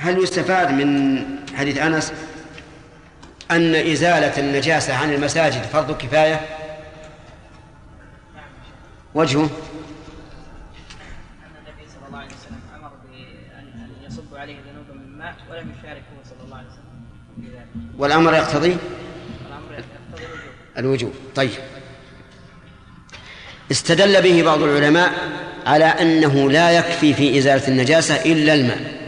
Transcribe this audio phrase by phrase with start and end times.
[0.00, 1.24] هل يستفاد من
[1.54, 2.12] حديث أنس
[3.50, 6.40] أن إزالة النجاسة عن المساجد فرض كفاية؟
[9.14, 9.48] وجهه؟ أن
[11.58, 16.44] النبي صلى الله عليه وسلم أمر بأن يصب عليه ذنوبا من ماء ولم يشاركه صلى
[16.44, 18.76] الله عليه وسلم والأمر يقتضي؟
[20.78, 21.12] الوجوب.
[21.34, 21.50] طيب.
[23.70, 25.12] استدل به بعض العلماء
[25.66, 28.99] على أنه لا يكفي في إزالة النجاسة إلا الماء.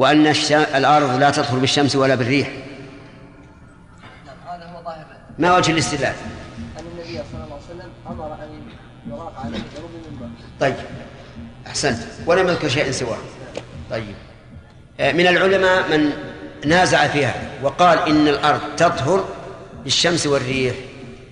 [0.00, 0.26] وأن
[0.74, 2.50] الأرض لا تطهر بالشمس ولا بالريح.
[5.38, 6.14] ما وجه الاستدلال؟
[6.78, 8.62] أن النبي صلى الله عليه وسلم أمر أن
[9.12, 9.90] يراق عليه ذنوب
[10.20, 10.74] من طيب.
[11.66, 11.98] أحسنت.
[12.26, 13.18] ولم يذكر شيئا سواه.
[13.90, 14.14] طيب.
[15.00, 16.10] آه، من العلماء من
[16.66, 19.24] نازع فيها وقال إن الأرض تطهر
[19.84, 20.74] بالشمس والريح.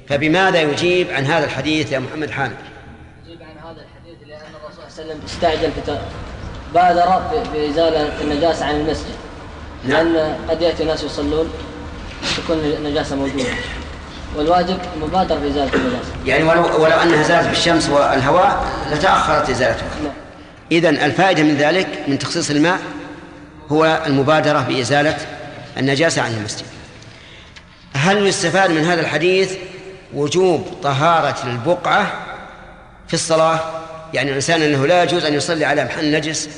[0.09, 2.57] فبماذا يجيب عن هذا الحديث يا محمد حامد؟
[3.27, 5.71] يجيب عن هذا الحديث لأن الرسول صلى الله عليه وسلم استعجل
[6.75, 7.23] بادر
[7.53, 9.15] بإزالة النجاسة عن المسجد.
[9.85, 10.09] نعم.
[10.09, 11.51] لأن قد يأتي ناس يصلون
[12.37, 13.45] تكون النجاسة موجودة.
[14.37, 16.13] والواجب مبادرة بإزالة النجاسة.
[16.27, 19.89] يعني ولو, ولو أنها زالت بالشمس والهواء لتأخرت إزالتها.
[20.03, 20.13] نعم.
[20.73, 22.79] إذن الفائدة من ذلك من تخصيص الماء
[23.73, 25.17] هو المبادرة بإزالة
[25.77, 26.67] النجاسة عن المسجد.
[27.95, 29.57] هل يستفاد من هذا الحديث
[30.15, 32.13] وجوب طهارة البقعة
[33.09, 33.61] في الصلاة؟
[34.15, 36.49] يعني الإنسان أنه لا يجوز أن يصلي على محل نجس.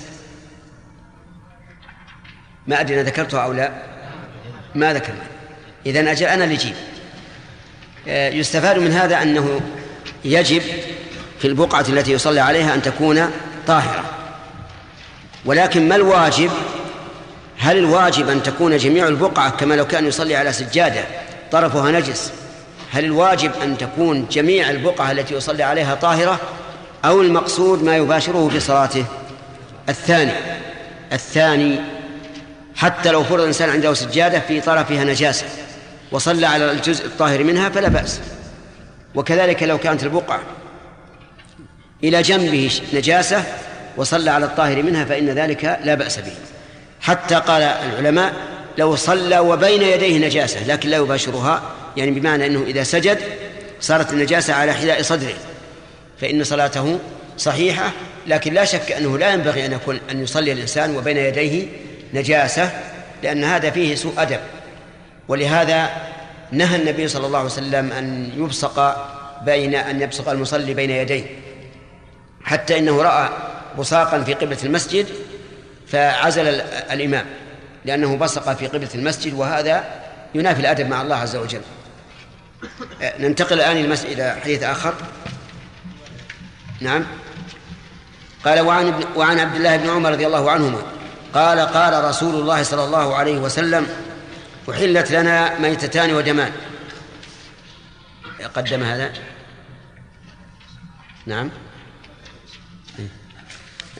[2.66, 3.72] ما أدري أنا ذكرتها أو لا.
[4.74, 5.22] ما ذكرنا.
[5.86, 6.74] إذن أجل أنا اللي أجيب
[8.08, 9.60] آه، يستفاد من هذا أنه
[10.24, 10.62] يجب
[11.38, 13.30] في البقعة التي يصلي عليها أن تكون
[13.66, 14.04] طاهرة.
[15.44, 16.50] ولكن ما الواجب؟
[17.58, 21.04] هل الواجب أن تكون جميع البقعة كما لو كان يصلي على سجادة
[21.52, 22.32] طرفها نجس؟
[22.92, 26.40] هل الواجب أن تكون جميع البقعة التي يصلي عليها طاهرة؟
[27.04, 29.04] أو المقصود ما يباشره في صلاته
[29.88, 30.32] الثاني
[31.12, 31.80] الثاني
[32.76, 35.46] حتى لو فرض الإنسان عنده سجادة في طرفها نجاسة
[36.12, 38.20] وصلى على الجزء الطاهر منها فلا بأس.
[39.14, 40.40] وكذلك لو كانت البقعة
[42.04, 43.44] إلى جنبه نجاسة
[43.96, 46.32] وصلى على الطاهر منها فإن ذلك لا بأس به.
[47.00, 48.32] حتى قال العلماء
[48.78, 51.62] لو صلى وبين يديه نجاسة لكن لا يباشرها
[51.96, 53.18] يعني بمعنى أنه إذا سجد
[53.80, 55.34] صارت النجاسة على حذاء صدره.
[56.20, 56.98] فإن صلاته
[57.38, 57.90] صحيحة
[58.26, 61.66] لكن لا شك أنه لا ينبغي أن يكون أن يصلي الإنسان وبين يديه
[62.14, 62.70] نجاسة
[63.22, 64.40] لأن هذا فيه سوء أدب.
[65.28, 65.90] ولهذا
[66.52, 69.06] نهى النبي صلى الله عليه وسلم أن يبصق
[69.44, 71.24] بين أن يبصق المصلي بين يديه.
[72.44, 73.28] حتى إنه رأى
[73.78, 75.06] بصاقا في قبلة المسجد
[75.86, 76.60] فعزل ال-
[76.92, 77.24] الإمام
[77.84, 79.84] لأنه بصق في قبلة المسجد وهذا
[80.34, 81.60] ينافي الأدب مع الله عز وجل.
[83.02, 84.94] آه، ننتقل الآن إلى حديث آخر.
[86.80, 87.04] نعم.
[88.44, 90.82] قال وعن, وعن عبد الله بن عمر رضي الله عنهما.
[91.34, 93.86] قال قال رسول الله صلى الله عليه وسلم
[94.70, 96.52] أحلت لنا ميتتان ودمان.
[98.54, 99.12] قدم هذا؟
[101.26, 101.50] نعم.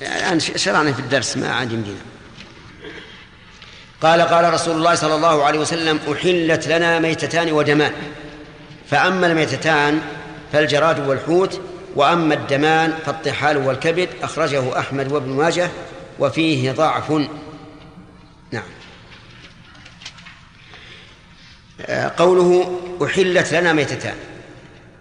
[0.02, 2.00] الآن شرعنا في الدرس ما عاد يمدينا.
[4.02, 7.92] قال قال رسول الله صلى الله عليه وسلم أحلت لنا ميتتان ودمان.
[8.91, 10.00] فأما الميتتان
[10.52, 11.60] فالجراد والحوت
[11.96, 15.68] وأما الدمان فالطحال والكبد أخرجه أحمد وابن ماجه
[16.18, 17.12] وفيه ضعف.
[18.52, 18.62] نعم.
[21.86, 24.16] آه، قوله أحلت لنا ميتتان.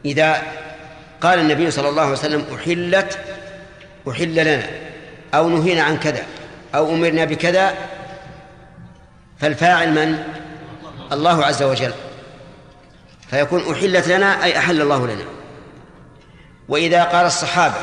[0.06, 0.44] إذا
[1.22, 3.20] قال النبي صلى الله عليه وسلم أحلت
[4.10, 4.70] أحل لنا.
[5.34, 6.24] أو نهينا عن كذا
[6.76, 7.74] أو أمرنا بكذا
[9.38, 10.24] فالفاعل من؟
[11.12, 11.94] الله عز وجل.
[13.30, 15.39] فيكون أحلت لنا أي أحل الله لنا.
[16.70, 17.76] وإذا قال الصحابة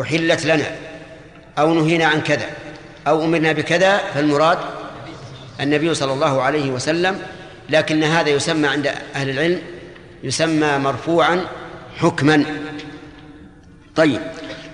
[0.00, 0.76] أحلت لنا
[1.58, 2.46] أو نهينا عن كذا
[3.06, 4.58] أو أمرنا بكذا فالمراد
[5.60, 7.20] النبي صلى الله عليه وسلم
[7.70, 9.62] لكن هذا يسمى عند أهل العلم
[10.22, 11.44] يسمى مرفوعا
[11.96, 12.44] حكما.
[13.96, 14.20] طيب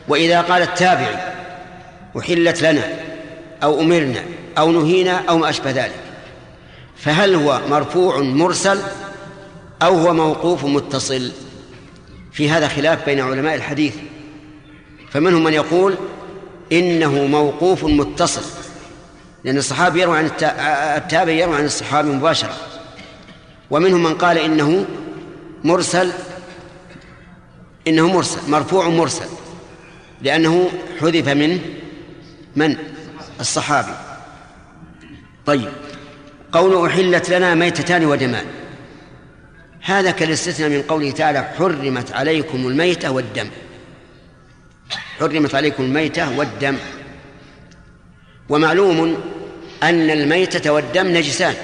[0.08, 1.16] وإذا قال التابعي
[2.18, 2.82] أحلت لنا
[3.62, 4.22] أو أمرنا
[4.58, 6.00] أو نهينا أو ما أشبه ذلك
[6.96, 8.78] فهل هو مرفوع مرسل
[9.82, 11.32] أو هو موقوف متصل؟
[12.34, 13.94] في هذا خلاف بين علماء الحديث.
[15.10, 15.94] فمنهم من يقول
[16.72, 18.42] إنه موقوف متصل
[19.44, 20.58] لأن الصحابي يروي عن التا-
[20.96, 22.56] التابع يروي عن الصحابي مباشرة.
[23.70, 24.86] ومنهم من قال إنه
[25.64, 26.12] مرسل
[27.88, 29.26] إنه مرسل مرفوع مرسل
[30.22, 30.68] لأنه
[31.00, 31.60] حذف من
[32.56, 32.76] من؟
[33.40, 33.92] الصحابي.
[35.46, 35.72] طيب
[36.52, 38.44] قول أحلت لنا ميتتان ودمان.
[39.84, 43.50] هذا كالاستثناء من قوله تعالى حرمت عليكم الميتة والدم.
[45.18, 46.76] حرمت عليكم الميتة والدم.
[48.48, 49.20] ومعلوم
[49.82, 51.54] أن الميتة والدم نجسان.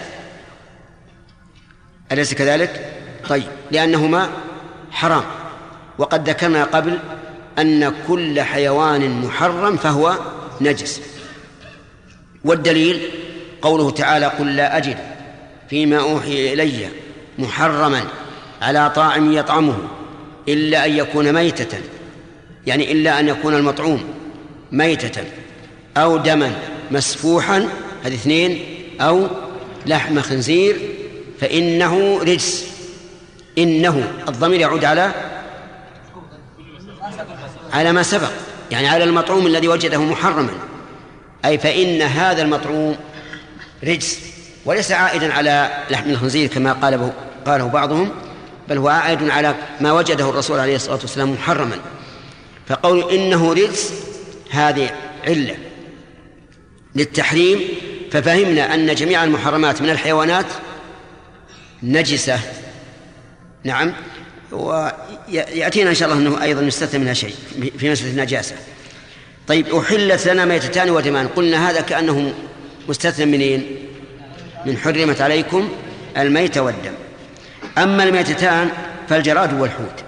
[2.12, 2.93] أليس كذلك؟
[3.28, 4.31] طيب لأنهما
[4.90, 5.25] حرام.
[5.99, 6.99] وقد ذكرنا قبل
[7.58, 10.19] أن كل حيوان محرم فهو
[10.61, 11.00] نجس.
[12.44, 13.11] والدليل
[13.62, 14.96] قوله تعالى قل لا أجد
[15.70, 16.88] فيما أوحي إلي.
[17.38, 18.05] محرما
[18.62, 19.77] على طاعم يطعمه
[20.49, 21.79] إلا أن يكون ميتة
[22.67, 24.05] يعني إلا أن يكون المطعوم
[24.73, 25.25] ميتة
[25.97, 26.53] أو دما
[26.91, 27.69] مسفوحا
[28.05, 28.65] هذه اثنين
[29.00, 29.29] أو
[29.87, 30.77] لحم خنزير
[31.41, 32.67] فإنه رجس
[33.59, 35.12] إنه الضمير يعود على
[37.73, 38.31] على ما سبق
[38.71, 40.53] يعني على المطعوم الذي وجده محرما
[41.44, 42.97] أي فإن هذا المطعوم
[43.85, 44.21] رجس.
[44.64, 47.12] وليس عائدا على لحم الخنزير كما قاله
[47.46, 48.10] قاله بعضهم
[48.68, 51.78] بل هو عائد على ما وجده الرسول عليه الصلاة والسلام محرما.
[52.68, 53.92] فقول إنه رجس
[54.50, 54.90] هذه
[55.26, 55.56] علة
[56.94, 57.60] للتحريم
[58.10, 60.46] ففهمنا أن جميع المحرمات من الحيوانات
[61.82, 62.38] نجسة.
[63.64, 63.92] نعم.
[64.52, 67.34] ويأتينا إن شاء الله أنه أيضا يستثنى منها شيء
[67.78, 68.54] في مسألة النجاسة
[69.46, 71.28] طيب أحلت لنا ميتتان ودمان.
[71.28, 72.34] قلنا هذا كأنه
[72.88, 73.80] مستثنى منين؟
[74.66, 75.68] من حرمت عليكم
[76.16, 76.92] الميت والدم.
[77.78, 78.70] أما الميتتان
[79.08, 80.04] فالجراد والحوت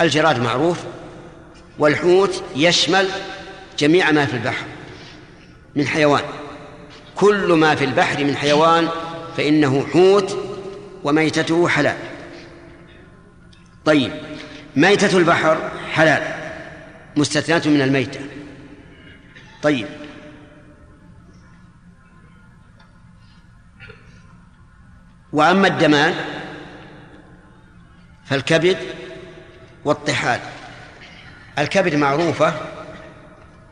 [0.00, 0.78] الجراد معروف
[1.78, 3.08] والحوت يشمل
[3.78, 4.64] جميع ما في البحر
[5.76, 6.22] من حيوان.
[7.16, 8.88] كل ما في البحر من حيوان
[9.36, 10.38] فإنه حوت
[11.04, 11.96] وميتته حلال.
[13.84, 14.12] طيب
[14.76, 16.22] ميتة البحر حلال
[17.16, 18.20] مستثناة من الميتة.
[19.62, 19.86] طيب
[25.32, 26.14] وأما الدمان
[28.24, 28.76] فالكبد
[29.84, 30.40] والطحال.
[31.58, 32.54] الكبد معروفة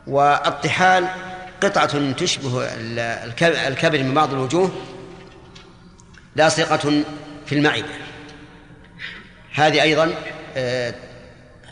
[0.07, 1.07] والطحال
[1.61, 2.67] قطعة تشبه
[3.67, 4.71] الكبد من بعض الوجوه
[6.35, 7.03] لاصقة
[7.45, 7.93] في المعدة.
[9.53, 10.13] هذه أيضا
[10.57, 10.93] آه،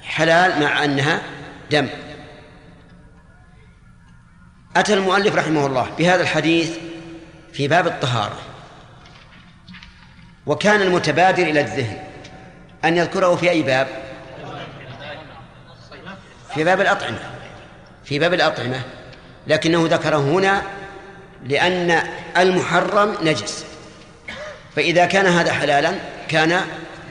[0.03, 1.21] حلال مع أنها
[1.71, 1.87] دم.
[4.75, 6.77] أتى المؤلف رحمه الله بهذا الحديث
[7.53, 8.46] في باب الطهارة.
[10.47, 11.97] وكان المتبادر إلى الذهن.
[12.85, 13.87] أن يذكره في أي باب؟
[16.53, 17.19] في باب الأطعمة.
[18.03, 18.81] في باب الأطعمة.
[19.47, 20.61] لكنه ذكره هنا
[21.43, 22.03] لأن
[22.37, 23.65] المحرم نجس.
[24.75, 25.93] فإذا كان هذا حلالا
[26.27, 26.61] كان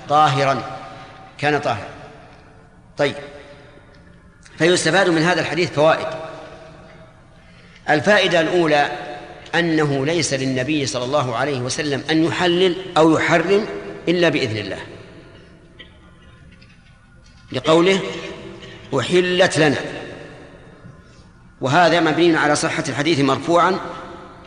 [0.09, 0.62] طاهرا.
[1.39, 1.89] كان طاهرا.
[2.97, 3.15] طيب.
[4.59, 6.06] فيستفاد من هذا الحديث فوائد.
[7.91, 8.91] الفائدة الأولى
[9.54, 13.66] أنه ليس للنبي صلى الله عليه وسلم أن يحلل أو يحرم
[14.08, 14.78] إلا بإذن الله.
[17.52, 18.00] لقوله
[18.98, 19.76] أحلت لنا.
[21.60, 23.78] وهذا مبني على صحة الحديث مرفوعا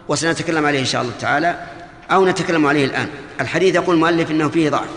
[0.08, 1.66] وسنتكلم عليه إن شاء الله تعالى
[2.12, 3.08] أو نتكلم عليه الآن.
[3.42, 4.90] الحديث يقول المؤلف إنه فيه ضعف.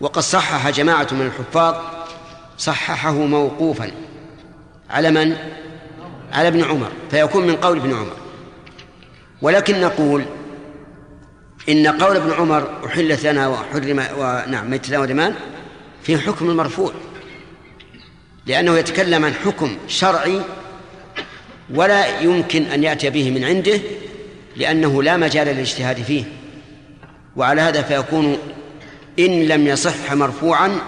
[0.00, 1.74] وقد صحح جماعة من الحفاظ
[2.58, 3.90] صححه موقوفا
[4.90, 5.36] على من؟
[6.32, 6.92] على ابن عمر.
[7.10, 8.16] فيكون من قول ابن عمر.
[9.42, 10.24] ولكن نقول
[11.68, 15.34] إن قول ابن عمر أحلت لنا وحرم ونعم ميت ودمان
[16.02, 16.92] في حكم المرفوع
[18.46, 20.40] لأنه يتكلم عن حكم شرعي
[21.74, 23.80] ولا يمكن أن يأتي به من عنده
[24.56, 26.24] لأنه لا مجال للاجتهاد فيه.
[27.36, 28.38] وعلى هذا فيكون
[29.18, 30.78] إن لم يصح مرفوعا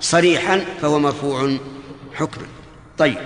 [0.00, 1.56] صريحا فهو مرفوع
[2.14, 2.46] حكما.
[2.98, 3.18] طيب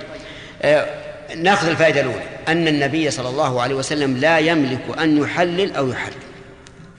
[0.62, 1.01] آه
[1.36, 2.22] ناخذ الفائدة الأولى.
[2.48, 6.22] أن النبي صلى الله عليه وسلم لا يملك أن يحلل أو يحرم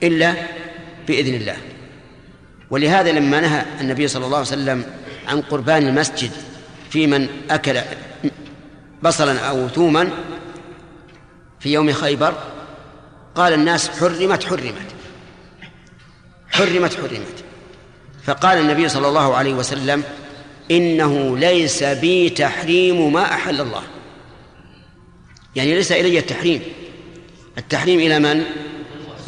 [0.02, 0.34] إلا
[1.08, 1.56] بإذن الله.
[2.70, 4.84] ولهذا لما نهى النبي صلى الله عليه وسلم
[5.28, 6.30] عن قربان المسجد
[6.90, 7.80] في من أكل
[9.02, 10.08] بصلا أو ثوما
[11.60, 12.34] في يوم خيبر
[13.34, 14.94] قال الناس حرمت حرمت
[16.50, 17.44] حرمت حرمت.
[18.24, 20.02] فقال النبي صلى الله عليه وسلم
[20.70, 23.82] إنه ليس بي تحريم ما أحل الله.
[25.56, 26.62] يعني ليس إلي التحريم.
[27.58, 28.44] التحريم إلى من؟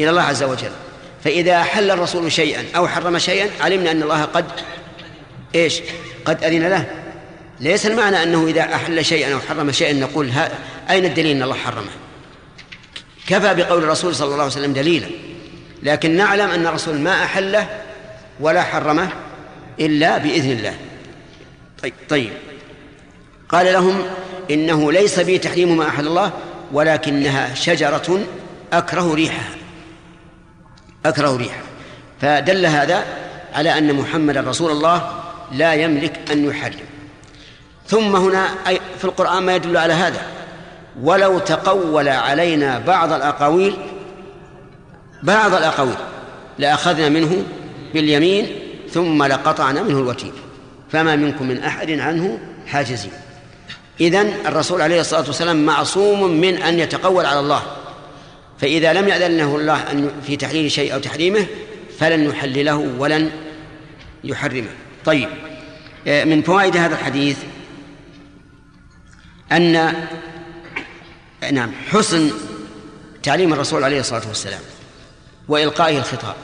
[0.00, 0.70] إلى الله عز وجل.
[1.24, 4.44] فإذا أحل الرسول شيئا أو حرم شيئا علمنا أن الله قد
[5.54, 5.80] إيش؟
[6.24, 6.86] قد أذن له.
[7.60, 10.50] ليس المعنى أنه إذا أحل شيئا أو حرم شيئا نقول ها
[10.90, 11.90] أين الدليل أن الله حرمه؟
[13.26, 15.06] كفى بقول الرسول صلى الله عليه وسلم دليلا.
[15.82, 17.68] لكن نعلم أن الرسول ما أحله
[18.40, 19.08] ولا حرمه
[19.80, 20.74] إلا بإذن الله.
[21.82, 22.32] طيب, طيب.
[23.48, 24.02] قال لهم
[24.50, 26.32] إنه ليس بي تحريم ما أحل الله
[26.72, 28.20] ولكنها شجرة
[28.72, 29.54] أكره ريحها.
[31.06, 31.62] أكره ريحها.
[32.20, 33.04] فدل هذا
[33.54, 35.10] على أن محمد رسول الله
[35.52, 36.86] لا يملك أن يحرم.
[37.86, 40.22] ثم هنا أي في القرآن ما يدل على هذا.
[41.02, 43.76] ولو تقول علينا بعض الأقاويل
[45.22, 45.96] بعض الأقاويل
[46.58, 47.44] لأخذنا منه
[47.94, 48.46] باليمين
[48.90, 50.32] ثم لقطعنا منه الوتين.
[50.92, 53.12] فما منكم من أحد عنه حاجزين.
[54.00, 57.62] إذن الرسول عليه الصلاة والسلام معصوم من أن يتقول على الله.
[58.58, 61.46] فإذا لم يأذن له الله أن في تحليل شيء أو تحريمه
[61.98, 63.30] فلن يحلله ولن
[64.24, 64.70] يحرمه.
[65.04, 65.28] طيب
[66.06, 67.38] آه، من فوائد هذا الحديث
[69.52, 69.94] أن
[71.52, 72.30] نعم حسن
[73.22, 74.60] تعليم الرسول عليه الصلاة والسلام
[75.48, 76.34] وإلقائه الخطاب.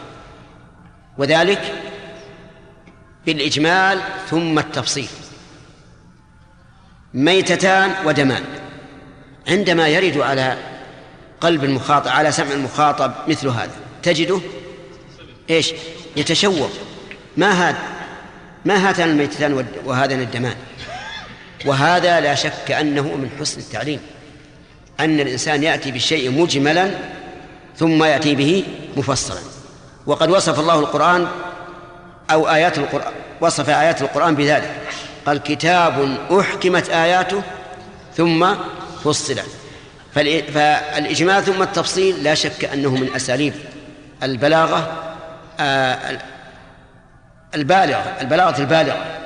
[1.19, 1.75] وذلك
[3.27, 5.09] بالإجمال ثم التفصيل.
[7.15, 8.43] ميتتان ودمان.
[9.49, 10.57] عندما يرد على
[11.41, 13.71] قلب المخاطب على سمع المخاطب مثل هذا
[14.03, 14.41] تجده
[15.51, 15.73] إيش؟
[16.17, 16.71] يتشوق.
[17.37, 17.79] ما هذا
[18.65, 20.55] ما هاتان الميتتان وهذان الدمان؟
[21.67, 24.01] وهذا لا شك أنه من حسن التعليم.
[25.01, 26.91] أن الإنسان يأتي بالشيء مجملا
[27.77, 28.65] ثم يأتي به
[28.97, 29.41] مفصلا.
[30.07, 31.27] وقد وصف الله القرآن
[32.31, 34.82] أو آيات القرآن وصف آيات القرآن بذلك.
[35.27, 37.43] قال كتاب أحكمت آياته
[38.17, 38.55] ثم
[39.05, 39.47] فصلت
[40.15, 43.55] فالإجمال ثم التفصيل لا شك أنه من أساليب
[44.23, 45.03] البلاغة
[45.61, 46.19] آه،
[47.55, 49.19] البالغة البلاغة البالغة.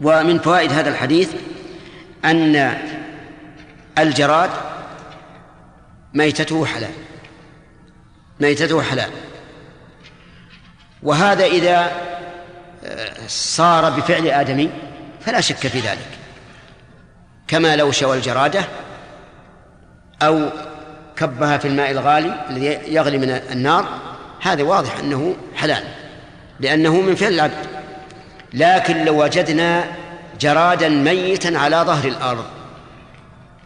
[0.00, 1.30] ومن فوائد هذا الحديث
[2.24, 2.78] أن
[3.98, 4.50] الجراد
[6.14, 6.90] ميتته حلال
[8.40, 9.10] ميتته حلال.
[11.02, 11.92] وهذا إذا
[13.26, 14.70] صار بفعل آدمي
[15.20, 16.08] فلا شك في ذلك.
[17.48, 18.64] كما لو شوى الجرادة
[20.22, 20.50] أو
[21.16, 23.88] كبها في الماء الغالي الذي يغلي من النار
[24.40, 25.84] هذا واضح أنه حلال
[26.60, 27.66] لأنه من فعل العبد.
[28.54, 29.84] لكن لو وجدنا
[30.40, 32.44] جرادا ميتا على ظهر الأرض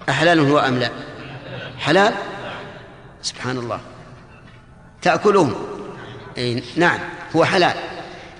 [0.09, 0.91] أحلال هو أم لا؟
[1.79, 2.15] حلال؟
[3.23, 3.81] سبحان الله.
[5.03, 5.55] تأكلهم؟
[6.39, 6.99] أي نعم
[7.37, 7.75] هو حلال.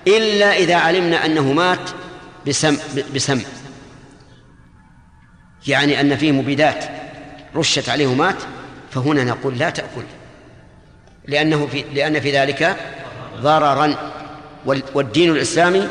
[0.07, 1.89] إلا إذا علمنا أنه مات
[2.47, 2.77] بسم
[3.15, 3.41] بسم.
[5.67, 6.85] يعني أن فيه مبيدات
[7.55, 8.35] رشت عليه مات
[8.91, 10.03] فهنا نقول لا تأكل.
[11.27, 12.77] لأنه في لأن في ذلك
[13.35, 14.11] ضررا.
[14.65, 15.87] والدين الإسلامي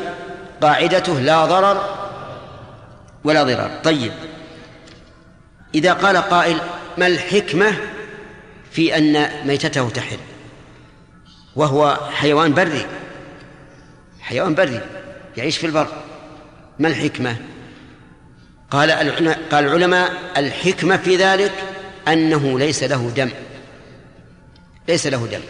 [0.61, 1.95] قاعدته لا ضرر
[3.23, 3.79] ولا ضرار.
[3.83, 4.11] طيب.
[5.75, 6.57] إذا قال قائل
[6.97, 7.73] ما الحكمة
[8.71, 10.17] في أن ميتته تحل؟
[11.55, 12.85] وهو حيوان بري.
[14.25, 14.81] حيوان بري
[15.37, 15.87] يعيش في البر.
[16.79, 17.37] ما الحكمة؟
[18.71, 18.91] قال
[19.51, 21.51] قال العلماء الحكمة في ذلك
[22.07, 23.29] أنه ليس له دم.
[24.87, 25.41] ليس له دم.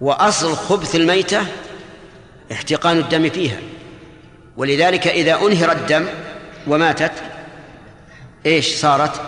[0.00, 1.46] وأصل خبث الميتة
[2.52, 3.58] احتقان الدم فيها.
[4.56, 6.06] ولذلك إذا أنهر الدم
[6.66, 7.12] وماتت
[8.46, 9.20] إيش صارت؟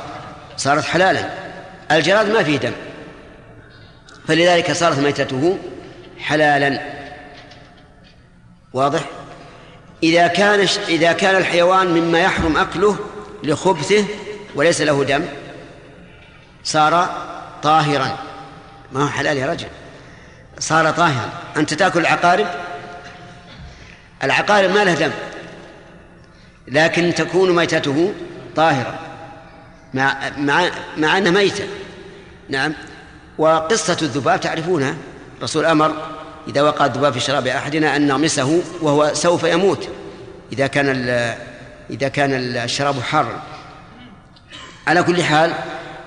[0.57, 1.31] صارت حلالا.
[1.91, 2.73] الجراد ما فيه دم.
[4.29, 5.59] فلذلك صارت ميتته
[6.19, 6.94] حلالا.
[8.75, 9.05] واضح؟
[10.03, 12.97] إذا كان إذا كان الحيوان مما يحرم أكله
[13.43, 14.05] لخبثه
[14.55, 15.25] وليس له دم
[16.65, 17.15] صار
[17.63, 18.19] طاهرا.
[18.93, 19.69] ما هو حلال يا رجل.
[20.59, 21.33] صار طاهرا.
[21.57, 22.47] أنت تأكل العقارب؟
[24.23, 25.11] العقارب ما له دم
[26.69, 28.15] لكن تكون ميتته
[28.57, 28.99] طاهرة
[29.95, 31.65] مع مع مع أنها ميتة.
[32.49, 32.73] نعم.
[33.39, 34.95] وقصة الذباب تعرفونها؟
[35.39, 39.89] الرسول أمر إذا وقع الذباب في شراب أحدنا أن نغمسه وهو سوف يموت.
[40.53, 40.89] إذا كان
[41.91, 43.43] إذا كان الشراب حارا
[44.87, 45.53] على كل حال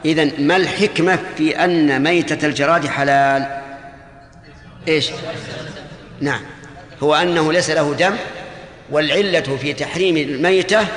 [0.06, 3.62] إذا ما الحكمة في أن ميتة الجراد حلال؟
[4.88, 5.10] إيش؟
[6.22, 6.42] نعم.
[7.04, 8.16] هو أنه ليس له دم
[8.92, 10.88] والعلة في تحريم الميتة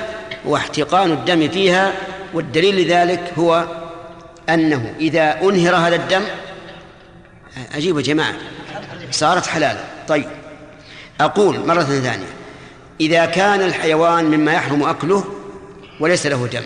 [0.47, 1.93] هو احتقان الدم فيها
[2.33, 3.65] والدليل لذلك هو
[4.49, 6.23] أنه إذا أنهر هذا الدم
[7.75, 8.33] عجيب يا جماعة.
[9.11, 10.29] صارت حلالا طيب.
[11.21, 12.27] أقول مرة ثانية.
[12.99, 15.25] إذا كان الحيوان مما يحرم أكله
[15.99, 16.63] وليس له دم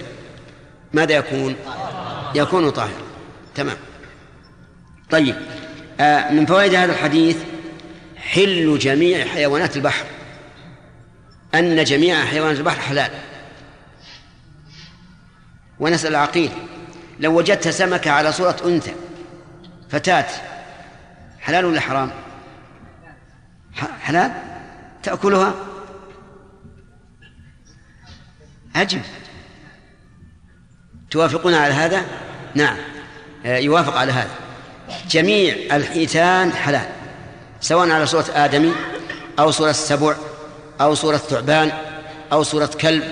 [0.94, 1.56] ماذا يكون؟
[2.36, 3.06] يكون طاهرا
[3.56, 3.78] تمام.
[5.10, 5.36] طيب.
[6.00, 7.38] آه من فوائد هذا الحديث
[8.18, 10.06] حل جميع حيوانات البحر.
[11.56, 13.12] أن جميع حيوانات البحر حلال.
[15.80, 16.52] ونسأل العقيل
[17.20, 18.94] لو وجدت سمكة على صورة أنثى
[19.90, 20.26] فتاة
[21.40, 22.12] حلال ولا حرام؟
[23.76, 24.32] حلال؟
[25.04, 25.54] تأكلها؟
[28.76, 29.02] عجب.
[31.12, 32.06] توافقون على هذا؟
[32.56, 32.78] نعم.
[33.46, 34.30] آه، يوافق على هذا.
[35.10, 36.90] جميع الحيتان حلال
[37.62, 38.74] سواء على صورة آدمي
[39.40, 40.16] أو صورة سبع
[40.82, 41.72] أو صورة ثعبان
[42.32, 43.04] أو صورة كلب.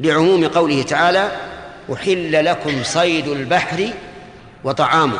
[0.00, 1.32] لعموم قوله تعالى
[1.92, 3.90] أحل لكم صيد البحر
[4.64, 5.18] وطعامه.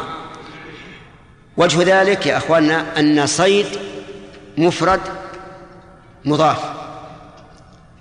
[1.57, 3.67] وجه ذلك يا أخواننا أن صيد
[4.59, 5.01] مفرد
[6.25, 6.59] مضاف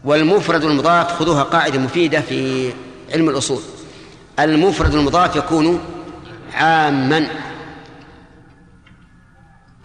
[0.04, 2.74] والمفرد المضاف خذوها قاعدة مفيدة في
[3.14, 3.62] علم الأصول.
[4.40, 5.82] المفرد المضاف يكون
[6.54, 7.28] عاما.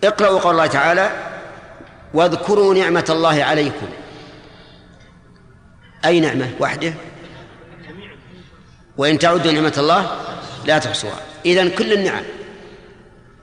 [0.05, 1.11] اقرأوا قول الله تعالى
[2.15, 3.87] واذكروا نعمة الله عليكم.
[6.05, 6.95] أي نعمة وحده
[8.97, 10.17] وإن تعدوا نعمة الله
[10.65, 11.21] لا تحصوها.
[11.47, 12.23] إذن كل النعم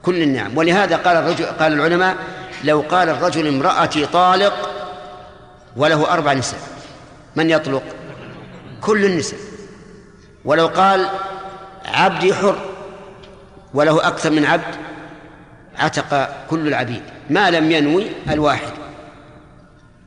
[0.02, 0.58] كل النعم.
[0.58, 2.16] ولهذا قال الرجل قال العلماء
[2.64, 4.70] لو قال الرجل امرأتي طالق
[5.76, 6.60] وله أربع نساء
[7.36, 7.82] من يطلق؟
[8.80, 9.38] كل النساء.
[10.44, 11.08] ولو قال
[11.84, 12.58] عبدي حر
[13.74, 14.74] وله أكثر من عبد
[15.78, 18.72] عتق كل العبيد ما لم ينوي الواحد.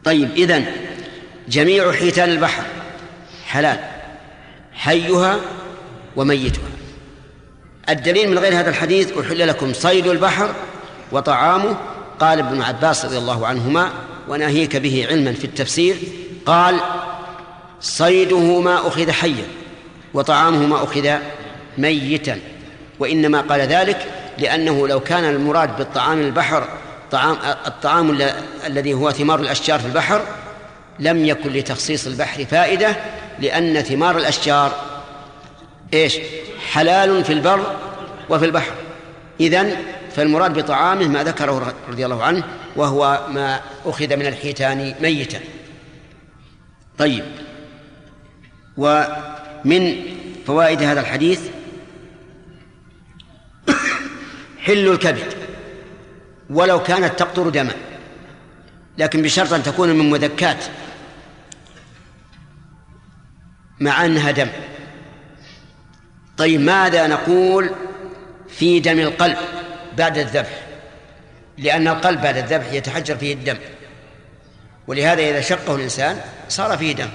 [0.03, 0.65] طيب إذن
[1.47, 2.63] جميع حيتان البحر
[3.45, 3.79] حلال
[4.73, 5.39] حيها
[6.15, 6.69] وميتها.
[7.89, 10.49] الدليل من غير هذا الحديث أحل لكم صيد البحر
[11.11, 11.77] وطعامه
[12.19, 13.89] قال ابن عباس رضي الله عنهما
[14.27, 15.95] وناهيك به علما في التفسير
[16.45, 16.79] قال
[17.81, 19.45] صيده ما أخذ حيا
[20.13, 21.09] وطعامه ما أخذ
[21.77, 22.39] ميتا
[22.99, 26.67] وإنما قال ذلك لأنه لو كان المراد بالطعام البحر
[27.11, 28.17] طعام الطعام
[28.67, 30.21] الذي هو ثمار الأشجار في البحر
[30.99, 32.95] لم يكن لتخصيص البحر فائدة
[33.39, 34.71] لأن ثمار الأشجار
[35.93, 36.17] إيش؟
[36.71, 37.75] حلال في البر
[38.29, 38.71] وفي البحر.
[39.39, 39.75] إذن
[40.15, 42.43] فالمراد بطعامه ما ذكره رضي الله عنه
[42.75, 45.39] وهو ما أخذ من الحيتان ميتا
[46.97, 47.23] طيب.
[48.77, 49.95] ومن
[50.47, 51.41] فوائد هذا الحديث
[54.59, 55.33] حل الكبد
[56.49, 57.73] ولو كانت تقطر دما
[58.97, 60.65] لكن بشرط أن تكون من مذكات
[63.79, 64.49] مع أنها دم.
[66.37, 67.69] طيب ماذا نقول
[68.47, 69.37] في دم القلب؟
[69.97, 70.49] بعد الذبح
[71.57, 73.57] لأن القلب بعد الذبح يتحجر فيه الدم.
[74.87, 77.09] ولهذا إذا شقه الإنسان صار فيه دم.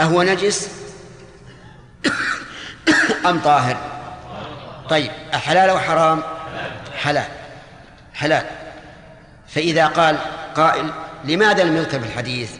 [0.00, 0.70] أهو نجس
[3.26, 3.76] أم طاهر؟
[4.90, 6.22] طيب أحلال أو حرام؟
[6.96, 7.28] حلال.
[8.14, 8.44] حلال.
[9.48, 10.18] فإذا قال
[10.54, 10.90] قائل
[11.24, 12.50] لماذا لم يذكر في الحديث؟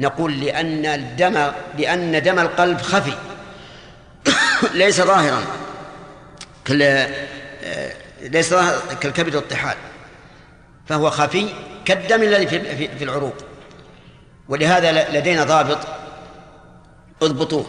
[0.00, 3.12] نقول لأن الدم لأن دم القلب خفي.
[4.74, 5.42] ليس ظاهرا
[8.20, 8.54] ليس
[9.00, 9.76] كالكبد والطحال
[10.86, 11.48] فهو خفي
[11.84, 13.34] كالدم الذي في في العروق.
[14.48, 15.78] ولهذا لدينا ضابط
[17.22, 17.66] اضبطوه.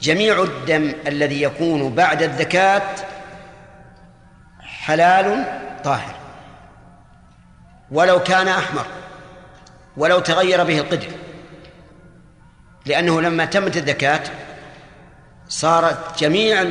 [0.00, 2.94] جميع الدم الذي يكون بعد الذكاة
[4.60, 5.44] حلال
[5.84, 6.14] طاهر.
[7.90, 8.86] ولو كان أحمر
[9.96, 11.08] ولو تغير به القدر
[12.86, 14.20] لأنه لما تمت الذكاة
[15.48, 16.62] صارت جميع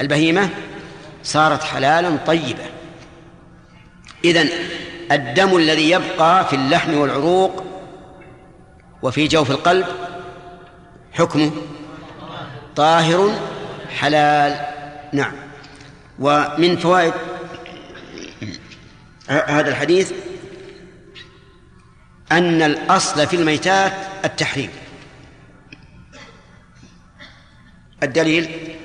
[0.00, 0.48] البهيمة
[1.22, 2.64] صارت حلالا طيبة.
[4.24, 4.48] إذن
[5.12, 7.64] الدم الذي يبقى في اللحم والعروق
[9.02, 9.86] وفي جوف القلب
[11.12, 11.50] حكمه
[12.76, 13.38] طاهر
[13.98, 14.66] حلال.
[15.12, 15.32] نعم.
[16.18, 17.12] ومن فوائد
[19.28, 20.12] هذا الحديث
[22.32, 23.92] أن الأصل في الميتات
[24.24, 24.70] التحريم.
[28.02, 28.76] الدليل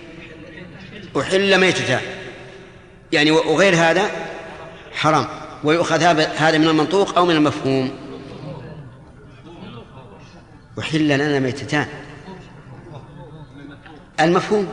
[1.18, 2.02] أحل ميتتان.
[3.12, 4.12] يعني وغير هذا
[4.94, 5.28] حرام.
[5.64, 6.02] ويؤخذ
[6.38, 7.92] هذا من المنطوق أو من المفهوم.
[10.80, 11.88] أحل لنا ميتتان
[14.20, 14.68] المفهوم.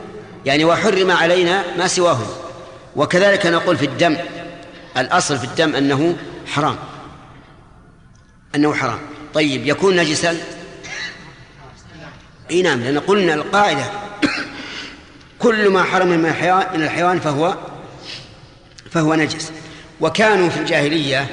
[0.47, 2.35] يعني وحرم علينا ما سواهما.
[2.97, 4.17] وكذلك نقول في الدم.
[4.97, 6.17] الأصل في الدم أنه
[6.47, 6.77] حرام.
[8.55, 8.99] أنه حرام.
[9.35, 10.37] طيب يكون نجسا؟
[12.51, 13.85] إي نعم لأن قلنا القاعدة.
[15.43, 16.27] كل ما حرم من
[16.75, 17.57] الحيوان فهو
[18.95, 19.53] فهو نجس.
[20.01, 21.27] وكانوا في الجاهلية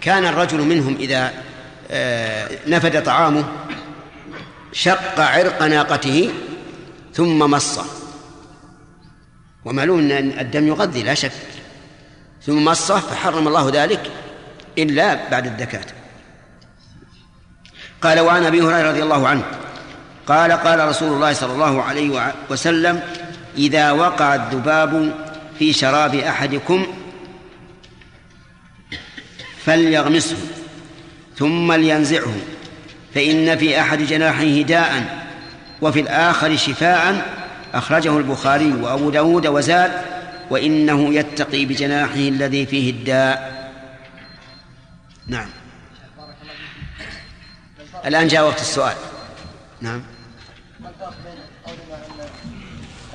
[0.00, 1.32] كان الرجل منهم إذا
[1.90, 3.44] آه، نفد طعامه
[4.72, 6.30] شق عرق ناقته
[7.14, 7.84] ثم مصه
[9.64, 11.32] ومعلوم أن الدم يغذي لا شك.
[12.46, 14.10] ثم مصه فحرم الله ذلك
[14.78, 15.86] إلا بعد الذكاة
[18.02, 19.42] قال وعن أبي هريرة رضي الله عنه
[20.26, 23.00] قال قال رسول الله صلى الله عليه وسلم
[23.56, 25.14] إذا وقع الذباب
[25.58, 26.86] في شراب أحدكم
[29.66, 30.36] فليغمسه
[31.36, 32.34] ثم لينزعه
[33.14, 35.24] فإن في أحد جناحيه داء
[35.82, 37.26] وفي الآخر شفاء
[37.74, 39.92] أخرجه البخاري وأبو داود وزاد
[40.50, 43.54] وإنه يتقي بجناحه الذي فيه الداء.
[45.26, 45.48] نعم.
[48.06, 48.96] الآن جاء وقت السؤال.
[49.80, 50.02] نعم.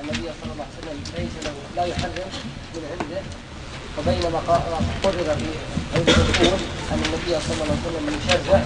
[0.00, 2.30] النبي صلى الله عليه وسلم ليس له لا يحرم
[2.74, 3.22] من عنده
[3.98, 4.38] وبينما
[5.02, 6.58] قرر في علم الاصول
[6.92, 8.62] أن النبي صلى الله عليه وسلم يشرع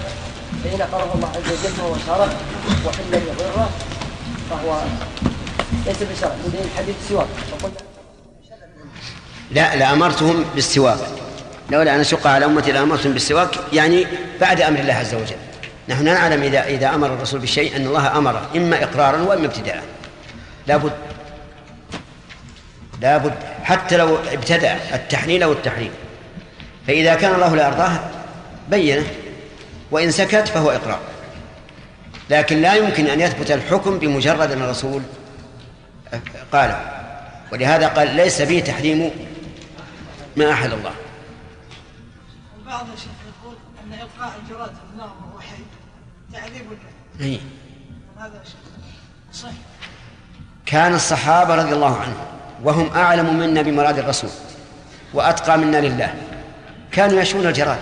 [0.63, 2.25] فإن فرض الله عز وجل فهو شرع
[3.11, 3.69] لم يضره
[4.49, 4.81] فهو
[5.85, 7.27] ليس بشرع بدليل الحديث سواك.
[7.51, 7.77] وقلنا
[9.51, 10.99] لا لأمرتهم بالسواك.
[11.69, 14.07] لولا أن أشق على أمتي لأمرتهم بالسواك يعني
[14.41, 15.35] بعد أمر الله عز وجل.
[15.89, 19.83] نحن نعلم إذا إذا أمر الرسول بشيء أن الله أمره إما إقرارا وإما ابتداء.
[20.67, 20.93] لابد
[23.01, 23.33] لابد
[23.63, 25.91] حتى لو ابتدأ التحليل أو التحريم.
[26.87, 27.99] فإذا كان الله لا يرضاه
[28.69, 29.05] بينه.
[29.91, 30.99] وإن سكت فهو إقرار.
[32.29, 35.01] لكن لا يمكن أن يثبت الحكم بمجرد أن الرسول
[36.51, 36.75] قال
[37.51, 39.11] ولهذا قال ليس به تحريم
[40.35, 40.91] ما أحل الله.
[42.59, 45.63] البعض يا شيخ يقول أن إلقاء الجراد في النار وهو حي
[46.33, 46.65] تعذيب
[48.19, 48.55] هذا شيء
[49.33, 49.55] صحيح.
[50.65, 52.25] كان الصحابة رضي الله عنهم
[52.63, 54.29] وهم أعلم منا بمراد الرسول
[55.13, 56.13] وأتقى منا لله.
[56.91, 57.79] كانوا يشون الجراد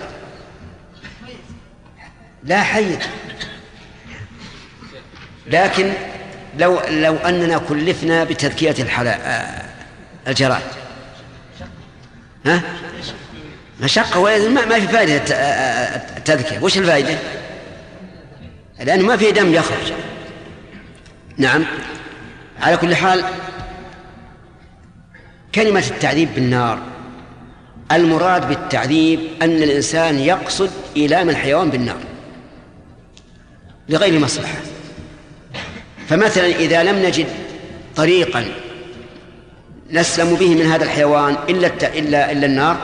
[2.44, 2.96] لا حي
[5.46, 5.92] لكن
[6.58, 9.18] لو لو أننا كلفنا بتذكية الحلا
[10.28, 10.62] الجراد
[12.46, 12.60] ها؟
[13.80, 15.32] مشقة ما ما في فائدة الت-
[16.16, 16.58] التذكية.
[16.58, 17.18] وش الفائدة؟
[18.80, 19.92] لأنه ما في دم يخرج.
[21.38, 21.64] نعم.
[22.60, 23.24] على كل حال
[25.54, 26.78] كلمة التعذيب بالنار
[27.96, 31.96] المراد بالتعذيب أن الإنسان يقصد ايلام الحيوان بالنار
[33.88, 34.58] لغير مصلحة.
[36.08, 37.26] فمثلا إذا لم نجد
[37.96, 38.44] طريقا
[39.90, 41.84] نسلم به من هذا الحيوان إلا الت...
[41.84, 42.76] إلا إلا النار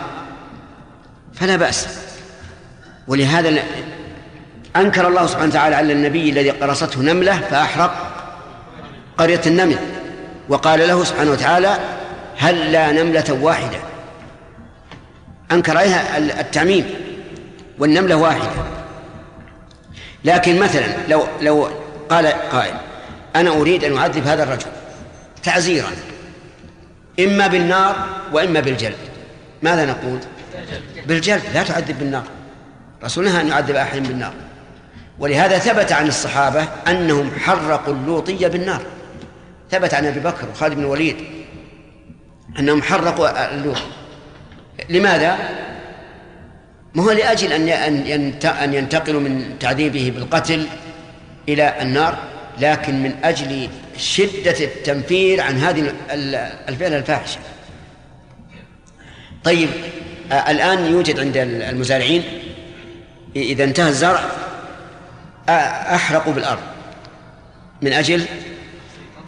[1.34, 1.88] فلا بأس.
[3.08, 3.62] ولهذا
[4.76, 8.10] أنكر الله سبحانه وتعالى على النبي الذي قرصته نملة فأحرق
[9.18, 9.76] قرية النمل
[10.48, 11.78] وقال له سبحانه وتعالى
[12.38, 13.89] هل لا نملة واحدة؟
[15.52, 16.84] أنكر عليها التعميم
[17.78, 18.50] والنملة واحدة.
[20.24, 21.68] لكن مثلا لو لو
[22.10, 22.74] قال قائل
[23.36, 24.70] أنا أريد أن أعذب هذا الرجل
[25.42, 25.90] تعزيرا
[27.20, 28.96] إما بالنار وإما بالجلد.
[29.62, 30.18] ماذا نقول؟
[31.06, 32.24] بالجلد لا تعذب بالنار.
[33.04, 34.32] رسول نهى أن يعذب أحد بالنار.
[35.18, 38.82] ولهذا ثبت عن الصحابة أنهم حرقوا اللوطية بالنار.
[39.70, 41.16] ثبت عن أبي بكر وخالد بن الوليد
[42.58, 43.76] أنهم حرقوا اللوط.
[44.90, 45.38] لماذا؟
[46.94, 50.66] ما هو لأجل أن أن ينت- أن ينتقلوا من تعذيبه بالقتل
[51.48, 52.18] إلى النار
[52.60, 57.38] لكن من أجل شدة التنفير عن هذه ال- الفعل الفاحشة.
[59.44, 59.68] طيب
[60.32, 62.22] الآن يوجد عند المزارعين
[63.36, 64.24] إذا انتهى الزرع
[65.94, 66.60] أحرقوا بالأرض.
[67.82, 68.24] من أجل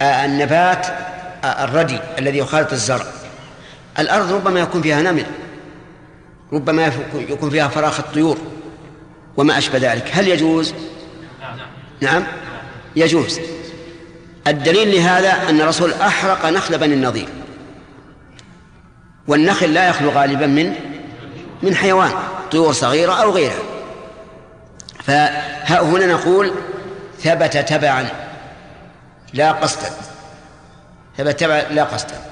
[0.02, 0.86] النبات
[1.44, 3.04] الردي الذي يخالط الزرع.
[3.98, 5.26] الأرض ربما يكون فيها نمل.
[6.52, 8.38] ربما يكون فيها فراخ الطيور
[9.36, 10.10] وما أشبه ذلك.
[10.12, 10.74] هل يجوز؟
[12.00, 12.24] نعم.
[12.96, 13.40] يجوز.
[14.46, 17.28] الدليل لهذا أن الرسول أحرق نخل بني النضير.
[19.28, 20.74] والنخل لا يخلو غالبا من
[21.62, 22.10] من حيوان
[22.52, 23.62] طيور صغيرة أو غيرها.
[25.04, 26.52] فهنا نقول
[27.20, 28.08] ثبت تبعا
[29.34, 29.90] لا قصدا.
[31.18, 32.31] ثبت تبعا لا قصدا.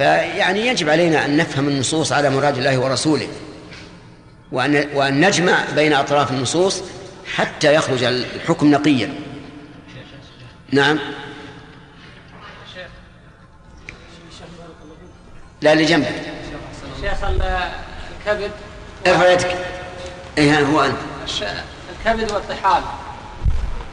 [0.00, 3.28] فيعني يجب علينا أن نفهم النصوص على مراد الله ورسوله
[4.52, 6.82] وأن وأن نجمع بين أطراف النصوص
[7.34, 9.14] حتى يخرج الحكم نقيا.
[10.72, 10.98] نعم.
[15.62, 16.12] لا اللي جنبك.
[17.00, 17.42] شيخ ال-
[18.20, 18.50] الكبد.
[19.06, 19.56] ارفع يدك.
[20.38, 20.96] اي ها هو أنت.
[21.98, 22.82] الكبد والطحال.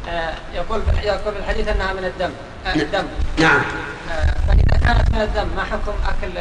[0.10, 2.32] آه، يقول يقول في الحديث أنها من الدم
[2.66, 3.04] آه، الدم.
[3.40, 3.62] نعم.
[4.12, 6.34] آه، فاذا كانت من الدم ما حكم أكل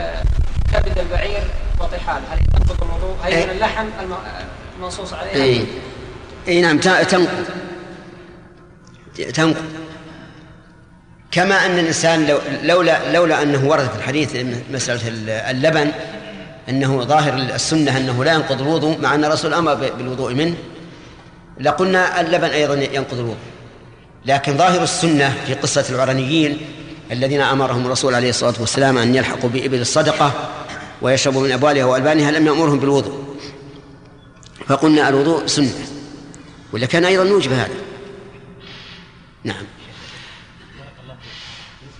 [0.73, 1.43] كبد البعير
[1.81, 3.45] وطحال هل تنقض الوضوء؟ هي إيه.
[3.47, 4.45] من اللحم الم- آه،
[4.79, 5.65] المنصوص عليها؟ اي
[6.49, 7.29] اي نعم تنقض
[9.35, 9.57] تنقض
[11.31, 14.37] كما أن الإنسان لو لولا لولا أنه ورد في الحديث
[14.73, 15.01] مسألة
[15.51, 15.93] اللبن
[16.69, 20.55] أنه ظاهر السنة أنه لا ينقض الوضوء مع أن الرسول أمر بالوضوء منه
[21.61, 23.37] لقلنا اللبن أيضا ينقض الوضوء
[24.27, 26.59] لكن ظاهر السنة في قصة العرنيين
[27.13, 30.51] الذين أمرهم الرسول عليه الصلاة والسلام أن يلحقوا بإبل الصدقة
[31.03, 33.37] ويشربوا من أبوالها وألبانها لم يأمرهم بالوضوء.
[34.69, 35.73] فقلنا الوضوء سنة.
[36.73, 37.75] ولا كان أيضا نوجب هذا؟
[39.45, 39.65] نعم.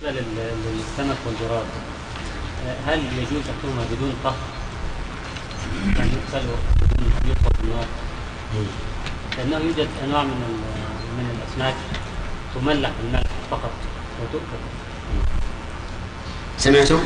[0.01, 1.65] بالنسبة لل- للسمك والجراد
[2.87, 4.33] هل يجوز أكلهما بدون طهي؟
[5.97, 7.85] يعني يغسلوا بدون يطهى بالنار؟
[9.37, 10.63] لأنه يوجد أنواع من
[11.17, 11.75] من الأسماك
[12.55, 13.71] تملح الملح فقط
[14.21, 14.76] وتؤكل.
[16.57, 16.99] سمعتم؟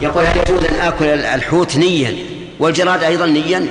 [0.00, 2.16] يقول هل يجوز أن آكل الحوت نيا
[2.58, 3.66] والجراد أيضا نيا.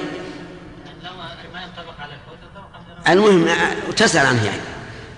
[3.09, 3.47] المهم
[3.97, 4.61] تسأل عنه يعني.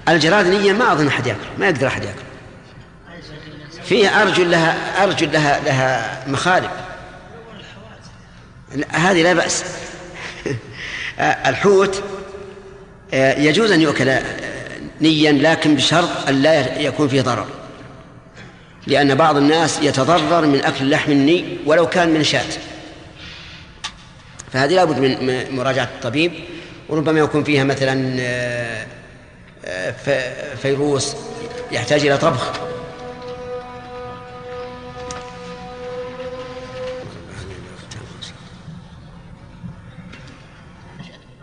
[0.10, 2.22] الجراد نيا ما أظن أحد يأكل ما يقدر أحد يأكل.
[3.84, 6.70] فيه أرجل لها أرجل لها لها مخالب
[8.92, 9.64] هذه لا بأس.
[11.20, 12.04] الحوت
[13.14, 14.16] آه، يجوز أن يؤكل
[15.02, 17.61] نيا لكن بشرط أن لا يكون فيه ضرر.
[18.92, 22.46] لأن بعض الناس يتضرر من أكل اللحم الني ولو كان من شاة.
[24.52, 26.34] فهذه لابد من مراجعة الطبيب
[26.90, 28.86] وربما يكون فيها مثلا آه،
[29.66, 31.16] آه، فيروس
[31.72, 32.52] يحتاج إلى طبخ.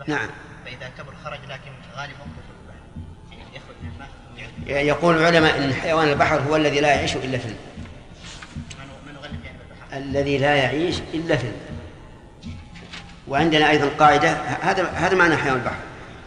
[0.07, 0.29] نعم
[0.65, 2.25] فإذا كبر خرج لكن غالبا
[3.31, 4.58] يعني يخرج من الماء ثم يعود.
[4.69, 7.59] يقول العلماء أن حيوان البحر هو الذي لا يعيش إلا في الماء
[9.93, 11.69] الذي لا يعيش إلا في الماء
[13.27, 15.75] وعندنا أيضا قاعدة هذا هذا معنى حيوان البحر.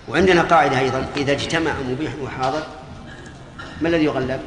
[0.08, 2.62] وعندنا قاعدة أيضا إذا اجتمع مبيح وحاضر
[3.80, 4.40] ما الذي يغلب؟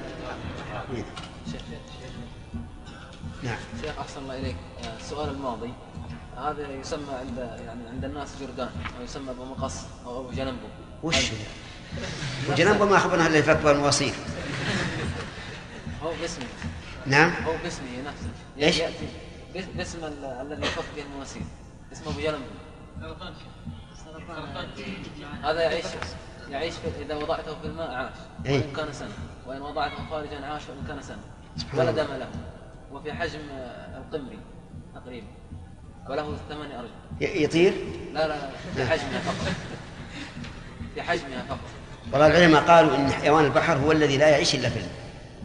[3.43, 3.57] نعم.
[3.81, 4.55] شيخ أحسن الله إليك.
[4.99, 5.73] السؤال الماضي
[6.37, 10.67] هذا يسمى عند يعني عند الناس جردان أو يسمى ابو مقص أو ابو جنبو
[11.03, 11.31] وش؟
[12.49, 14.13] وجنبه ما أخبرنا إلا يفك المواصيل
[16.03, 16.45] هو باسمه
[17.05, 18.29] نعم؟ هو باسمه نفسه؟
[18.81, 18.93] يأتي.
[19.55, 21.41] بس- باسم ال- الذي يفك به المواسير
[21.91, 23.15] اسمه ابو جنبو
[25.43, 25.85] هذا يعيش
[26.49, 28.11] يعيش في إذا وضعته في الماء عاش.
[28.45, 28.51] إيه.
[28.61, 29.09] وإن كان سنه
[29.47, 31.19] وإن وضعته خارجا عاش وإن كان سنه
[31.57, 31.91] سبحان ولا.
[31.91, 32.27] دم له.
[32.91, 33.39] وفي حجم
[33.97, 34.39] القمري
[34.95, 35.27] تقريبا.
[36.09, 36.91] وله ثمانية أرجل.
[37.21, 37.73] ي- يطير؟
[38.13, 39.53] لا لا لا في حجمها فقط.
[40.95, 41.59] في حجمها فقط.
[42.11, 44.91] والله العلماء قالوا إن حيوان البحر هو الذي لا يعيش إلا في الماء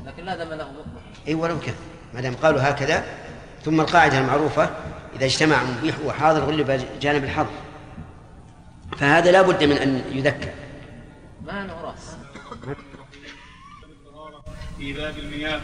[0.07, 1.75] لكن لا دم له مطلقا إي ولو كان.
[2.15, 3.05] ما دام قالوا هكذا
[3.65, 4.71] ثم القاعدة المعروفة
[5.17, 7.51] إذا اجتمع مبيح وحاضر غلب جانب الحظر
[8.99, 10.51] فهذا لا بد من أن يذكر.
[11.47, 12.17] ما راس
[14.79, 15.61] في باب المياه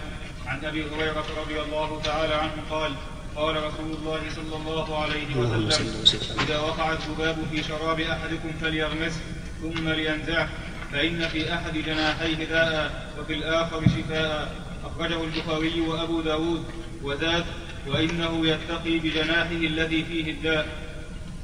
[0.46, 2.92] عن أبي هريرة رضي الله تعالى عنه قال
[3.36, 6.40] قال رسول الله صلى الله عليه وسلم.
[6.40, 9.20] إذا وقع الذباب في شراب أحدكم فليغمسه
[9.62, 10.48] ثم لينزعه.
[10.92, 14.66] فإن في أحد جناحيه داء وفي الآخر شفاء.
[14.84, 16.64] أخرجه البخاري وأبو داود
[17.02, 17.44] وزاد
[17.86, 20.66] وإنه يتقي بجناحه الذي فيه الداء.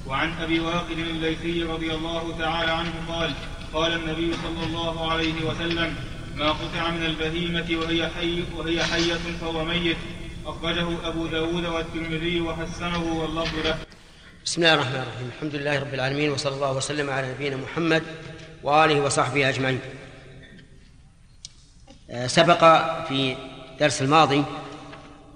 [0.06, 3.32] وعن أبي واقد الليثي رضي الله تعالى عنه قال
[3.72, 5.94] قال النبي صلى الله عليه وسلم
[6.36, 9.96] ما قطع من البهيمة وهي حي وهي حية فهو ميت
[10.46, 13.78] أخرجه أبو داود والترمذي وحسنه واللفظ له.
[14.44, 15.30] بسم الله الرحمن الرحيم.
[15.36, 18.02] الحمد لله رب العالمين وصلى الله وسلم على نبينا محمد
[18.62, 19.80] وآله وصحبه أجمعين.
[22.10, 22.60] آه، سبق
[23.08, 23.36] في
[23.72, 24.44] الدرس الماضي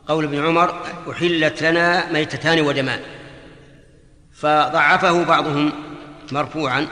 [0.08, 3.00] قول ابن عمر أحلت لنا ميتتان ودمان
[4.32, 5.72] فضعفه بعضهم
[6.32, 6.88] مرفوعا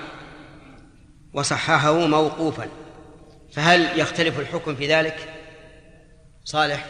[1.34, 2.68] وصححه موقوفا.
[3.52, 5.34] فهل يختلف الحكم في ذلك؟
[6.44, 6.86] صالح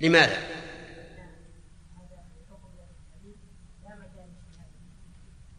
[0.00, 0.38] لماذا؟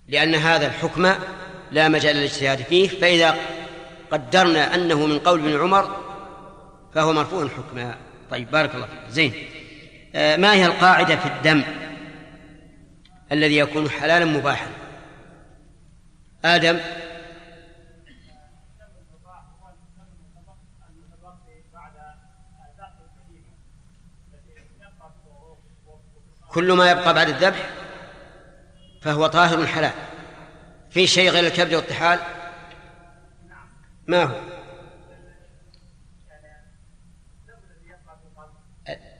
[0.07, 1.13] لأن هذا الحكم
[1.75, 3.35] لا مجال للاجتهاد فيه فإذا
[4.11, 5.97] قدرنا أنه من قول ابن عمر
[6.93, 7.97] فهو مرفوع حكما
[8.31, 9.09] طيب بارك الله فيك.
[9.09, 9.33] زين.
[10.15, 11.63] آه، ما هي القاعدة في الدم
[13.31, 14.67] الذي يكون حلالا مباحا؟
[16.45, 16.79] آدم.
[26.49, 27.69] كل ما يبقى بعد الذبح
[29.01, 29.91] فهو طاهر حلال.
[30.95, 32.19] في شيء غير الكبد والطحال؟
[34.07, 34.41] ما هو؟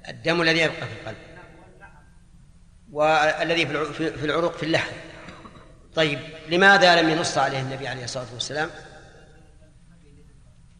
[0.10, 1.18] الدم الذي يبقى في القلب.
[2.92, 4.92] والذي في الع- في في العروق في اللحم.
[5.96, 8.70] طيب لماذا لم ينص عليه النبي عليه الصلاة والسلام؟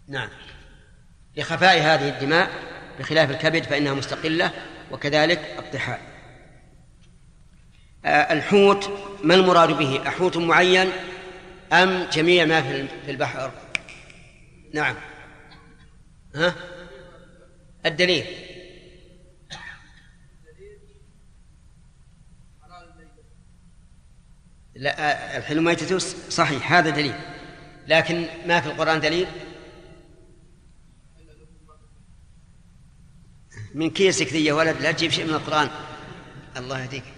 [0.08, 0.30] نعم.
[1.38, 2.50] لخفاء هذه الدماء
[3.00, 4.52] بخلاف الكبد فإنها مستقلة
[4.92, 6.00] وكذلك الطحال.
[8.06, 8.90] الحوت
[9.24, 10.92] ما المراد به؟ أحوت معين
[11.74, 13.52] أم جميع ما في البحر؟
[14.74, 14.96] نعم.
[16.36, 16.56] ها؟
[17.86, 18.26] الدليل.
[24.76, 25.98] لا آه، الحلم ميتة
[26.30, 27.16] صحيح هذا دليل.
[27.88, 29.28] لكن ما في القرآن دليل؟
[33.74, 35.70] من كيسك ذي يا ولد لا تجيب شيء من القرآن.
[36.58, 37.15] الله يهديك.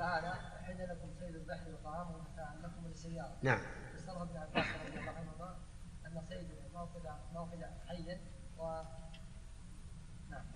[0.00, 0.32] تعالى
[0.62, 3.32] أحل لكم صيد البحر وطعامه متاعا لكم وللسيارة.
[3.42, 3.58] نعم.
[3.96, 5.56] فسره ابن عباس رضي الله عنهما
[6.06, 7.02] أن صيد موقد
[7.34, 7.58] موقد
[7.88, 8.18] حي
[8.58, 8.82] و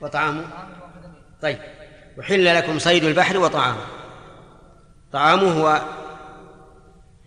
[0.00, 1.59] وطعامه؟ موقد ميت طيب.
[2.20, 3.87] أحل لكم صيد البحر وطعامه.
[5.12, 5.83] طعامه هو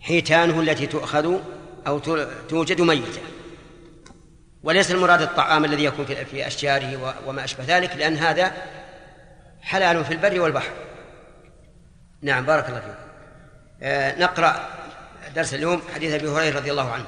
[0.00, 1.40] حيتانه التي تؤخذ
[1.86, 1.98] أو
[2.48, 3.22] توجد ميتة.
[4.62, 8.52] وليس المراد الطعام الذي يكون في في أشجاره وما أشبه ذلك لأن هذا
[9.62, 10.72] حلال في البر والبحر.
[12.22, 12.96] نعم بارك الله فيك.
[13.82, 14.68] آه نقرأ
[15.34, 17.04] درس اليوم حديث أبي هريرة رضي الله عنه.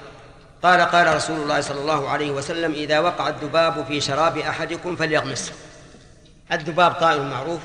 [0.63, 5.53] قال قال رسول الله صلى الله عليه وسلم إذا وقع الذباب في شراب أحدكم فليغمسه
[6.53, 7.61] الذباب طائر معروف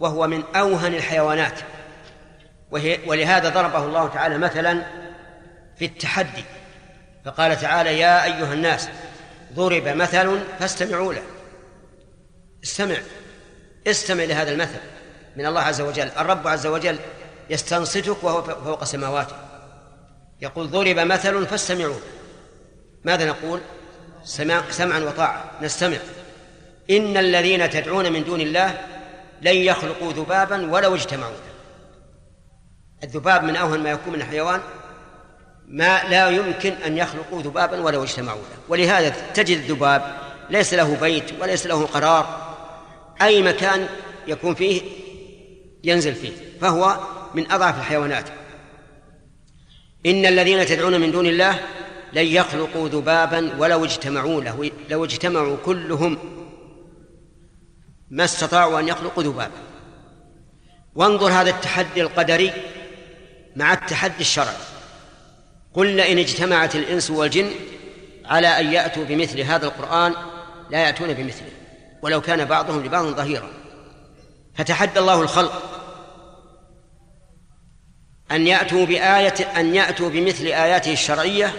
[0.00, 1.60] وهو من أوهن الحيوانات.
[2.70, 4.86] وهي ولهذا ضربه الله تعالى مثلا
[5.78, 6.44] في التحدي.
[7.24, 8.88] فقال تعالى يا أيها الناس
[9.52, 11.22] ضرب مثل فاستمعوا له.
[12.64, 12.96] استمع
[13.86, 14.80] استمع لهذا المثل.
[15.36, 16.08] من الله عز وجل.
[16.18, 16.98] الرب عز وجل
[17.50, 19.36] يستنصتك وهو فوق سماواته.
[20.40, 22.00] يقول ضرب مثل فاستمعوا.
[23.04, 23.60] ماذا نقول؟
[24.70, 25.44] سمعا وطاعة.
[25.62, 25.96] نستمع.
[26.90, 28.78] إن الذين تدعون من دون الله
[29.42, 31.36] لن يخلقوا ذبابا ولو اجتمعوا.
[33.04, 34.60] الذباب من أوهن ما يكون من الحيوان
[35.68, 38.58] ما لا يمكن أن يخلقوا ذبابا ولو اجتمعوا له.
[38.68, 40.16] ولهذا تجد الذباب
[40.50, 42.56] ليس له بيت وليس له قرار.
[43.22, 43.88] أي مكان
[44.26, 44.82] يكون فيه
[45.86, 47.00] ينزل فيه فهو
[47.34, 48.28] من أضعف الحيوانات.
[50.06, 51.60] إن الذين تدعون من دون الله
[52.12, 56.18] لن يخلقوا ذبابا ولو اجتمعوا له لو اجتمعوا كلهم
[58.10, 59.60] ما استطاعوا أن يخلقوا ذبابا.
[60.94, 62.52] وانظر هذا التحدي القدري
[63.56, 64.56] مع التحدي الشرعي.
[65.74, 67.50] قل لئن اجتمعت الإنس والجن
[68.24, 70.14] على أن يأتوا بمثل هذا القرآن
[70.70, 71.50] لا يأتون بمثله
[72.02, 73.48] ولو كان بعضهم لبعض ظهيرا.
[74.54, 75.75] فتحدى الله الخلق
[78.32, 81.52] أن يأتوا بآية أن يأتوا بمثل آياته الشرعية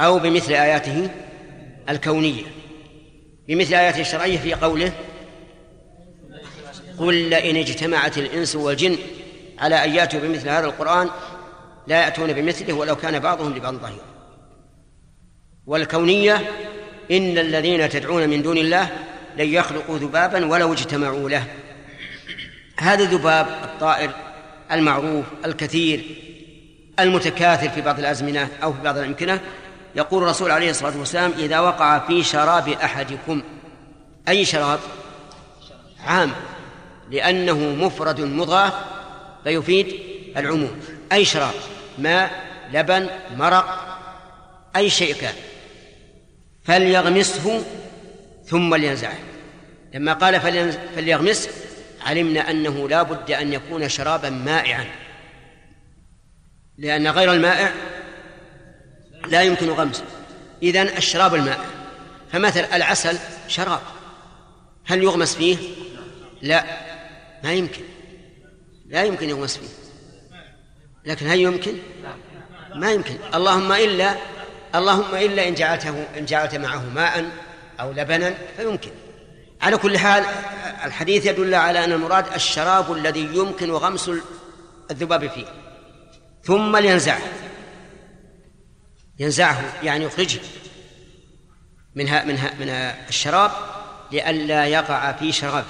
[0.00, 1.10] أو بمثل آياته
[1.88, 2.44] الكونية.
[3.48, 4.92] بمثل آياته الشرعية في قوله
[6.98, 8.98] قل لئن اجتمعت الإنس والجن
[9.58, 11.10] على أن يأتوا بمثل هذا القرآن
[11.86, 14.04] لا يأتون بمثله ولو كان بعضهم لبعض ظهيرا
[15.66, 16.50] والكونية
[17.10, 18.88] إن الذين تدعون من دون الله
[19.36, 21.44] لن يخلقوا ذبابا ولو اجتمعوا له.
[22.78, 24.10] هذا الذباب الطائر
[24.72, 26.04] المعروف الكثير
[27.00, 29.40] المتكاثر في بعض الأزمنة أو في بعض الأمكنة
[29.94, 33.42] يقول الرسول عليه الصلاة والسلام إذا وقع في شراب أحدكم
[34.28, 34.78] أي شراب؟
[36.06, 36.32] عام
[37.10, 38.72] لأنه مفرد مضاف
[39.44, 39.94] فيفيد
[40.36, 40.80] العموم.
[41.12, 41.54] أي شراب؟
[41.98, 43.06] ماء لبن
[43.36, 43.98] مرق
[44.76, 45.34] أي شيء كان.
[46.64, 47.62] فليغمسه
[48.46, 49.18] ثم لينزعه.
[49.94, 50.40] لما قال
[50.96, 51.50] فليغمسه
[52.00, 54.86] علمنا أنه لا بد أن يكون شرابا مائعا.
[56.78, 57.72] لأن غير المائع
[59.26, 60.04] لا يمكن غمسه
[60.62, 61.64] إذن الشراب المائع.
[62.32, 63.80] فمثل العسل شراب.
[64.84, 65.56] هل يغمس فيه؟
[66.42, 66.64] لا.
[67.44, 67.82] ما يمكن.
[68.86, 69.68] لا يمكن يغمس فيه.
[71.04, 71.78] لكن هل يمكن؟
[72.74, 73.16] ما يمكن.
[73.34, 74.16] اللهم إلا
[74.74, 77.30] اللهم إلا إن جعلته إن جعلت معه ماء
[77.80, 78.90] أو لبنا فيمكن.
[79.62, 80.24] على كل حال
[80.84, 84.10] الحديث يدل على أن المراد الشراب الذي يمكن غمس
[84.90, 85.46] الذباب فيه.
[86.42, 87.20] ثم لينزعه.
[89.18, 90.40] ينزعه يعني يخرجه
[91.94, 92.68] منها منها من
[93.08, 93.50] الشراب
[94.12, 95.64] لئلا يقع في شراب.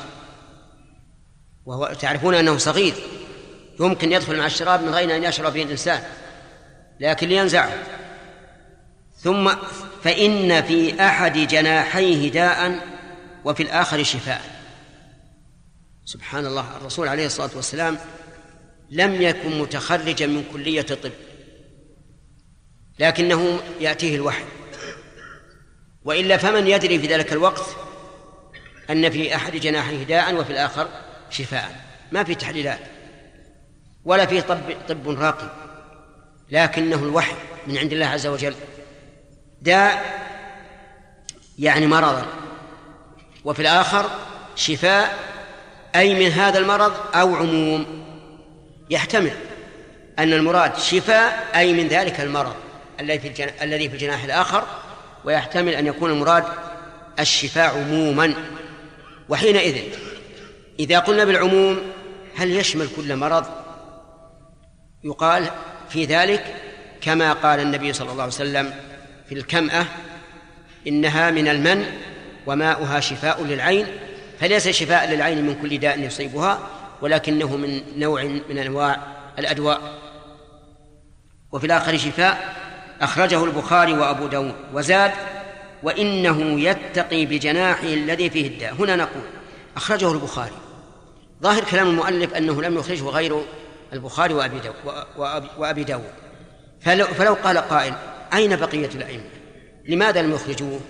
[1.67, 2.95] وهو تعرفون أنه صغير
[3.81, 6.03] يمكن يدخل مع الشراب من غير أن يشرب به الإنسان
[7.01, 7.73] لكن لينزعه.
[9.17, 9.51] ثم
[10.05, 12.81] فإن في أحد جناحيه داء
[13.45, 14.43] وفي الآخر شفاء.
[16.05, 17.99] سبحان الله الرسول عليه الصلاة والسلام
[18.91, 21.13] لم يكن متخرجا من كلية الطب
[22.99, 24.45] لكنه يأتيه الوحي.
[26.05, 27.77] وإلا فمن يدري في ذلك الوقت
[28.91, 30.89] أن في أحد جناحيه داء وفي الآخر
[31.31, 31.85] شفاء.
[32.13, 32.81] ما في تحليلات
[34.05, 35.51] ولا في طب طب راقي
[36.51, 37.35] لكنه الوحي
[37.67, 38.55] من عند الله عز وجل.
[39.63, 40.21] داء
[41.59, 42.27] يعني مرضا
[43.45, 44.11] وفي الآخر
[44.57, 45.19] شفاء
[45.97, 47.87] أي من هذا المرض أو عموم.
[48.91, 49.33] يحتمل
[50.19, 52.55] أن المراد شفاء أي من ذلك المرض
[53.01, 54.65] الذي في الجناح, الذي في الجناح الآخر.
[55.25, 56.45] ويحتمل أن يكون المراد
[57.21, 58.35] الشفاء عموما.
[59.29, 59.77] وحينئذ
[60.79, 61.81] إذا قلنا بالعموم
[62.37, 63.47] هل يشمل كل مرض؟
[65.05, 65.51] يقال
[65.89, 66.55] في ذلك
[67.01, 68.75] كما قال النبي صلى الله عليه وسلم
[69.29, 69.87] في الكمأة
[70.87, 71.87] إنها من المن
[72.47, 73.87] وماؤها شفاء للعين
[74.41, 76.59] فليس شفاء للعين من كل داء يصيبها
[77.03, 78.97] ولكنه من نوع من أنواع
[79.39, 79.81] الأدواء.
[81.53, 82.55] وفي الآخر شفاء
[83.01, 85.13] أخرجه البخاري وأبو داود وزاد
[85.83, 88.75] وإنه يتقي بجناحه الذي فيه الداء.
[88.75, 89.23] هنا نقول
[89.77, 90.57] أخرجه البخاري.
[91.43, 93.43] ظاهر كلام المؤلف أنه لم يخرجه غير
[93.93, 94.77] البخاري وأبي داود,
[95.59, 96.13] وأبي داود.
[96.81, 97.95] فلو, فلو قال قائل
[98.35, 99.25] أين بقية الأئمة؟
[99.89, 100.81] لماذا لم يخرجوه؟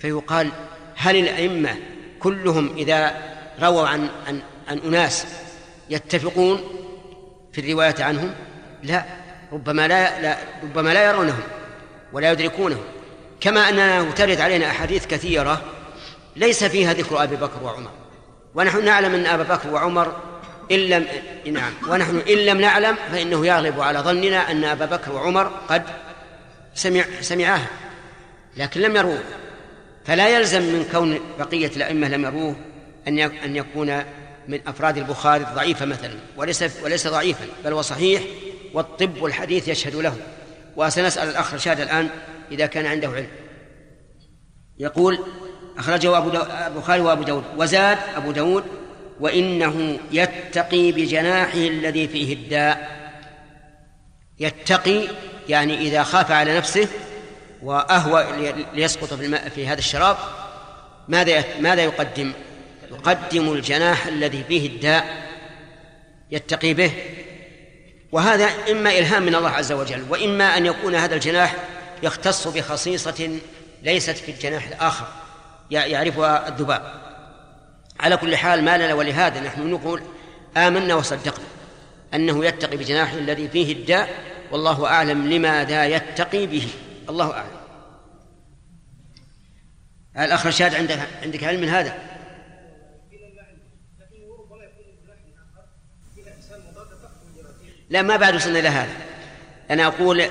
[0.00, 0.50] فيقال
[0.96, 1.76] هل الأئمة
[2.20, 3.14] كلهم إذا
[3.62, 5.26] رووا عن عن عن أناس
[5.90, 6.60] يتفقون
[7.52, 8.34] في الرواية عنهم؟
[8.82, 9.04] لا
[9.52, 11.42] ربما لا, لا ربما لا يرونهم
[12.12, 12.84] ولا يدركونهم.
[13.40, 15.62] كما أننا ترد علينا أحاديث كثيرة
[16.36, 17.90] ليس فيها ذكر أبي بكر وعمر.
[18.54, 20.16] ونحن نعلم أن أبا بكر وعمر
[20.72, 21.06] إن لم
[21.46, 25.82] نعم ونحن إن لم نعلم فإنه يغلب على ظننا أن أبا بكر وعمر قد
[26.74, 27.66] سمع سمعاها
[28.56, 29.22] لكن لم يروه.
[30.10, 32.56] فلا يلزم من كون بقية الأئمة لم يروه
[33.08, 34.02] أن أن يكون
[34.48, 38.22] من أفراد البخاري ضعيفا مثلا وليس وليس ضعيفا بل هو صحيح
[38.74, 40.16] والطب والحديث يشهد له.
[40.76, 42.08] وسنسأل الأخ رشاد الآن
[42.52, 43.28] إذا كان عنده علم.
[44.78, 45.18] يقول
[45.78, 46.30] أخرجه أبو
[46.66, 47.44] البخاري وأبو داود.
[47.56, 48.64] وزاد أبو داود
[49.20, 53.00] وإنه يتقي بجناحه الذي فيه الداء.
[54.40, 55.08] يتقي
[55.48, 56.88] يعني إذا خاف على نفسه
[57.62, 58.26] وأهوى
[58.74, 60.16] ليسقط في في هذا الشراب
[61.08, 62.32] ماذا ماذا يقدم؟
[62.90, 65.30] يقدم الجناح الذي فيه الداء
[66.30, 66.92] يتقي به
[68.12, 71.56] وهذا إما إلهام من الله عز وجل وإما أن يكون هذا الجناح
[72.02, 73.38] يختص بخصيصة
[73.82, 75.06] ليست في الجناح الآخر
[75.70, 76.82] يعرفها الذباب
[78.00, 80.02] على كل حال ما لنا ولهذا نحن نقول
[80.56, 81.44] آمنا وصدقنا
[82.14, 84.08] أنه يتقي بجناحه الذي فيه الداء
[84.52, 86.68] والله أعلم لماذا يتقي به
[87.10, 87.60] الله أعلم.
[90.18, 91.98] الأخ رشاد عندك عندك علم من هذا؟
[97.90, 98.96] لا ما بعد وصلنا إلى هذا.
[99.70, 100.22] أنا أقول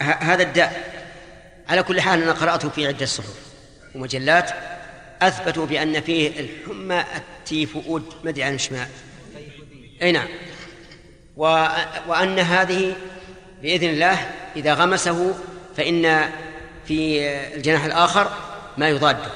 [0.00, 0.92] هذا الداء
[1.68, 3.52] على كل حال أنا قرأته في عدة صحف
[3.94, 4.50] ومجلات.
[5.22, 8.88] أثبتوا بأن فيه الحمى التيفؤود ما أدري عن اسمها
[10.02, 10.28] أي نعم.
[12.06, 12.96] وأن هذه
[13.62, 15.34] بإذن الله إذا غمسه
[15.76, 16.30] فإن
[16.86, 18.30] في الجناح الآخر
[18.76, 19.30] ما يضاده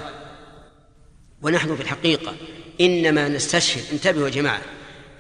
[1.43, 2.34] ونحن في الحقيقة
[2.80, 4.61] إنما نستشهد انتبهوا يا جماعة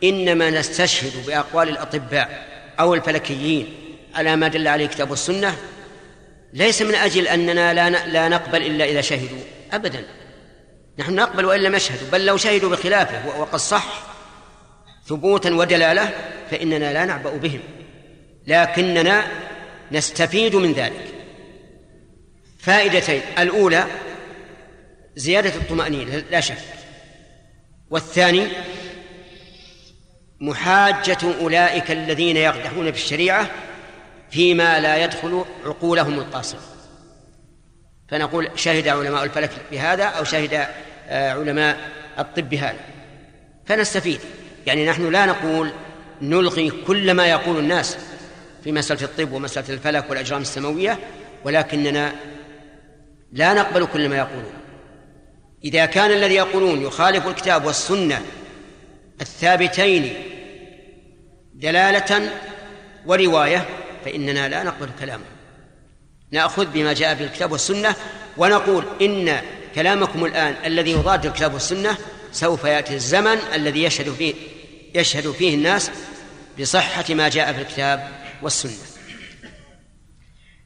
[0.04, 2.46] إنما نستشهد بأقوال الأطباء
[2.80, 3.74] أو الفلكيين
[4.14, 5.56] على ما دل عليه كتاب السنة.
[6.52, 9.38] ليس من أجل أننا لا لا نقبل إلا إذا شهدوا
[9.72, 10.04] أبدا.
[10.98, 14.02] نحن نقبل وإن لم يشهدوا بل لو شهدوا بخلافه وقد صح
[15.06, 16.10] ثبوتا ودلالة
[16.50, 17.60] فإننا لا نعبأ بهم.
[18.46, 19.24] لكننا
[19.92, 21.14] نستفيد من ذلك.
[22.58, 23.22] فائدتين.
[23.38, 23.86] الأولى
[25.16, 26.58] زيادة الطمأنينة لا شك.
[27.90, 28.46] والثاني
[30.40, 33.50] محاجة أولئك الذين يقدحون في الشريعة
[34.30, 36.60] فيما لا يدخل عقولهم القاصرة.
[38.08, 40.66] فنقول شهد علماء الفلك بهذا أو شهد
[41.08, 42.80] آه، علماء الطب بهذا.
[43.66, 44.20] فنستفيد.
[44.66, 45.72] يعني نحن لا نقول
[46.22, 47.98] نلغي كل ما يقول الناس.
[48.64, 50.98] في مسألة الطب ومسألة الفلك والأجرام السماوية
[51.44, 52.12] ولكننا
[53.32, 54.52] لا نقبل كل ما يقولون.
[55.64, 58.22] إذا كان الذي يقولون يخالف الكتاب والسنة
[59.20, 60.14] الثابتين
[61.54, 62.30] دلالة
[63.06, 63.66] ورواية
[64.04, 65.24] فإننا لا نقبل كلامه
[66.30, 67.94] نأخذ بما جاء في الكتاب والسنة
[68.36, 69.40] ونقول إن
[69.74, 71.96] كلامكم الآن الذي يضاد الكتاب والسنة
[72.32, 74.34] سوف يأتي الزمن الذي يشهد فيه
[74.94, 75.90] يشهد فيه الناس
[76.60, 78.08] بصحة ما جاء في الكتاب
[78.42, 78.86] والسنة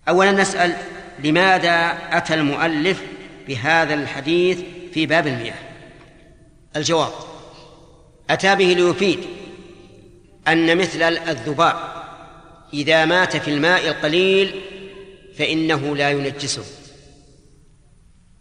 [0.08, 0.76] أولا نسأل
[1.24, 3.02] لماذا أتى المؤلف
[3.48, 4.58] بهذا الحديث
[4.94, 5.58] في باب المياه
[6.76, 7.12] الجواب
[8.30, 9.18] أتى به ليفيد
[10.48, 11.76] أن مثل الذباب
[12.74, 14.60] إذا مات في الماء القليل
[15.38, 16.64] فإنه لا ينجسه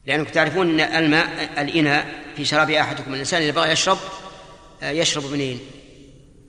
[0.05, 1.27] لأنكم تعرفون أن الماء
[1.61, 3.97] الإناء في شراب أحدكم الإنسان إذا بغى يشرب
[4.83, 5.59] يشرب منين؟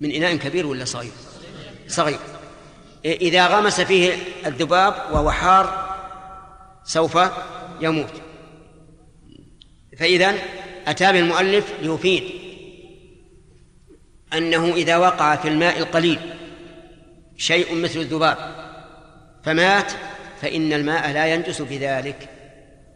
[0.01, 1.12] من إناء كبير ولا صغير؟
[1.89, 2.18] صغير
[3.05, 4.14] إذا غمس فيه
[4.46, 5.94] الذباب وهو حار
[6.84, 7.18] سوف
[7.80, 8.22] يموت.
[9.98, 10.34] فإذا
[10.86, 12.24] أتى بالمؤلف ليفيد
[14.32, 16.18] أنه إذا وقع في الماء القليل
[17.36, 18.36] شيء مثل الذباب
[19.44, 19.92] فمات
[20.42, 22.28] فإن الماء لا ينجس بذلك.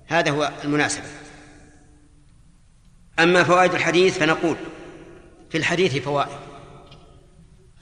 [0.06, 1.06] هذا هو المناسبة.
[3.18, 4.56] أما فوائد الحديث فنقول
[5.50, 6.38] في الحديث فوائد.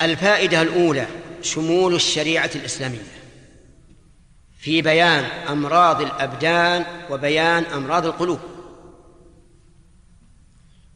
[0.02, 1.06] الفائدة الأولى
[1.46, 3.02] شمول الشريعة الإسلامية.
[4.58, 8.38] في بيان أمراض الأبدان وبيان أمراض القلوب.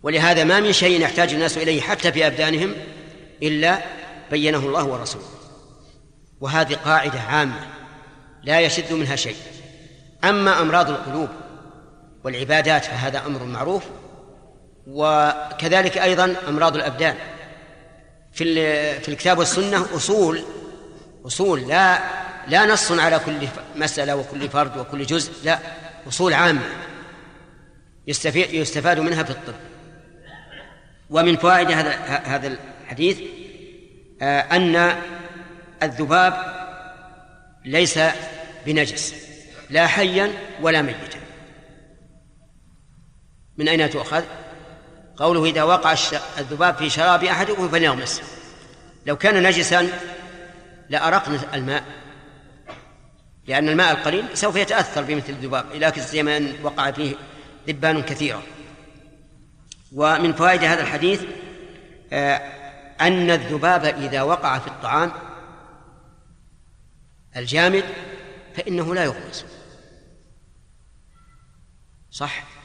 [0.03, 2.74] ولهذا ما من شيء يحتاج الناس إليه حتى في أبدانهم
[3.42, 3.78] إلا
[4.30, 5.24] بينه الله ورسوله.
[6.40, 7.66] وهذه قاعدة عامة
[8.42, 9.36] لا يشد منها شيء.
[10.24, 11.28] أما أمراض القلوب
[12.24, 13.84] والعبادات فهذا أمر معروف
[14.86, 17.16] وكذلك أيضا أمراض الأبدان.
[18.32, 18.54] في
[19.00, 20.42] في الكتاب والسنة أصول
[21.26, 21.98] أصول لا
[22.48, 25.58] لا نص على كل مسألة وكل فرد وكل جزء لا
[26.08, 26.62] أصول عامة
[28.06, 29.54] يستفاد منها في الطب
[31.10, 31.90] ومن فوائد هذا
[32.24, 33.18] هذا الحديث
[34.22, 34.96] آه، أن
[35.82, 36.60] الذباب
[37.64, 37.98] ليس
[38.66, 39.14] بنجس
[39.70, 41.20] لا حيا ولا ميتا
[43.58, 44.24] من أين تؤخذ؟
[45.20, 45.92] قوله إذا وقع
[46.38, 48.22] الذباب في شراب أحدكم فليغمس.
[49.06, 49.88] لو كان نجسا
[50.88, 51.84] لأرقنا الماء.
[53.46, 57.14] لأن الماء القليل سوف يتأثر بمثل الذباب لكن زي أن وقع فيه
[57.68, 58.42] ذبان كثيرة
[59.92, 61.22] ومن فوائد هذا الحديث
[62.12, 62.36] آه،
[63.00, 65.12] أن الذباب إذا وقع في الطعام
[67.36, 67.84] الجامد
[68.56, 69.44] فإنه لا يغمس.
[72.10, 72.59] صح؟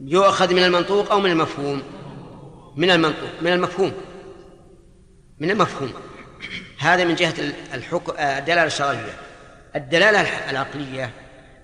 [0.00, 1.82] يؤخذ من المنطوق أو من المفهوم.
[2.76, 3.92] من المنطوق من المفهوم.
[5.38, 5.92] من المفهوم.
[6.78, 7.34] هذا من جهة
[7.74, 9.12] الحكم الدلالة الشرعية.
[9.76, 11.10] الدلالة العقلية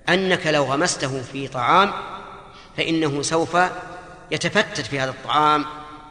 [0.09, 1.93] أنك لو غمسته في طعام
[2.76, 3.57] فإنه سوف
[4.30, 5.64] يتفتت في هذا الطعام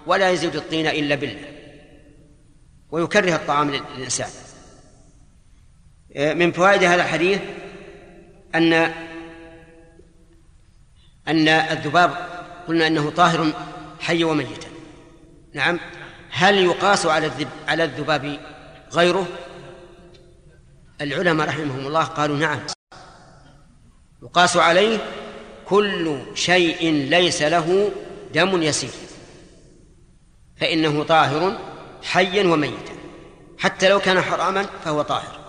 [0.07, 1.47] ولا يزيد الطين إلا بالله.
[2.91, 4.30] ويكره الطعام للإنسان.
[6.15, 7.39] من فوائد هذا الحديث
[8.55, 8.93] أن
[11.28, 12.11] أن الذباب
[12.67, 13.51] قلنا أنه طاهر
[13.99, 14.67] حي وميتا
[15.53, 15.80] نعم.
[16.30, 18.39] هل يقاس على الذب على الذباب
[18.93, 19.28] غيره؟
[21.01, 22.59] العلماء رحمهم الله قالوا نعم.
[24.23, 24.97] يقاس عليه
[25.65, 27.91] كل شيء ليس له
[28.34, 28.89] دم يسير.
[30.57, 31.57] فإنه طاهر
[32.03, 32.93] حيا وميتا.
[33.57, 35.39] حتى لو كان حراما فهو طاهر.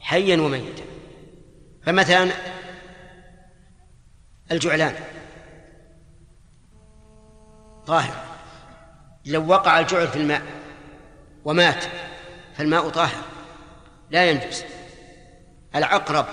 [0.00, 0.82] حيا وميتا.
[1.86, 2.30] فمثلا
[4.52, 4.94] الجعلان.
[7.86, 8.24] طاهر.
[9.26, 10.42] لو وقع الجعل في الماء
[11.44, 11.84] ومات
[12.56, 13.22] فالماء طاهر.
[14.10, 14.64] لا ينجس.
[15.74, 16.26] العقرب.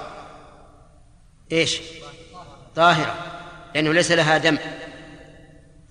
[1.52, 1.82] إيش؟
[2.76, 3.16] طاهرة
[3.76, 4.58] لأنه ليس لها دم.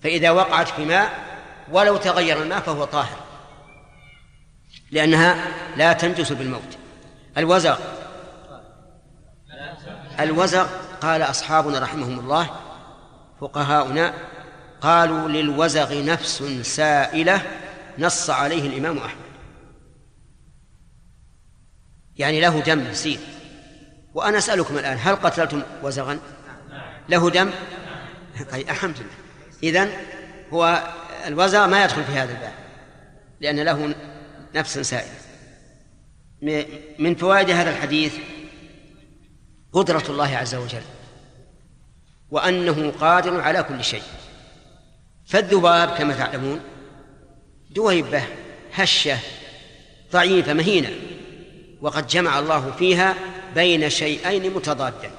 [0.03, 1.11] فإذا وقعت في ماء
[1.71, 3.17] ولو تغير الماء فهو طاهر.
[4.91, 5.47] لأنها
[5.77, 6.77] لا تنجس بالموت.
[7.37, 7.79] الوزغ.
[10.19, 12.49] الوزغ قال أصحابنا رحمهم الله
[13.41, 14.13] فقهاؤنا
[14.81, 17.41] قالوا للوزغ نفس سائلة
[17.99, 19.21] نص عليه الإمام أحمد.
[22.17, 23.19] يعني له دم يسير
[24.13, 26.19] وأنا أسألكم الآن هل قتلتم وزغا؟
[27.09, 27.51] له دم؟
[28.51, 29.21] طيب الحمد لله
[29.63, 29.91] إذن
[30.53, 30.83] هو
[31.27, 32.53] الوزغ ما يدخل في هذا الباب
[33.39, 33.95] لأن له
[34.55, 35.21] نفس سائلة.
[36.99, 38.13] من فوائد هذا الحديث
[39.73, 40.81] قدرة الله عز وجل.
[42.31, 44.03] وأنه قادر على كل شيء.
[45.25, 46.61] فالذباب كما تعلمون
[47.69, 48.23] دويبة
[48.73, 49.17] هشة
[50.11, 50.89] ضعيفة مهينة.
[51.81, 53.15] وقد جمع الله فيها
[53.55, 55.11] بين شيئين متضادين.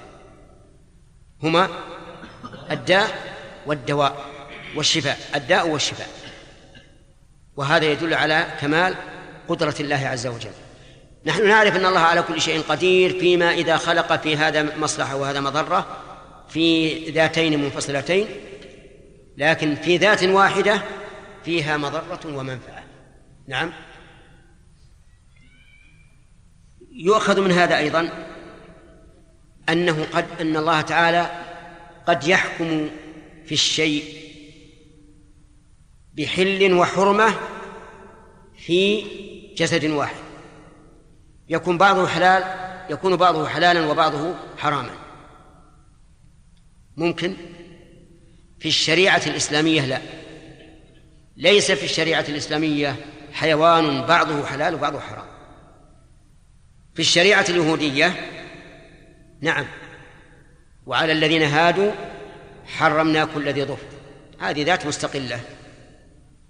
[1.43, 1.69] هما
[2.71, 3.35] الداء
[3.67, 4.25] والدواء
[4.77, 5.19] والشفاء.
[5.35, 6.09] الداء والشفاء.
[7.57, 8.95] وهذا يدل على كمال
[9.49, 10.62] قدرة الله عز وجل.
[11.27, 15.41] نحن نعرف أن الله على كل شيء قدير فيما إذا خلق في هذا مصلحة وهذا
[15.41, 15.87] مضرة
[16.49, 18.27] في ذاتين منفصلتين
[19.37, 20.83] لكن في ذات واحدة
[21.45, 22.85] فيها مضرة ومنفعة.
[23.49, 23.73] نعم.
[26.93, 28.29] يؤخذ من هذا أيضا
[29.69, 31.31] أنه قد أن الله تعالى
[32.07, 32.91] قد يحكم
[33.47, 34.05] في الشيء
[36.15, 37.35] بحل وحرمة
[38.57, 39.05] في
[39.57, 40.32] جسد واحد.
[41.53, 42.45] يكون بعضه حلال
[42.91, 44.95] يكون بعضه حلالا وبعضه حراما.
[46.97, 47.37] ممكن؟
[48.61, 50.01] في الشريعة الإسلامية لا.
[51.37, 52.97] ليس في الشريعة الإسلامية
[53.33, 55.27] حيوان بعضه حلال وبعضه حرام.
[56.95, 58.15] في الشريعة اليهودية
[59.41, 59.67] نعم.
[60.87, 61.93] وعلى الذين هادوا
[62.67, 63.87] حرمنا كل ذي ظفر.
[64.39, 65.41] هذه ذات مستقلة.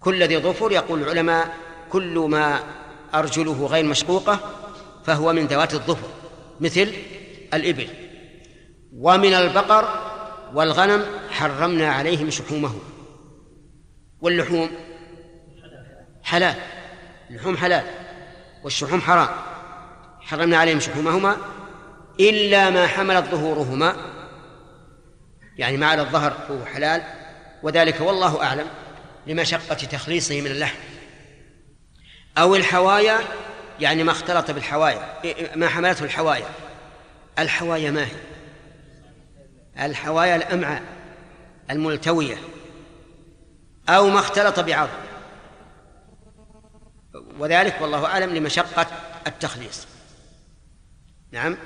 [0.00, 1.56] كل ذي ظفر يقول العلماء
[1.90, 2.60] كل ما
[3.14, 4.61] أرجله غير مشقوقة
[5.06, 6.08] فهو من ذوات الظفر
[6.60, 6.92] مثل
[7.54, 7.88] الإبل.
[8.96, 10.12] ومن البقر
[10.54, 12.74] والغنم حرمنا عليهم شحومه
[14.20, 14.70] واللحوم
[16.22, 16.56] حلال
[17.30, 17.84] اللحوم حلال
[18.64, 19.28] والشحوم حرام.
[20.20, 21.36] حرمنا عليهم شحومهما
[22.20, 23.96] إلا ما حملت ظهورهما.
[25.56, 27.02] يعني ما على الظهر هو حلال
[27.62, 28.66] وذلك والله أعلم
[29.26, 30.78] لمشقة تخليصه من اللحم.
[32.38, 33.18] أو الحوايا
[33.80, 35.20] يعني ما اختلط بالحوايا
[35.56, 36.48] ما حملته الحوايا.
[37.38, 38.16] الحوايا ما هي؟
[39.86, 40.82] الحوايا الأمعاء
[41.70, 42.36] الملتوية
[43.88, 45.02] أو ما اختلط بعظم.
[47.38, 48.86] وذلك والله أعلم لمشقة
[49.26, 49.86] التخليص.
[51.32, 51.56] نعم؟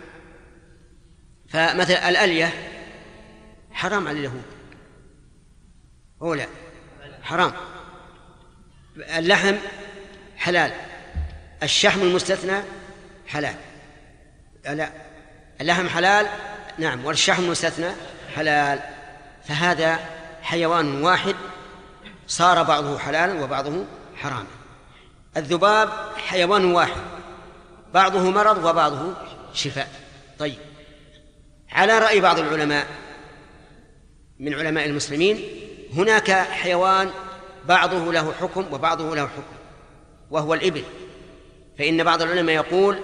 [1.49, 2.53] فمثل الألية
[3.71, 4.43] حرام على اليهود.
[6.23, 6.47] هو لا
[7.23, 7.53] حرام.
[8.97, 9.55] اللحم
[10.37, 10.73] حلال.
[11.63, 12.63] الشحم المستثنى
[13.27, 13.55] حلال.
[14.65, 14.91] لا
[15.61, 16.27] اللحم حلال
[16.79, 17.91] نعم والشحم المستثنى
[18.35, 18.81] حلال.
[19.49, 19.99] فهذا
[20.43, 21.35] حيوان واحد
[22.27, 23.85] صار بعضه حلالا وبعضه
[24.17, 24.47] حراما
[25.37, 27.03] الذباب حيوان واحد
[27.95, 29.15] بعضه مرض وبعضه
[29.55, 29.89] شفاء.
[30.39, 30.59] طيب
[31.73, 32.87] على رأي بعض العلماء
[34.39, 35.45] من علماء المسلمين
[35.95, 37.11] هناك حيوان
[37.65, 39.57] بعضه له حكم وبعضه له حكم
[40.31, 40.85] وهو الإبل.
[41.79, 43.01] فإن بعض العلماء يقول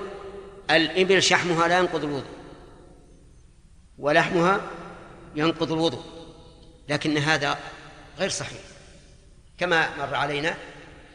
[0.70, 2.32] الإبل شحمها لا ينقض الوضوء
[3.98, 4.60] ولحمها
[5.36, 6.02] ينقض الوضوء
[6.88, 7.58] لكن هذا
[8.18, 8.60] غير صحيح.
[9.58, 10.54] كما مر علينا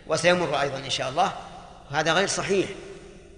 [0.07, 1.33] وسيمر أيضا إن شاء الله
[1.89, 2.69] هذا غير صحيح.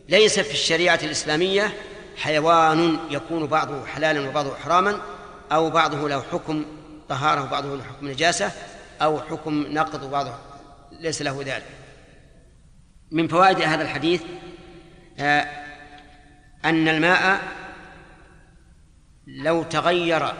[0.09, 1.73] ليس في الشريعة الإسلامية
[2.17, 5.01] حيوان يكون بعضه حلالا وبعضه حراما
[5.51, 6.65] أو بعضه له حكم
[7.09, 8.51] طهارة وبعضه له حكم نجاسة
[9.01, 10.33] أو حكم نقض وبعضه
[10.91, 11.78] ليس له ذلك.
[13.11, 14.21] من فوائد هذا الحديث
[15.19, 15.47] آه،
[16.65, 17.41] أن الماء
[19.27, 20.33] لو تغير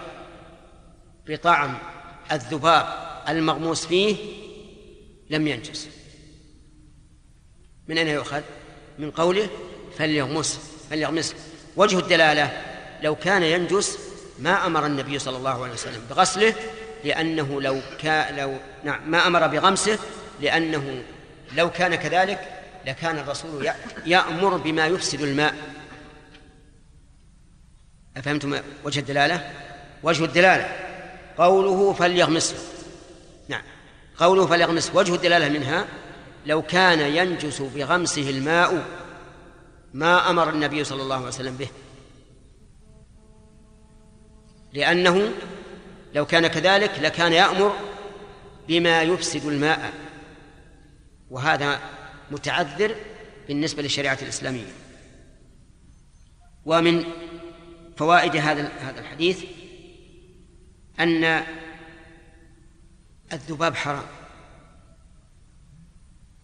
[1.28, 1.78] بطعم
[2.32, 2.86] الذباب
[3.30, 4.16] المغموس فيه
[5.30, 5.90] لم ينجس
[7.88, 8.42] من أين يؤخذ؟
[9.00, 9.50] من قوله
[9.98, 10.60] فليغمس
[10.90, 11.36] فليغمس
[11.76, 12.52] وجه الدلالة
[13.04, 14.00] لو كان ينجس
[14.40, 16.56] ما أمر النبي صلى الله عليه وسلم بغسله
[17.04, 20.00] لأنه لو كان لو نعم ما أمر بغمسه
[20.42, 21.04] لأنه
[21.56, 23.70] لو كان كذلك لكان الرسول
[24.06, 25.56] يأمر بما يفسد الماء.
[28.18, 29.54] أفهمتم وجه الدلالة؟
[30.04, 30.76] وجه الدلالة.
[31.38, 32.56] قوله فليغمسه.
[33.48, 33.62] نعم.
[34.18, 35.86] قوله فليغمس وجه الدلالة منها
[36.46, 38.86] لو كان ينجس بغمسه الماء
[39.94, 41.70] ما أمر النبي صلى الله عليه وسلم به.
[44.74, 45.32] لأنه
[46.14, 47.74] لو كان كذلك لكان يأمر
[48.68, 49.94] بما يفسد الماء.
[51.30, 51.80] وهذا
[52.32, 52.96] متعذر
[53.48, 54.72] بالنسبة للشريعة الإسلامية.
[56.66, 57.04] ومن
[57.98, 59.44] فوائد هذا هذا الحديث
[61.00, 61.44] أن
[63.34, 64.06] الذباب حرام.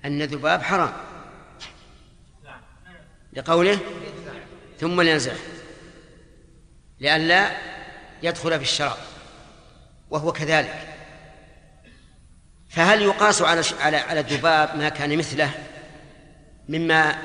[0.06, 0.94] أن الذباب حرام.
[3.34, 3.80] لقوله
[4.80, 5.34] ثم لينزع.
[7.00, 7.58] لئلا
[8.24, 8.98] يدخل في الشراب.
[10.10, 10.96] وهو كذلك.
[12.70, 15.65] فهل يقاس على على على الذباب ما كان مثله؟
[16.70, 17.22] مما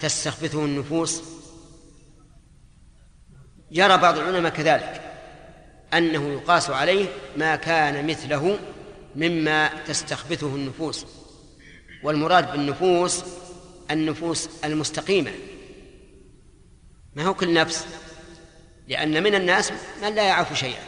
[0.00, 1.22] تستخبثه النفوس.
[3.70, 5.00] يرى بعض العلماء كذلك
[5.94, 8.58] أنه يقاس عليه ما كان مثله
[9.16, 11.06] مما تستخبثه النفوس.
[12.02, 13.24] والمراد بالنفوس
[13.90, 15.32] النفوس المستقيمة.
[17.16, 17.86] ما هو كل نفس؟
[18.88, 19.72] لأن من الناس
[20.02, 20.82] من لا يعرف شيئا.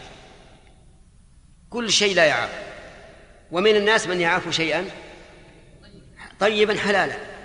[1.71, 2.51] كل شيء لا يعرف.
[3.53, 4.91] ومن الناس من يعرف شيئا؟
[6.41, 7.36] طيبا حلالا.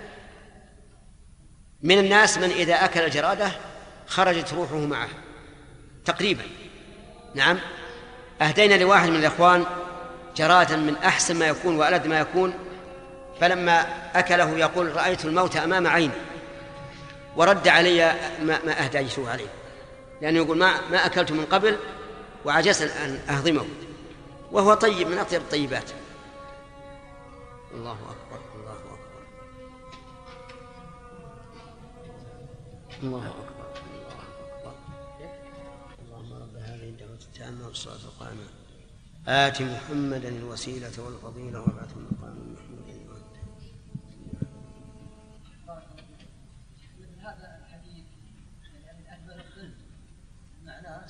[1.82, 3.52] من الناس من إذا أكل الجرادة
[4.06, 5.08] خرجت روحه معه.
[6.04, 6.42] تقريبا.
[7.34, 7.58] نعم.
[8.42, 9.64] أهدينا لواحد من الإخوان
[10.36, 12.54] جرادا من أحسن ما يكون وألد ما يكون
[13.40, 16.12] فلما أكله يقول رأيت الموت أمام عيني.
[17.36, 19.48] ورد علي ما, ما أهديته عليه.
[20.22, 21.76] لأنه يقول ما ما أكلت من قبل
[22.44, 23.66] وعجزت أن أهضمه.
[24.52, 25.90] وهو طيب من أطيب الطيبات.
[27.74, 28.21] الله أكبر.
[33.02, 33.82] الله أكبر.
[33.94, 34.22] الله
[34.52, 34.74] أكبر
[36.02, 38.44] اللهم رب هذه الدعوة التامة والصلاة القائمة.
[39.28, 42.82] آت محمدا الوسيلة والفضيلة وابعثه مقام محمود
[47.22, 48.04] هذا الحديث
[48.84, 49.74] يعني من أكبر الظلم
[50.64, 51.06] معناه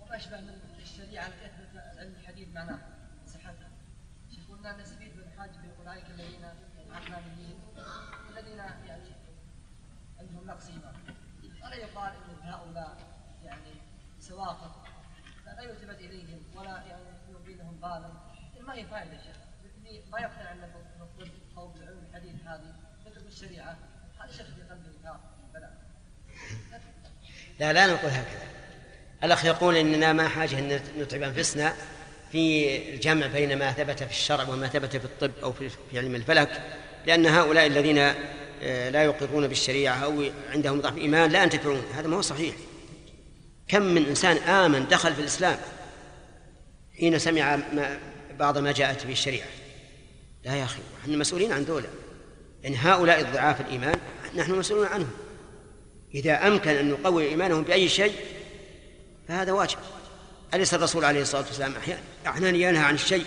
[0.00, 2.78] وما أشبه من الشريعة التي أثبت علم الحديث معناه
[3.26, 3.70] صحتها
[4.30, 6.44] شيخ قلنا نستفيد من الحاج بأولئك الذين
[6.90, 7.58] عقلانيين
[8.30, 9.10] الذين يعني
[10.18, 10.94] عندهم نقص إيمان
[11.64, 12.96] ولا يقال أن هؤلاء
[13.42, 13.72] يعني
[14.20, 14.88] سواقط
[15.46, 18.12] لا يلتفت إليهم ولا يعني يلقي لهم بالا
[18.60, 19.36] ما هي فائدة شيخ
[19.76, 20.64] اللي ما يقتنع أن
[21.00, 22.74] الطب أو بعلم الحديث هذه
[23.06, 23.78] مثل الشريعة
[24.20, 25.20] هذا شيخ في قلبه نار
[25.54, 25.88] بلاء
[27.60, 28.48] لا لا نقول هكذا.
[29.24, 31.74] الأخ يقول إننا ما حاجة أن نتعب أنفسنا
[32.32, 36.62] في الجمع بين ما ثبت في الشرع وما ثبت في الطب أو في علم الفلك
[37.06, 37.98] لأن هؤلاء الذين
[38.62, 41.82] آه، لا يقرون بالشريعة أو عندهم ضعف إيمان لا ينتفعون.
[41.94, 42.54] هذا ما هو صحيح.
[43.68, 45.58] كم من إنسان آمن دخل في الإسلام
[46.98, 47.98] حين سمع ما
[48.38, 49.48] بعض ما جاءت به الشريعة.
[50.44, 51.88] لا يا أخي نحن مسؤولين عن دولة
[52.62, 53.98] يعني هؤلاء الضعاف الإيمان
[54.36, 55.10] نحن مسؤولون عنهم.
[56.14, 58.14] إذا أمكن أن نقوي إيمانهم بأي شيء
[59.28, 59.78] فهذا واجب.
[60.54, 61.74] أليس الرسول عليه الصلاة والسلام
[62.26, 63.24] أحيانا ينهى عن الشيء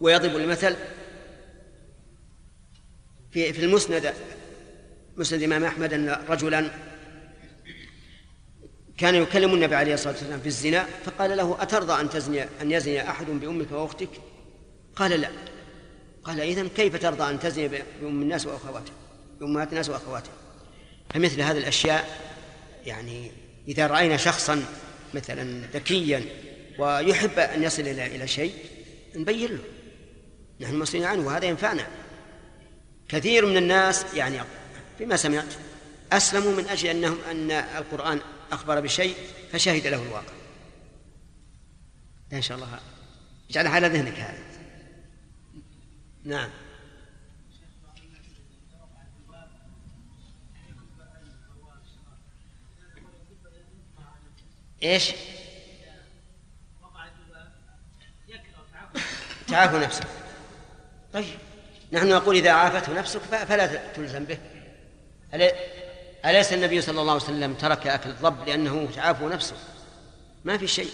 [0.00, 0.76] ويضرب المثل؟
[3.30, 4.14] في في المسند
[5.16, 6.70] مسند الإمام أحمد أن رجلا
[8.98, 13.10] كان يكلم النبي عليه الصلاة والسلام في الزنا فقال له أترضى أن تزني أن يزني
[13.10, 14.08] أحد بأمك وأختك؟
[14.96, 15.30] قال لا.
[16.24, 18.94] قال إذن كيف ترضى أن تزني بأم الناس وأخواتها
[19.40, 20.32] بأمهات الناس وأخواتها
[21.14, 22.30] فمثل هذه الأشياء
[22.86, 23.30] يعني
[23.68, 24.64] إذا رأينا شخصا
[25.14, 26.24] مثلا ذكيا
[26.78, 28.54] ويحب أن يصل إلى إلى شيء
[29.16, 29.64] نبين له.
[30.60, 31.86] نحن مسؤولين عنه وهذا ينفعنا.
[33.08, 34.40] كثير من الناس يعني
[34.98, 35.54] فيما سمعت
[36.12, 38.20] أسلموا من أجل أنهم أن القرآن
[38.52, 39.14] أخبر بشيء
[39.52, 40.32] فشهد له الواقع.
[42.32, 42.80] إن شاء الله.
[43.50, 44.42] اجعلها على ذهنك هذا
[46.24, 46.50] نعم.
[54.82, 55.12] إيش؟
[59.48, 60.06] تعافوا نفسك.
[61.12, 61.24] طيب.
[61.92, 64.38] نحن نقول إذا عافته نفسك فلا تلزم به.
[66.24, 69.56] أليس النبي صلى الله عليه وسلم ترك أكل الضب لأنه تعافوا نفسه؟
[70.44, 70.90] ما في شيء.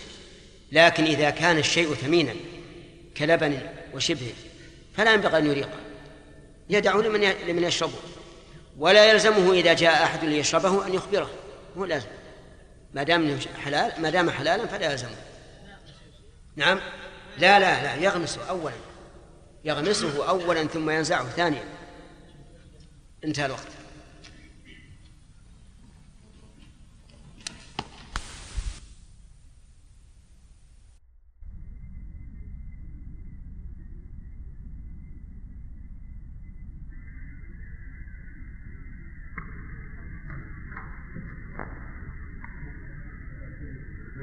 [0.73, 2.35] لكن إذا كان الشيء ثمينا
[3.17, 3.61] كلبن
[3.95, 4.35] وشبهه
[4.97, 5.79] فلا ينبغي أن يريقه.
[6.71, 7.99] يدعه لمن لمن يشربه.
[8.79, 11.31] ولا يلزمه إذا جاء أحد ليشربه أن يخبره.
[11.79, 12.09] هو لازم.
[12.97, 15.17] ما دام حلال ما دام حلالا فلا يلزمه.
[16.57, 16.81] نعم؟
[17.39, 18.75] لا لا لا يغمسه أولا.
[19.65, 21.65] يغمسه أولا ثم ينزعه ثانيا.
[23.25, 23.69] انتهى الوقت.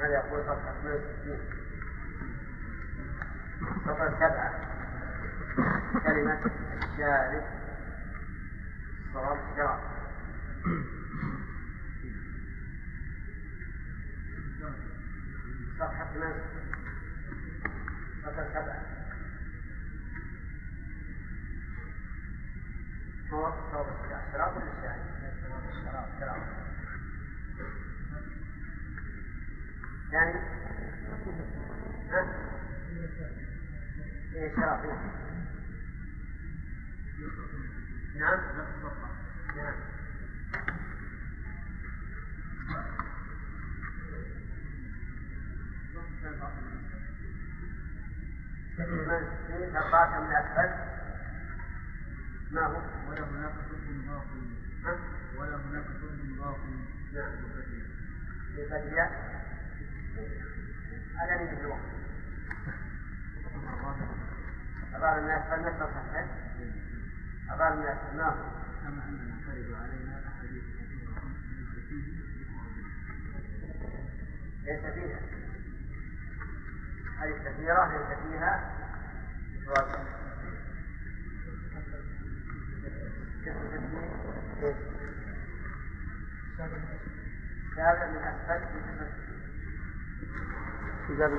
[0.03, 1.39] ماذا يقول صفحة 160
[3.85, 4.53] صفحة سبعة.
[6.03, 6.39] كلمة
[6.83, 7.43] الشارع
[9.13, 9.79] صواب الشرع
[15.79, 16.35] صفحة 8
[18.23, 18.81] صفحة سبعة.
[23.33, 24.97] هو صواب الشرع شراب ولا الشارع؟
[25.83, 26.62] شراب شراب
[30.13, 30.39] يعني
[32.09, 32.25] ها؟
[34.35, 34.85] إيه شرف
[38.15, 38.39] نعم.
[39.55, 39.73] نعم.
[49.49, 50.69] من أربعة من أسفل
[52.51, 54.97] ما هو؟ ولا هناك ثلث باقي.
[55.37, 56.73] ولا هناك ثلث باقي.
[57.13, 57.31] نعم.
[58.57, 59.33] لفتح
[61.19, 61.93] هذا من الوقت.
[64.93, 66.27] أبار الناس فلنسى صحيح؟
[67.49, 68.29] أبار الناس ما
[68.83, 71.23] كما أننا ترد علينا أحاديث كثيرة
[74.63, 75.19] ليس فيها.
[77.19, 78.53] هذه كثيرة ليس فيها
[79.63, 79.87] إفراد
[87.75, 89.32] سابع من أسفل.
[91.07, 91.31] في باب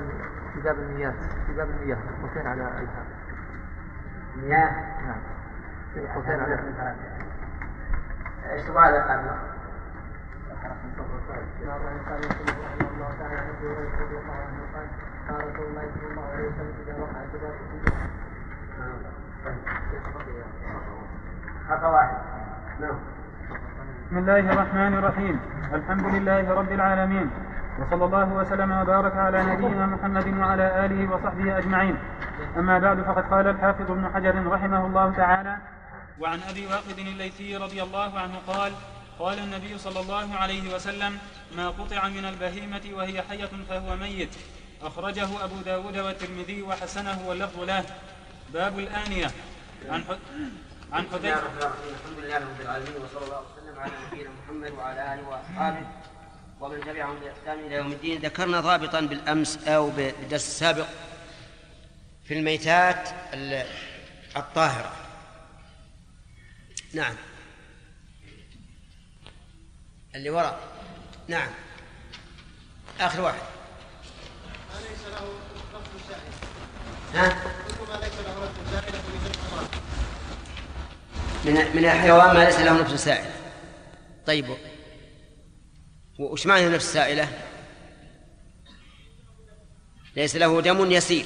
[0.53, 1.13] في باب المياه
[1.47, 3.05] في باب المياه قوسين على ايسر
[4.35, 4.71] مياه
[5.05, 5.19] نعم.
[6.15, 6.59] قوسين على
[8.51, 9.29] إيش تبغى هذا قبل؟
[15.29, 16.93] قال رسول الله صلى الله عليه وسلم اذا
[21.69, 22.17] وقع واحد
[22.79, 22.95] نعم
[24.05, 25.39] بسم الله الرحمن الرحيم.
[25.73, 27.29] الحمد لله رب العالمين.
[27.79, 31.97] وصلى الله وسلم وبارك على نبينا محمد وعلى آله وصحبه أجمعين.
[32.57, 35.57] أما بعد فقد قال الحافظ ابن حجر رحمه الله تعالى
[36.19, 38.71] وعن أبي واقد الليثي رضي الله عنه قال
[39.19, 41.17] قال النبي صلى الله عليه وسلم
[41.57, 44.35] ما قطع من البهيمة وهي حية فهو ميت.
[44.81, 47.83] أخرجه أبو داود والترمذي وحسنه واللفظ له.
[48.53, 49.27] باب الآنية.
[49.89, 50.03] عن.
[50.93, 51.39] عن حذيفة.
[51.95, 55.85] الحمد لله رب العالمين وصلى الله وسلم على نبينا محمد وعلى آله وأصحابه.
[56.61, 60.87] ومن تبعهم باحسان إلى يوم الدين ذكرنا ضابطا بالأمس أو بالدرس السابق
[62.25, 63.65] في الميتات ال-
[64.37, 64.91] الطاهرة.
[66.93, 67.15] نعم.
[70.15, 70.59] اللي وراء.
[71.27, 71.49] نعم.
[72.99, 73.39] آخر واحد.
[74.79, 75.27] أليس له
[76.09, 76.21] سائل
[77.15, 77.29] ها؟
[78.71, 78.95] سائل
[81.45, 83.31] من من الحيوان ما ليس له نفس سائلة
[84.27, 84.45] طيب.
[86.19, 87.29] وش معنى نفس سائلة؟
[90.15, 91.25] ليس له دم يسيل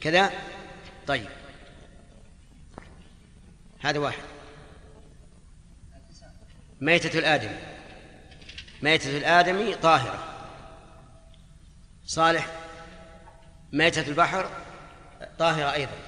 [0.00, 0.32] كذا؟
[1.06, 1.28] طيب.
[3.80, 4.22] هذا واحد.
[6.80, 7.58] ميتة الآدمي.
[8.82, 10.48] ميتة الآدمي طاهرة.
[12.04, 12.46] صالح.
[13.72, 14.50] ميتة البحر
[15.38, 15.98] طاهرة أيضا.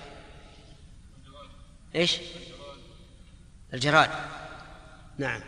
[1.95, 2.21] إيش؟
[3.75, 4.11] الجراد.
[5.19, 5.41] نعم.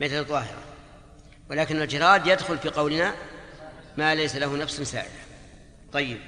[0.00, 0.71] ميتة طاهرة
[1.50, 3.14] ولكن الجراد يدخل في قولنا
[3.96, 5.22] ما ليس له نفس سائلة.
[5.92, 6.20] طيب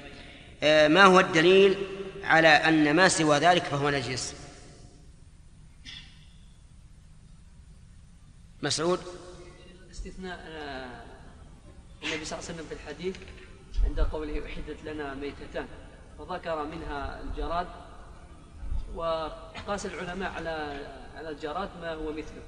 [0.63, 1.77] آه ما هو الدليل
[2.23, 4.35] على أن ما سوى ذلك فهو نجس؟
[8.61, 8.99] مسعود؟
[9.91, 11.03] استثناء آه،
[12.03, 13.15] النبي صلى الله عليه وسلم في الحديث
[13.85, 15.67] عند قوله أحدت لنا ميتتان
[16.19, 17.67] وذكر منها الجراد
[18.95, 20.85] وقاس العلماء على
[21.15, 22.43] على الجراد ما هو مثله.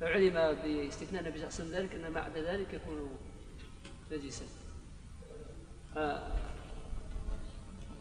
[0.00, 3.18] فعلم باستثناء النبي صلى الله عليه وسلم ذلك أن ما عدا ذلك يكون
[4.12, 4.44] نجسا.
[5.96, 6.32] آه،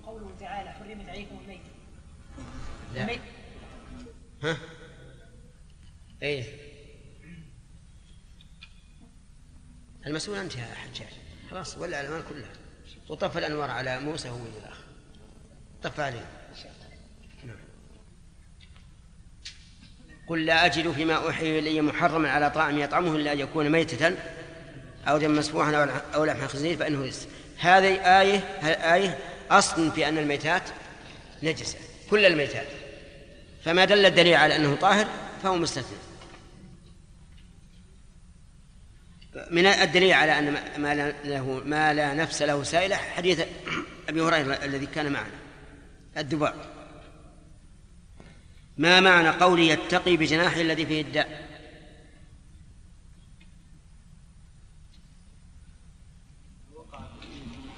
[0.04, 1.62] قوله تعالى حرمت عليكم الميت
[2.94, 3.02] لا.
[3.02, 3.22] الميت
[4.44, 4.58] ها؟
[6.22, 6.44] إيه.
[10.08, 11.14] المسؤول انت يا حجاج
[11.50, 12.54] خلاص ولع الأمان كلها.
[13.10, 14.82] وطفى الأنوار على موسى هو الأخ
[15.84, 16.28] طفى عليه
[17.44, 17.58] نعم.
[20.28, 24.16] قل لا أجد فيما أوحي إلي محرما على طاعم يطعمه إلا أن يكون ميتة
[25.08, 27.28] أو دم مسفوحا أو- لحم خنزير فإنه رجس
[27.60, 28.38] هذه آية
[28.94, 29.18] آية
[29.52, 30.64] أصل في أن الميتات
[31.44, 31.78] نجسة
[32.10, 32.68] كل الميتات.
[33.66, 35.08] فما دل الدليل على أنه طاهر
[35.44, 35.98] فهو مستثنى.
[39.52, 43.42] من الدليل على أن ما لا له ما لا نفس له سائلة حديث
[44.10, 45.28] أبي هريرة الذي كان معنا
[46.18, 46.54] الذباب
[48.78, 51.54] ما معنى قولي يتقي بجناحه الذي فيه الداء؟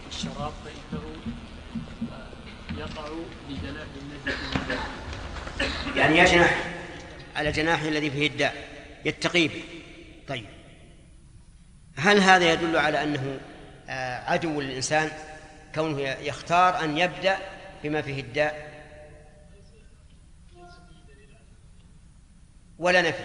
[0.10, 1.04] الشراب فإنه
[2.12, 3.08] آه، يقع
[3.50, 4.40] بجناح النجس
[5.96, 6.64] يعني يجنح
[7.36, 8.68] على جناحه الذي فيه الداء
[9.06, 9.64] يتقي به.
[10.28, 10.46] طيب.
[11.98, 13.40] هل هذا يدل على أنه
[13.90, 15.12] آه، عدو للإنسان؟
[15.76, 17.38] كونه يختار أن يبدأ
[17.84, 18.75] بما فيه الداء؟
[22.80, 23.24] ولا نفي.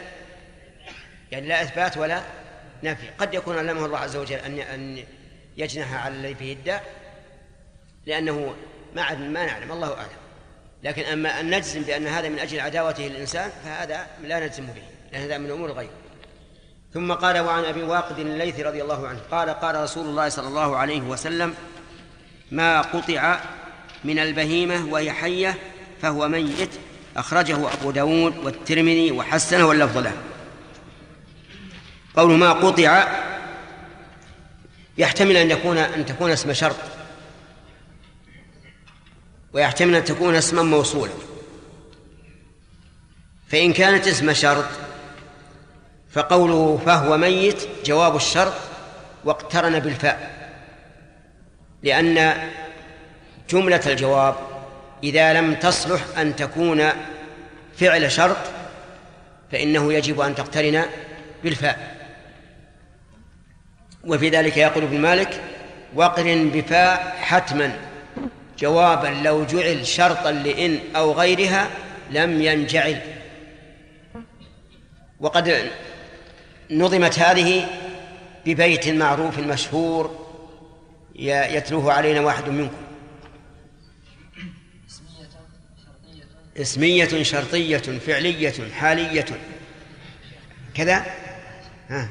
[1.30, 2.22] يعني لا إثبات ولا
[2.82, 3.06] نفي.
[3.18, 5.04] قد يكون علمه الله عز وجل أن أن
[5.56, 6.84] يجنح على الذي فيه الداء
[8.06, 8.54] لأنه
[8.94, 10.20] ما ما نعلم الله أعلم.
[10.82, 14.82] لكن أما أن نجزم بأن هذا من أجل عداوته للإنسان فهذا لا نجزم به
[15.12, 15.90] لأن هذا من أمور الغيب
[16.94, 20.76] ثم قال وعن أبي واقد الليثي رضي الله عنه قال قال رسول الله صلى الله
[20.76, 21.54] عليه وسلم
[22.50, 23.40] ما قطع
[24.04, 25.54] من البهيمة وهي حية
[26.02, 26.70] فهو ميت
[27.16, 30.12] أخرجه أبو داود والترمذي وحسنه واللفظ له.
[32.16, 33.08] قول ما قطع
[34.98, 36.76] يحتمل أن يكون أن تكون اسم شرط.
[39.52, 41.12] ويحتمل أن تكون اسما موصولا.
[43.48, 44.68] فإن كانت اسم شرط
[46.12, 48.54] فقوله فهو ميت جواب الشرط
[49.24, 50.40] واقترن بالفاء.
[51.82, 52.48] لأن
[53.50, 54.49] جملة الجواب
[55.04, 56.88] إذا لم تصلح أن تكون
[57.76, 58.36] فعل شرط
[59.52, 60.84] فإنه يجب أن تقترن
[61.44, 61.96] بالفاء.
[64.04, 65.40] وفي ذلك يقول ابن مالك
[65.94, 67.76] واقرن بفاء حتما
[68.58, 71.68] جوابا لو جعل شرطا لإن أو غيرها
[72.10, 73.00] لم ينجعل.
[75.20, 75.70] وقد
[76.70, 77.66] نظمت هذه
[78.46, 80.26] ببيت معروف مشهور
[81.14, 82.89] يتلوه علينا واحد منكم.
[86.60, 89.24] اسمية شرطية فعلية حالية.
[90.74, 91.06] كذا؟
[91.88, 92.08] ها.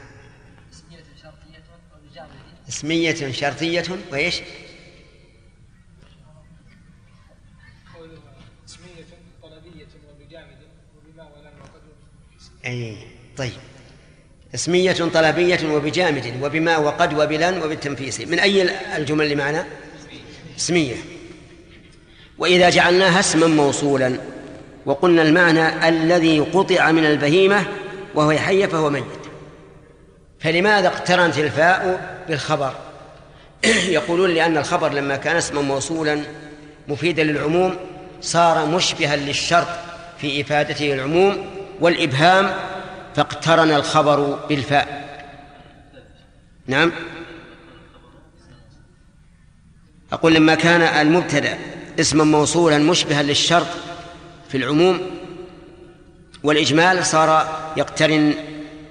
[2.70, 4.42] اسمية شرطية وإيش؟
[12.66, 12.98] أي
[13.38, 13.52] طيب.
[14.56, 18.22] اسمية طلبية وبجامد وبما وقد وبلن وبالتنفيس.
[18.22, 18.62] من أي
[18.98, 19.68] الجمل اللي معنا
[20.58, 20.96] اسمية.
[22.38, 24.39] وإذا جعلناها اسما موصولا.
[24.90, 27.64] وقلنا المعنى الذي قطع من البهيمة
[28.16, 29.04] وهو حي فهو ميت.
[30.40, 32.74] فلماذا اقترنت الفاء بالخبر؟
[33.98, 36.22] يقولون لأن الخبر لما كان اسما موصولا
[36.88, 37.76] مفيدا للعموم
[38.22, 39.68] صار مشبها للشرط
[40.18, 41.46] في إفادته العموم
[41.80, 42.54] والإبهام
[43.16, 45.10] فاقترن الخبر بالفاء.
[46.68, 46.92] نعم؟
[50.14, 51.58] أقول لما كان المبتدأ
[52.00, 53.68] اسما موصولا مشبها للشرط
[54.50, 55.02] في العموم
[56.44, 58.34] والإجمال صار يقترن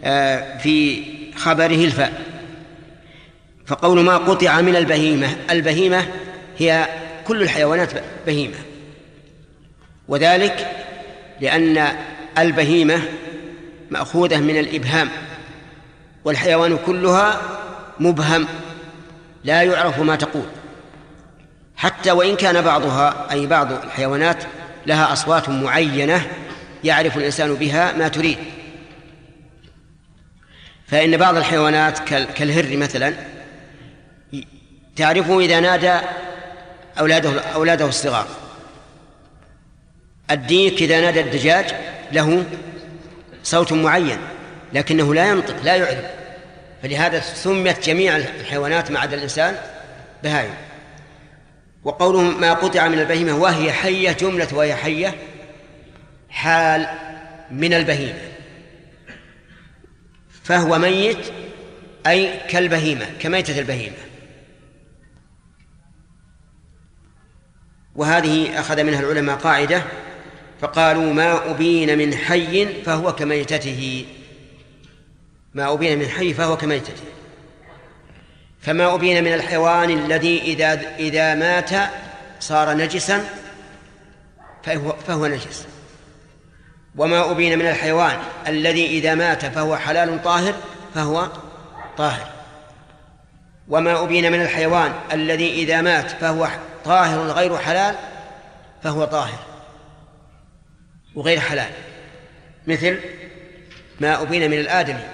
[0.05, 1.03] آه، في
[1.37, 2.23] خبره الفاء
[3.67, 6.07] فقول ما قطع من البهيمة البهيمة
[6.59, 6.89] هي
[7.27, 7.91] كل الحيوانات
[8.27, 8.57] بهيمة.
[10.09, 10.71] وذلك
[11.41, 11.89] لأن
[12.39, 13.03] البهيمة
[13.91, 15.09] مأخوذة من الإبهام
[16.25, 17.41] والحيوان كلها
[18.01, 18.47] مبهم
[19.45, 20.47] لا يعرف ما تقول.
[21.77, 24.45] حتى وإن كان بعضها أي بعض الحيوانات
[24.89, 26.27] لها أصوات معينة
[26.85, 28.39] يعرف الإنسان بها ما تريد.
[30.87, 33.15] فإن بعض الحيوانات كالهر مثلا
[34.97, 35.99] تعرفه إذا نادى
[36.99, 38.27] أولاده أولاده الصغار.
[40.31, 41.75] الديك إذا نادى الدجاج
[42.13, 42.45] له
[43.43, 44.19] صوت معين
[44.73, 46.05] لكنه لا ينطق لا يعرف.
[46.83, 49.57] فلهذا سميت جميع الحيوانات ما عدا الإنسان
[50.23, 50.55] بهائم
[51.89, 55.15] وقوله ما قطع من البهيمة وهي حية جملة وهي حية
[56.31, 56.89] حال
[57.51, 58.29] من البهيمة.
[60.43, 61.33] فهو ميت
[62.07, 63.97] أي كالبهيمة كميتة البهيمة.
[67.97, 69.83] وهذه أخذ منها العلماء قاعدة
[70.61, 74.07] فقالوا ما أبين من حي فهو كميتته.
[75.55, 77.03] ما أبين من حي فهو كميتته.
[78.61, 81.71] فما أبين من الحيوان الذي إذا إذا مات
[82.41, 83.25] صار نجسا
[84.63, 85.67] فهو, فهو نجس.
[86.97, 90.55] وما أبين من الحيوان الذي إذا مات فهو حلال طاهر
[90.95, 91.29] فهو
[91.99, 92.31] طاهر.
[93.69, 96.49] وما أبين من الحيوان الذي إذا مات فهو
[96.85, 97.95] طاهر غير حلال
[98.83, 99.39] فهو طاهر
[101.15, 101.71] وغير حلال.
[102.67, 103.01] مثل
[104.01, 105.05] ما أبين من الآدمي.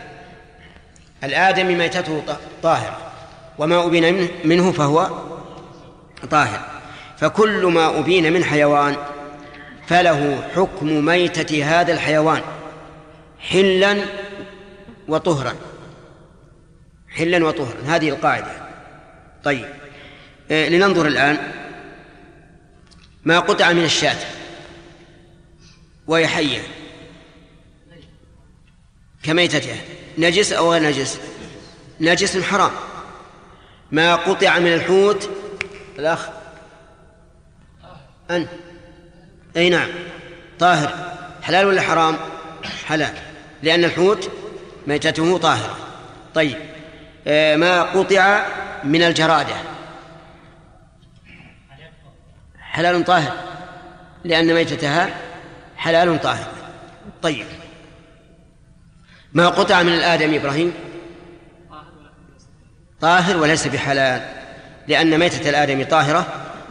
[1.24, 2.22] الآدمي ميتته
[2.62, 3.13] طاهرة.
[3.58, 5.10] وما أبين منه فهو
[6.30, 6.60] طاهر.
[7.18, 8.96] فكل ما أبين من حيوان
[9.86, 12.42] فله حكم ميتة هذا الحيوان
[13.38, 13.96] حلا
[15.08, 15.54] وطهرا.
[17.08, 17.80] حلا وطهرا.
[17.86, 18.52] هذه القاعدة.
[19.44, 19.68] طيب.
[20.50, 21.52] آه لننظر الآن
[23.24, 24.16] ما قطع من الشاة
[26.06, 26.60] وهي حية.
[29.22, 29.76] كميتتها.
[30.18, 31.20] نجس أو غير نجس؟
[32.00, 32.70] نجس حرام.
[33.92, 35.30] ما قطع من الحوت.
[35.98, 36.28] الأخ.
[38.30, 38.48] أنت
[39.56, 39.88] أي نعم.
[40.58, 41.12] طاهر.
[41.42, 42.16] حلال ولا حرام؟
[42.86, 43.14] حلال.
[43.62, 44.30] لأن الحوت
[44.86, 45.76] ميتته طاهرة.
[46.34, 46.58] طيب.
[47.26, 48.46] آه، ما قطع
[48.84, 49.54] من الجرادة؟
[52.60, 53.32] حلال طاهر.
[54.24, 55.16] لأن ميتتها
[55.76, 56.48] حلال طاهر.
[57.22, 57.46] طيب.
[59.32, 60.72] ما قطع من الآدم إبراهيم؟
[63.04, 64.28] طاهر وليس بحلال
[64.88, 66.26] لأن ميتة الآدم طاهرة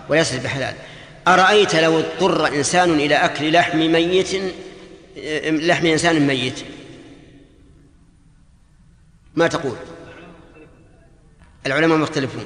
[0.10, 0.76] وليست بحلال.
[1.28, 4.54] أرأيت لو اضطر إنسان إلى أكل لحم ميت
[5.46, 6.60] لحم إنسان ميت؟
[9.36, 9.78] ما تقول؟
[11.66, 12.46] العلماء مختلفون.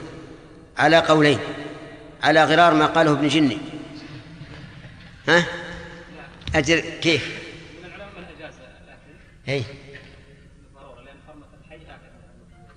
[0.78, 1.40] على قولين
[2.24, 3.58] على غرار ما قاله ابن جني.
[5.30, 5.46] ها؟
[6.56, 7.40] أجر كيف؟
[9.50, 9.64] أي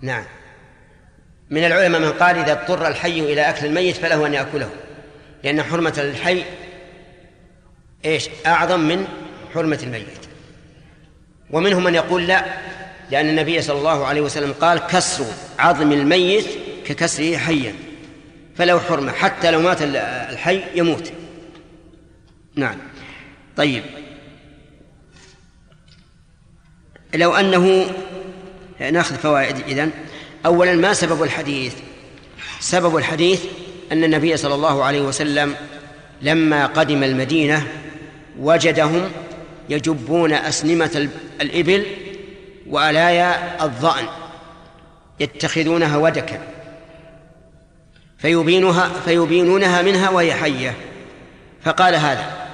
[0.02, 0.24] نعم.
[1.50, 4.70] من العلماء من قال إذا اضطر الحي إلى أكل الميت فله أن يأكله.
[5.44, 6.44] لأن حرمة الحي
[8.04, 9.06] إيش؟ أعظم من
[9.54, 10.26] حرمة الميت.
[11.50, 12.44] ومنهم من يقول لا
[13.10, 15.24] لأن النبي صلى الله عليه وسلم قال كسر
[15.58, 16.46] عظم الميت
[16.84, 17.74] ككسره حيا.
[18.56, 19.78] فله حرمة حتى لو مات
[20.32, 21.12] الحي يموت.
[22.54, 22.78] نعم.
[23.56, 23.82] طيب.
[27.14, 27.86] لو أنه
[28.80, 29.90] نأخذ فوائد إذن.
[30.46, 31.74] أولا ما سبب الحديث؟
[32.60, 33.44] سبب الحديث
[33.92, 35.54] أن النبي صلى الله عليه وسلم
[36.22, 37.66] لما قدم المدينة
[38.38, 39.10] وجدهم
[39.68, 41.08] يجبون أسنمة
[41.40, 41.86] الإبل
[42.66, 44.04] وألايا الظأن
[45.20, 46.40] يتخذونها ودكا
[48.18, 50.74] فيبينها فيبينونها منها وهي حية.
[51.62, 52.48] فقال هذا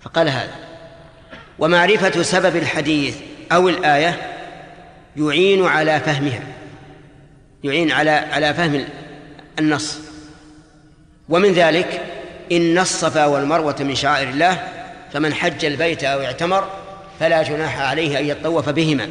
[0.00, 0.54] فقال هذا.
[1.58, 3.16] ومعرفة سبب الحديث
[3.52, 4.34] أو الآية
[5.16, 6.42] يعين على فهمها.
[7.64, 8.84] يعين على على فهم
[9.58, 9.98] النص.
[11.28, 12.02] ومن ذلك
[12.52, 14.68] إن الصفا والمروة من شعائر الله
[15.12, 16.68] فمن حج البيت أو اعتمر
[17.20, 19.10] فلا جناح عليه أن يطوف بهما.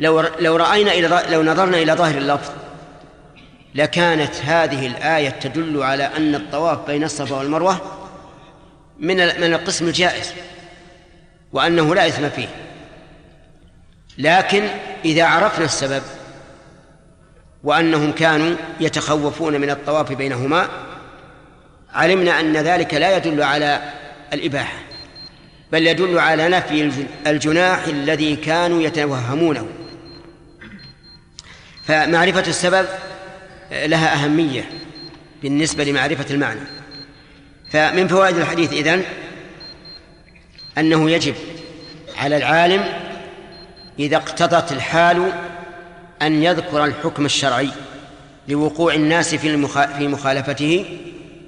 [0.00, 2.52] لو لو رأينا إلى لو نظرنا إلى ظاهر اللفظ
[3.74, 7.80] لكانت هذه الآية تدل على أن الطواف بين الصفا والمروة
[8.98, 10.32] من من القسم الجائز
[11.52, 12.48] وأنه لا إثم فيه.
[14.18, 14.68] لكن
[15.04, 16.02] إذا عرفنا السبب
[17.64, 20.68] وأنهم كانوا يتخوفون من الطواف بينهما.
[21.92, 23.92] علمنا أن ذلك لا يدل على
[24.32, 24.78] الإباحة
[25.72, 26.92] بل يدل على نفي
[27.26, 29.68] الجناح الذي كانوا يتوهمونه.
[31.84, 32.86] فمعرفة السبب
[33.72, 34.70] لها أهمية
[35.42, 36.60] بالنسبة لمعرفة المعنى.
[37.70, 39.04] فمن فوائد الحديث إذن
[40.78, 41.34] أنه يجب
[42.16, 42.84] على العالم
[43.98, 45.32] إذا اقتضت الحال
[46.22, 47.70] أن يذكر الحكم الشرعي
[48.48, 49.66] لوقوع الناس في
[49.98, 50.98] في مخالفته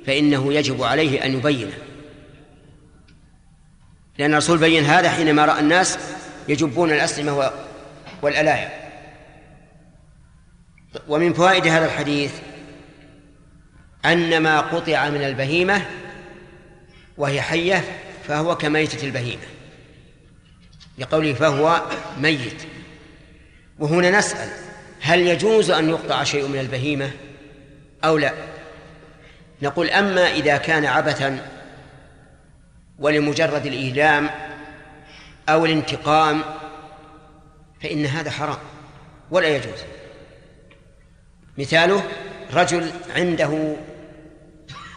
[0.06, 1.72] فإنه يجب عليه أن يبينه.
[4.18, 5.98] لأن الرسول بين هذا حينما رأى الناس
[6.48, 7.50] يجبون الأسلمة
[8.22, 8.70] والألاعب
[11.08, 12.32] ومن فوائد هذا الحديث
[14.04, 15.86] أن ما قطع من البهيمة
[17.16, 17.84] وهي حية
[18.28, 19.42] فهو كميتة البهيمة.
[20.98, 21.82] لقوله فهو
[22.18, 22.69] ميت.
[23.80, 24.48] وهنا نسأل
[25.00, 27.10] هل يجوز أن يقطع شيء من البهيمة
[28.04, 28.32] أو لا؟
[29.62, 31.46] نقول أما إذا كان عبثا
[32.98, 34.30] ولمجرد الإيلام
[35.48, 36.42] أو الانتقام
[37.82, 38.58] فإن هذا حرام
[39.30, 39.78] ولا يجوز.
[41.58, 42.02] مثاله
[42.52, 43.76] رجل عنده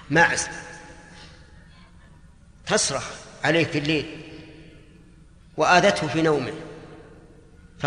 [0.09, 0.47] معز
[2.67, 3.11] تصرخ
[3.43, 4.05] عليه في الليل
[5.57, 6.53] وآذته في نومه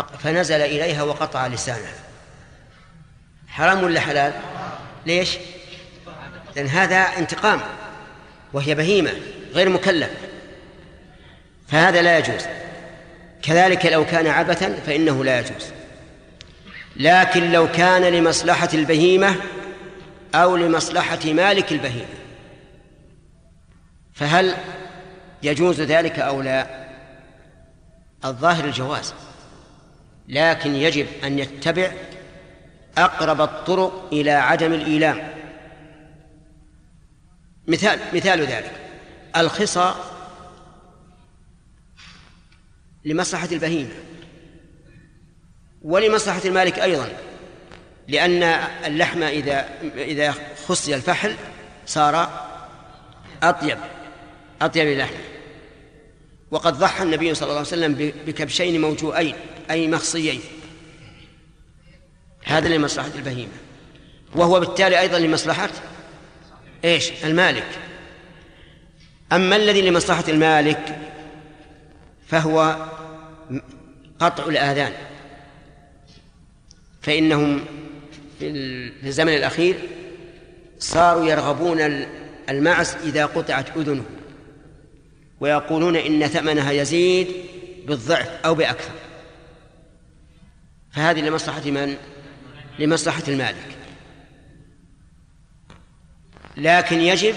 [0.01, 1.93] فنزل إليها وقطع لسانها.
[3.47, 4.33] حرام ولا حلال؟
[5.05, 5.37] ليش؟
[6.55, 7.61] لأن هذا انتقام
[8.53, 9.11] وهي بهيمة
[9.53, 10.09] غير مكلف
[11.67, 12.45] فهذا لا يجوز.
[13.41, 15.71] كذلك لو كان عبثا فإنه لا يجوز.
[16.95, 19.35] لكن لو كان لمصلحة البهيمة
[20.35, 22.17] أو لمصلحة مالك البهيمة
[24.13, 24.55] فهل
[25.43, 26.87] يجوز ذلك أو لا؟
[28.25, 29.13] الظاهر الجواز.
[30.27, 31.91] لكن يجب أن يتبع
[32.97, 35.33] أقرب الطرق إلى عدم الإيلام
[37.67, 38.71] مثال مثال ذلك
[39.37, 39.93] الخصى
[43.05, 43.89] لمصلحة البهيمة
[45.81, 47.09] ولمصلحة المالك أيضا
[48.07, 48.43] لأن
[48.85, 50.33] اللحم إذا إذا
[50.67, 51.35] خصي الفحل
[51.85, 52.47] صار
[53.43, 53.77] أطيب
[54.61, 55.15] أطيب اللحم
[56.51, 57.93] وقد ضحى النبي صلى الله عليه وسلم
[58.25, 59.35] بكبشين موجوئين
[59.71, 60.41] أي مخصيين.
[62.43, 63.51] هذا لمصلحة البهيمة.
[64.35, 65.69] وهو بالتالي أيضا لمصلحة
[66.85, 67.67] إيش؟ المالك.
[69.31, 70.97] أما الذي لمصلحة المالك
[72.27, 72.87] فهو
[74.19, 74.93] قطع الآذان.
[77.01, 77.65] فإنهم
[78.39, 78.47] في
[79.03, 79.75] الزمن الأخير
[80.79, 82.05] صاروا يرغبون
[82.49, 84.05] المعز إذا قطعت أذنه.
[85.39, 87.27] ويقولون إن ثمنها يزيد
[87.87, 88.91] بالضعف أو بأكثر.
[90.97, 91.95] فهذه لمصلحة من؟
[92.79, 93.77] لمصلحة المالك.
[96.57, 97.35] لكن يجب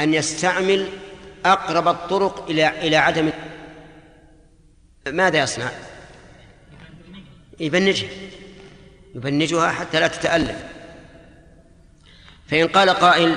[0.00, 0.88] أن يستعمل
[1.44, 3.30] أقرب الطرق إلى إلى عدم
[5.06, 5.70] ماذا يصنع؟
[7.60, 8.08] يبنجها
[9.14, 10.56] يبنجها حتى لا تتألم
[12.46, 13.36] فإن قال قائل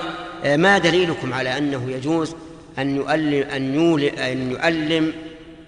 [0.58, 2.36] ما دليلكم على أنه يجوز
[2.80, 5.14] أن يؤلم أن يؤلم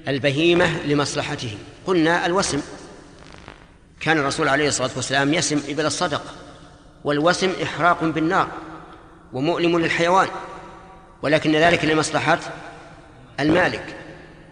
[0.07, 2.61] البهيمة لمصلحته؟ قلنا الوسم.
[4.03, 6.31] كان الرسول عليه الصلاة والسلام يسم إبل الصدقة
[7.03, 8.47] والوسم إحراق بالنار
[9.33, 10.27] ومؤلم للحيوان
[11.21, 12.39] ولكن ذلك لمصلحة
[13.39, 13.95] المالك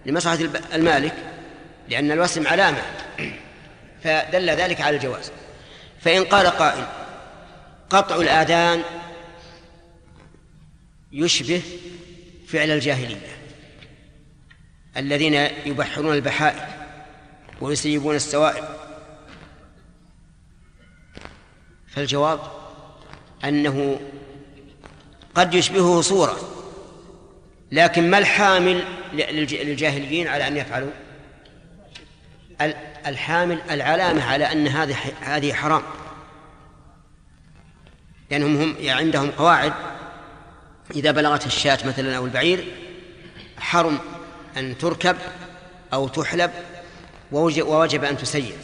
[0.06, 0.40] لمصلحة
[0.74, 1.14] المالك
[1.90, 2.82] لأن الوسم علامة
[4.04, 5.32] فدل ذلك على الجواز.
[6.00, 6.86] فإن قال قائل
[7.90, 8.82] قطع الآذان
[11.12, 11.62] يشبه
[12.48, 13.38] فعل الجاهلية
[14.98, 15.34] الذين
[15.66, 16.68] يبحرون البحائر
[17.62, 18.81] ويسيبون السوائب
[21.96, 22.40] فالجواب
[23.44, 24.00] أنه
[25.36, 26.38] قد يشبهه صورة
[27.72, 30.92] لكن ما الحامل للجاهليين على أن يفعلوا؟
[33.08, 35.82] الحامل العلامة على أن هذه هذه حرام.
[38.32, 39.74] لأنهم هم يعني عندهم قواعد.
[40.96, 42.66] إذا بلغت الشاة مثلا أو البعير
[43.58, 44.00] حرم
[44.58, 45.18] أن تركب
[45.94, 46.52] أو تحلب
[47.32, 48.56] ووجب أن تسير.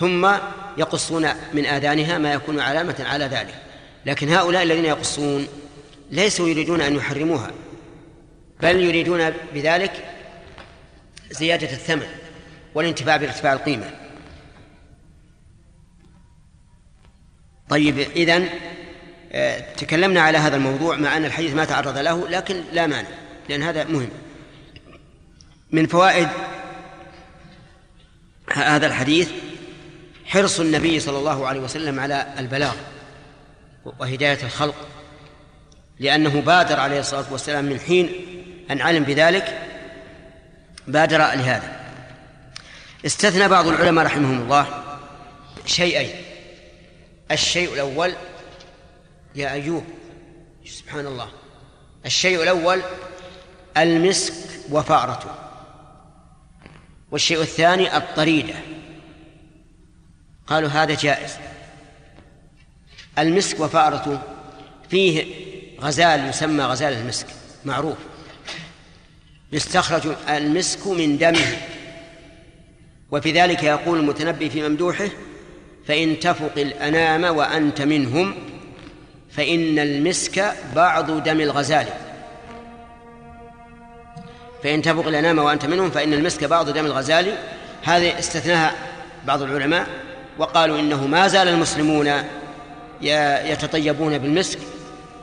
[0.00, 0.30] ثم
[0.76, 3.54] يقصون من آذانها ما يكون علامة على ذلك.
[4.06, 5.46] لكن هؤلاء الذين يقصون
[6.10, 7.50] ليسوا يريدون أن يحرموها
[8.62, 10.04] بل يريدون بذلك
[11.30, 12.06] زيادة الثمن
[12.74, 13.90] والانتفاع بارتفاع القيمة.
[17.68, 18.48] طيب إذن
[19.32, 23.08] آه، تكلمنا على هذا الموضوع مع أن الحديث ما تعرض له لكن لا مانع
[23.48, 24.08] لأن هذا مهم.
[25.72, 26.28] من فوائد
[28.52, 29.30] هذا الحديث
[30.30, 32.74] حرص النبي صلى الله عليه وسلم على البلاغ
[33.84, 34.74] وهداية الخلق
[35.98, 38.12] لأنه بادر عليه الصلاة والسلام من حين
[38.70, 39.68] أن علم بذلك
[40.86, 41.80] بادر لهذا.
[43.06, 44.66] استثنى بعض العلماء رحمهم الله
[45.66, 46.10] شيئين.
[47.30, 48.12] الشيء الأول
[49.34, 49.84] يا أيوب
[50.66, 51.28] سبحان الله.
[52.06, 52.82] الشيء الأول
[53.76, 54.34] المسك
[54.70, 55.34] وفأرته.
[57.10, 58.54] والشيء الثاني الطريدة.
[60.50, 61.30] قالوا هذا جائز.
[63.18, 64.18] المسك وفأرته
[64.90, 65.34] فيه
[65.80, 67.26] غزال يسمى غزال المسك
[67.64, 67.96] معروف.
[69.52, 71.56] يستخرج المسك من دمه.
[73.10, 75.08] وفي ذلك يقول المتنبي في ممدوحه
[75.86, 78.34] فإن تفق الأنام وأنت منهم
[79.30, 81.86] فإن المسك بعض دم الغزال.
[84.62, 87.34] فإن تفق الأنام وأنت منهم فإن المسك بعض دم الغزال.
[87.82, 88.74] هذه استثناها
[89.26, 90.09] بعض العلماء.
[90.40, 92.12] وقالوا إنه ما زال المسلمون
[93.52, 94.58] يتطيبون بالمسك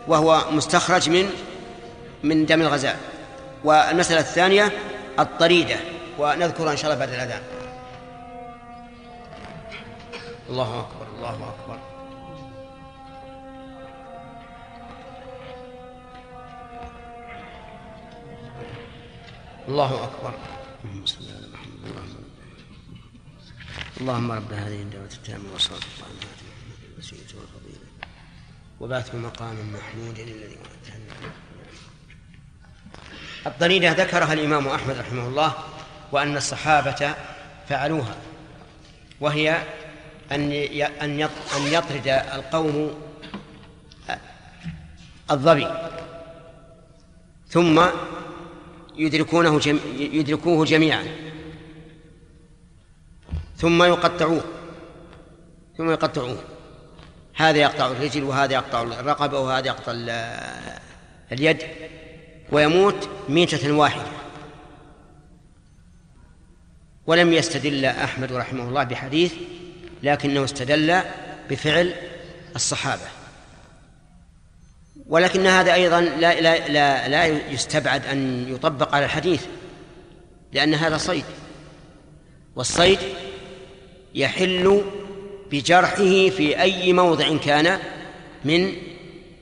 [0.07, 1.29] وهو مستخرج من
[2.23, 2.95] من دم الغزال
[3.63, 4.71] والمسألة الثانية
[5.19, 5.75] الطريدة
[6.19, 7.41] ونذكرها إن شاء الله بعد الأذان.
[10.49, 11.79] الله أكبر الله أكبر.
[19.67, 20.33] الله أكبر
[20.85, 22.23] اللهم صل على محمد اللهم
[24.01, 26.19] اللهم رب هذه الدعوة التامة والصلاة القائمة
[26.93, 27.87] الوسيلة والفضيلة
[28.79, 30.97] وبعث مقام محمود الذي وعدته
[33.47, 35.53] الضريرة ذكرها الإمام أحمد رحمه الله
[36.11, 37.15] وأن الصحابة
[37.69, 38.15] فعلوها
[39.19, 39.63] وهي
[40.31, 40.51] أن
[41.01, 41.21] أن
[41.55, 43.01] أن يطرد القوم
[45.31, 45.67] الظبي
[47.49, 47.85] ثم
[48.97, 49.79] يدركونه.
[49.97, 51.05] يدركوه جميعا
[53.57, 54.43] ثم يقطعوه.
[55.77, 56.43] ثم يقطعوه.
[57.35, 59.93] هذا يقطع الرجل وهذا يقطع الرقبة وهذا يقطع
[61.31, 61.63] اليد
[62.51, 64.17] ويموت ميتة واحدة.
[67.07, 69.33] ولم يستدل أحمد رحمه الله بحديث
[70.03, 71.01] لكنه استدل
[71.49, 71.93] بفعل
[72.55, 73.01] الصحابة.
[75.07, 79.45] ولكن هذا أيضا لا, لا, لا, لا يستبعد أن يطبق على الحديث
[80.53, 81.25] لأن هذا صيد.
[82.55, 82.99] والصيد
[84.17, 84.83] يحل
[85.51, 87.79] بجرحه في أي موضع كان
[88.45, 88.73] من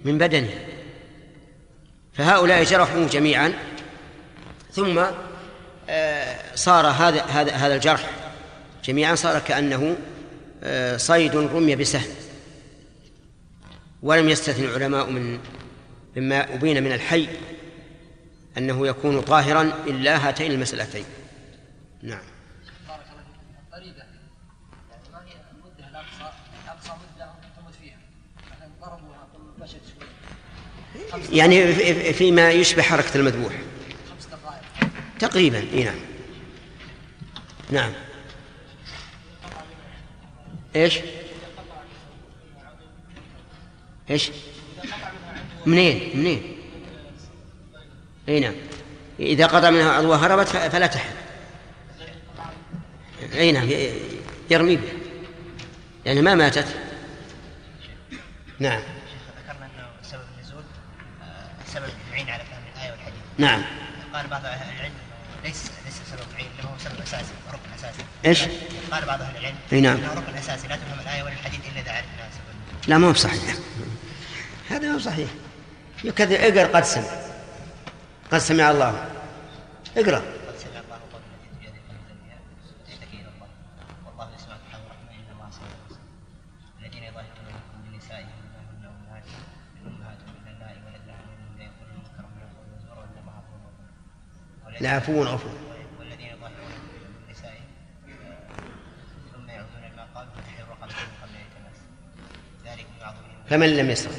[0.05, 0.49] من بدنه.
[2.13, 3.53] فهؤلاء جرحوا جميعا.
[4.71, 5.01] ثم
[5.89, 8.09] آه، صار هذا هذا هذا الجرح
[8.85, 9.97] جميعا صار كأنه
[10.63, 12.15] آه، صيد رمي بسهم.
[14.03, 15.39] ولم يستثن العلماء من
[16.15, 17.27] مما أبين من الحي
[18.57, 21.05] أنه يكون طاهرا إلا هاتين المسألتين.
[22.03, 22.34] نعم.
[31.31, 31.73] يعني
[32.13, 33.53] فيما يشبه حركة المذبوح.
[35.19, 35.95] تقريبا إي نعم.
[37.71, 37.91] نعم.
[40.75, 40.99] إيش؟
[44.09, 44.31] إيش؟
[45.65, 46.57] منين؟ منين؟
[48.29, 48.53] إي نعم.
[49.19, 51.15] إذا قطع منها عضوها هربت فلا تحل
[53.33, 53.69] إي نعم
[54.49, 54.89] يرمي به
[56.05, 56.67] يعني ما ماتت.
[58.59, 58.81] نعم
[59.39, 60.63] ذكرنا انه سبب النزول
[61.23, 63.21] آه، سبب العين على فهم الآية والحديث.
[63.37, 63.63] نعم.
[64.13, 64.93] قال بعض أهل العلم
[65.43, 68.03] ليس ليس سبب العين انه هو سبب أساسي ركن أساسي.
[68.25, 68.41] إيش؟
[68.91, 69.97] قال بعض أهل العلم إي نعم.
[69.97, 72.89] إنه ركن أساسي لا تفهم الآية ولا الحديث إلا إذا عرفنا سبب.
[72.89, 73.41] لا ما هو بصحيح.
[74.69, 75.29] هذا ما هو صحيح.
[76.03, 77.03] يكذب اقرأ قد سمع.
[78.31, 79.05] قد سمع الله.
[79.97, 80.23] اقرأ.
[94.81, 95.65] من عظيم
[103.49, 104.15] فمن لم يستطع؟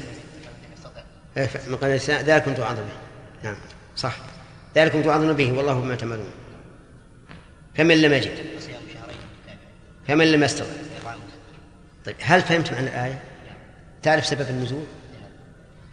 [1.37, 3.57] إيه، من قبل الإسلام ذلكم توعظون به نعم
[3.95, 4.15] صح.
[4.75, 6.31] ذلكم توعظون به والله بما تعملون.
[7.75, 8.31] فمن لم يجد؟
[10.07, 10.69] فمن لم يستطع؟
[12.05, 13.23] طيب هل فهمت معنى الآية؟
[14.03, 14.83] تعرف سبب النزول؟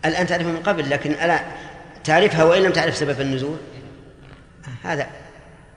[0.05, 1.41] الآن تعرفها من قبل لكن الآن
[2.05, 3.59] تعرفها وإن لم تعرف سبب النزول؟
[4.82, 5.11] هذا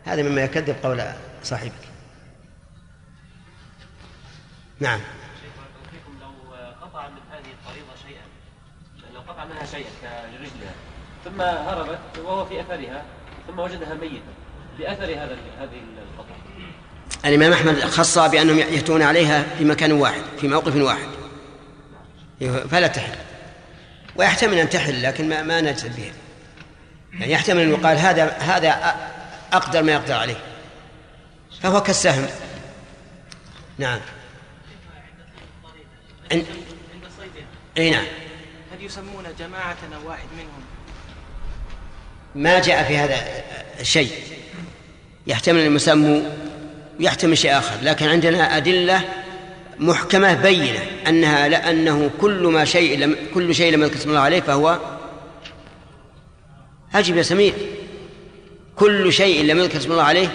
[0.06, 1.04] هذا مما يكذب قول
[1.44, 1.72] صاحبك.
[4.80, 5.00] نعم.
[6.22, 6.28] لو
[6.82, 8.22] قطع من هذه الفريضة شيئا
[9.14, 10.74] لو قطع منها شيئا كرجلها
[11.26, 13.04] ثم هربت وهو في أثرها
[13.48, 14.34] ثم وجدها ميتة
[14.80, 15.82] بأثر هذا هذه
[16.14, 16.36] القطع
[17.26, 21.08] الإمام أحمد خص بأنهم يأتون عليها في مكان واحد في موقف واحد.
[22.70, 23.16] فلا تحل.
[24.16, 26.12] ويحتمل أن تحل لكن ما, ما نجزم بها.
[27.14, 28.96] يعني يحتمل أن يقال هذا هذا
[29.54, 30.38] أقدر ما يقدر عليه.
[31.62, 32.28] فهو كالسهم.
[33.78, 34.00] نعم.
[36.32, 36.46] عند
[37.78, 38.06] إي نعم.
[38.74, 40.64] هل يسمون جماعة أو واحد منهم؟
[42.36, 43.44] ما جاء في هذا
[43.84, 44.12] شيء.
[45.28, 46.22] يحتمل أن يسموا
[47.00, 47.76] يحتمل شيء آخر.
[47.82, 49.02] لكن عندنا أدلة
[49.80, 54.97] محكمة بينة أنها لأنه كل ما شيء لم كل شيء لم يذكر الله عليه فهو
[57.00, 57.54] أجب يا سمير.
[58.76, 60.30] كل شيء لم يذكر اسم الله عليه.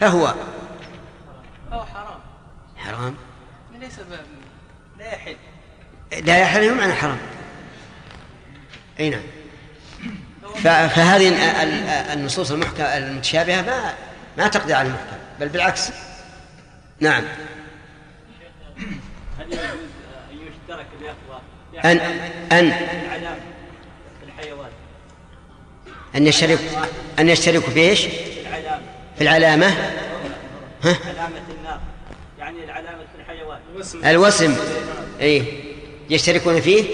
[0.00, 0.34] فهو.
[1.72, 2.20] أو حرام.
[2.76, 3.16] حرام.
[3.80, 3.98] ليس.
[4.98, 5.36] لا يحل.
[6.22, 7.18] لا يحل معنى حرام.
[9.00, 9.22] أي نعم.
[10.88, 11.28] فهذه
[12.12, 13.94] النصوص المحكمة المتشابهة ما
[14.38, 15.90] ما تقضي على المحكم بل بالعكس.
[17.00, 17.24] نعم.
[19.38, 19.62] هل يجوز
[20.32, 21.40] أن يشترك الإخوة
[21.84, 21.98] أن
[22.52, 23.53] أن في الحيوان
[26.16, 26.84] أن يشتركوا
[27.18, 28.06] أن يشتركوا في إيش؟
[28.46, 28.82] العلامة.
[29.16, 29.66] في العلامة.
[30.82, 31.80] ها؟ علامة النار.
[32.38, 33.60] يعني العلامة في الحيوان.
[34.04, 34.56] الوسم.
[35.20, 35.44] اي
[36.10, 36.84] يشتركون فيه؟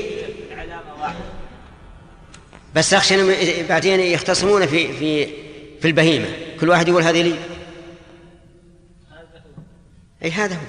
[0.53, 1.19] العلامة واحدة.
[2.75, 3.35] بس أخشى أنهم
[3.69, 5.27] بعدين يختصمون في في
[5.81, 6.29] في البهيمة.
[6.61, 7.35] كل واحد يقول هذه لي.
[10.25, 10.61] إي هذا هو.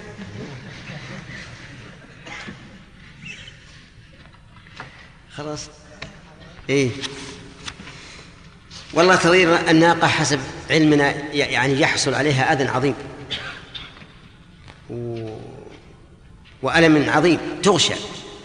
[5.32, 5.70] خلاص.
[6.70, 6.90] إيه
[8.94, 10.40] والله تغيير الناقة حسب
[10.70, 12.96] علمنا يعني يحصل عليها أذى عظيم.
[14.90, 15.30] و...
[16.62, 17.94] وألم عظيم تغشى.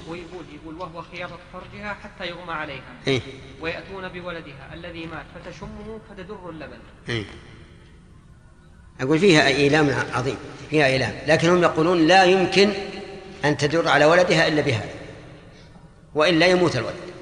[0.08, 2.96] ويقول يقول وهو خياطة فرجها حتى يغمى عليها.
[3.06, 3.20] إيه؟
[3.60, 6.78] ويأتون بولدها الذي مات فتشمه فتدر اللبن.
[7.08, 7.24] إيه؟
[9.00, 10.36] أقول فيها إيلام عظيم
[10.70, 11.12] فيها إيلام.
[11.26, 12.70] لكن هم يقولون لا يمكن
[13.44, 14.90] أن تدر على ولدها إلا بهذا
[16.14, 17.15] وإلا يموت الولد.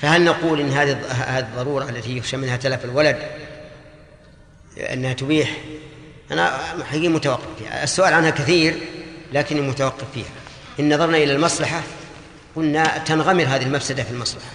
[0.00, 3.18] فهل نقول إن هذه هذه الضرورة التي يخشى منها تلف الولد
[4.78, 5.56] أنها تبيح؟
[6.32, 6.58] أنا
[6.90, 7.84] حقيقي متوقف فيها.
[7.84, 8.78] السؤال عنها كثير
[9.32, 10.30] لكني متوقف فيها.
[10.80, 11.82] إن نظرنا إلى المصلحة
[12.56, 14.50] قلنا تنغمر هذه المفسدة في المصلحة.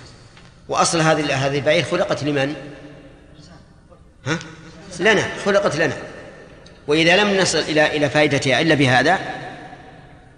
[0.70, 2.56] وأصل هذه هذه البعير خلقت لمن؟
[4.26, 4.40] ها؟
[5.00, 5.98] لنا خلقت لنا.
[6.88, 9.20] وإذا لم نصل إلى إلى فائدتها إلا بهذا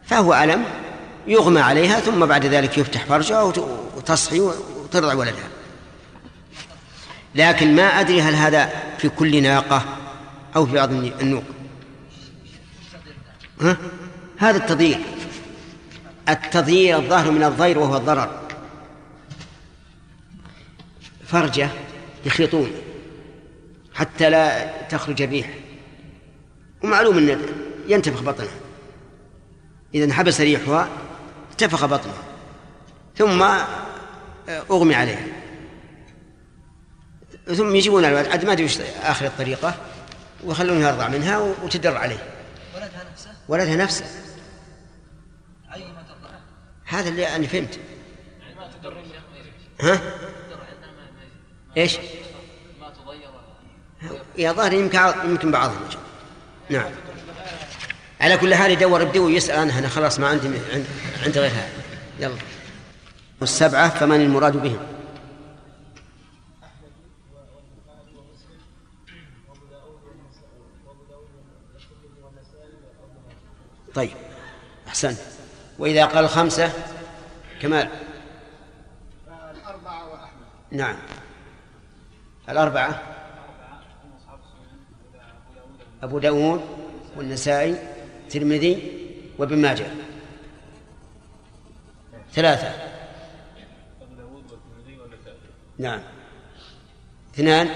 [0.05, 0.63] فهو ألم
[1.27, 3.41] يغمى عليها ثم بعد ذلك يفتح فرجها
[3.97, 4.41] وتصحي
[4.95, 5.49] وترضع ولدها.
[7.35, 9.85] لكن ما أدري هل هذا في كل ناقة
[10.55, 11.43] أو في بعض النوق.
[13.61, 13.77] ها؟
[14.37, 14.99] هذا التضيير
[16.29, 18.41] التضيير الظاهر من الضير وهو الضرر.
[21.25, 21.69] فرجة
[22.25, 22.71] يخيطون
[23.93, 25.49] حتى لا تخرج الريح.
[26.83, 27.41] ومعلوم أن
[27.87, 28.47] ينتفخ بطنها
[29.95, 30.87] إذا حبس ريحها
[31.51, 32.23] انتفخ بطنها
[33.17, 33.43] ثم
[34.49, 35.25] أغمي عليها
[37.45, 39.75] ثم يجيبون الولد عاد ما أدري وش آخر الطريقة
[40.43, 42.23] ويخلونه يرضع منها وتدر عليه.
[42.75, 44.05] ولدها نفسه؟ ولدها نفسه.
[45.73, 46.39] أي ما ترضعه؟
[46.85, 47.79] هذا اللي أنا فهمت.
[48.41, 49.03] يعني ما تضر
[49.81, 50.01] ها؟
[51.77, 51.97] إيش؟
[52.79, 53.29] ما تضير
[54.37, 55.79] يا ظاهر يمكن يمكن بعضهم
[56.69, 56.91] نعم.
[58.21, 60.85] على كل حال يدور البدو ويسأل عنها أنا خلاص ما عندي عند
[61.25, 61.69] عندي غير هذا
[62.19, 62.35] يلا.
[63.43, 64.79] والسبعة فمن المراد بهم؟
[73.95, 74.11] طيب
[74.87, 75.17] أحسنت.
[75.79, 76.71] وإذا قال خمسة
[77.61, 77.89] كمال.
[79.27, 80.45] الأربعة وأحمد.
[80.71, 80.95] نعم.
[82.49, 83.01] الأربعة.
[86.03, 86.61] أبو داود
[87.17, 87.77] والنسائي
[88.23, 89.07] الترمذي
[89.37, 89.87] وابن ماجه.
[92.33, 92.92] ثلاثة.
[95.83, 95.99] نعم.
[97.33, 97.69] اثنان.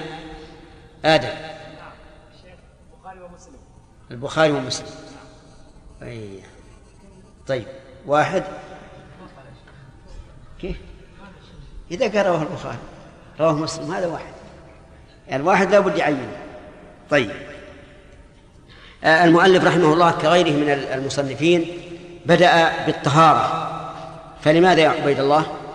[1.06, 1.28] آدم.
[2.94, 3.60] البخاري ومسلم.
[4.12, 4.88] البخاري ومسلم
[6.04, 6.40] أي
[7.48, 7.66] طيب.
[8.06, 8.44] واحد.
[10.62, 10.78] كيف؟
[11.92, 12.78] إذا قال رواه البخاري.
[13.40, 13.92] رواه مسلم.
[13.92, 14.34] هذا واحد.
[15.28, 16.32] يعني الواحد لابد يعين
[17.10, 17.32] طيب.
[19.04, 21.68] آه، المؤلف رحمه الله كغيره من المصنفين
[22.26, 23.68] بدأ بالطهارة.
[24.42, 25.67] فلماذا يا عبيد الله؟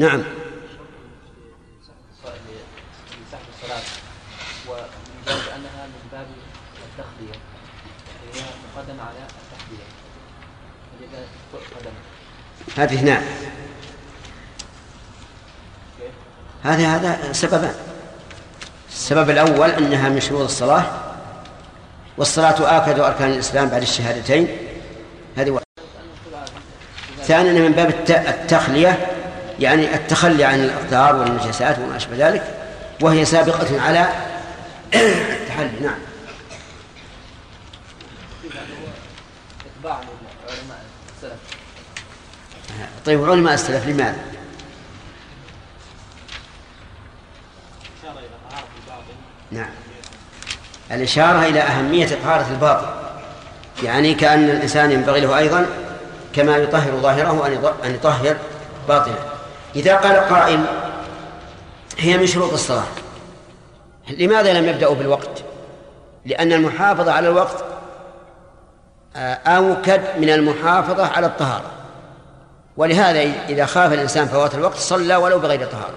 [0.00, 0.22] نعم.
[3.26, 3.82] لصاحب الصلاة
[5.56, 6.26] أنها من باب
[6.84, 7.40] التخلية
[8.34, 8.40] هي
[9.00, 9.18] على
[12.76, 13.00] هذه
[16.62, 17.74] هذا هذا سببان.
[18.90, 20.84] السبب الأول أنها من شروط الصلاة
[22.16, 24.48] والصلاة آكد أركان الإسلام بعد الشهادتين.
[25.36, 25.64] هذه واحدة.
[27.22, 29.06] ثانيا من باب الت- التخلية
[29.60, 32.54] يعني التخلي عن الأقدار والنجاسات وما أشبه ذلك
[33.00, 34.08] وهي سابقة على
[34.94, 35.80] التحلي.
[35.80, 35.98] نعم.
[43.06, 44.18] طيب علماء السلف لماذا؟
[49.50, 49.70] نعم.
[50.90, 52.86] الإشارة إلى أهمية طهارة الباطن
[53.82, 55.66] يعني كأن الإنسان ينبغي له أيضا
[56.34, 57.46] كما يطهر ظاهره
[57.84, 58.36] أن يطهر
[58.88, 59.29] باطنه.
[59.76, 60.64] إذا قال قائل
[61.98, 62.86] هي من شروط الصلاة.
[64.10, 65.44] لماذا لم يبدأوا بالوقت؟
[66.24, 67.64] لأن المحافظة على الوقت
[69.16, 71.70] آه، أوكد من المحافظة على الطهارة.
[72.76, 75.94] ولهذا إذا خاف الإنسان فوات الوقت صلى ولو بغير طهارة.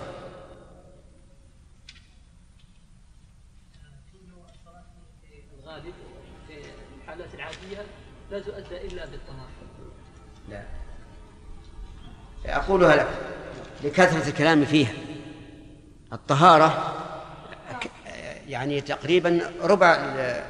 [8.32, 8.40] لا.
[8.40, 9.50] تؤدى إلا بالطهارة
[10.50, 10.64] لا
[12.46, 13.33] أقولها لك.
[13.84, 14.92] لكثرة الكلام فيها.
[16.14, 16.94] الطهارة
[18.48, 20.44] يعني تقريبا ربع ال-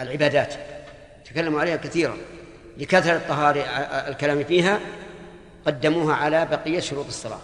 [0.00, 0.54] العبادات.
[1.24, 2.16] تكلموا عليها كثيرا.
[2.78, 3.60] لكثرة الطهارة
[4.08, 4.80] الكلام فيها
[5.66, 7.40] قدموها على بقية شروط الصلاة.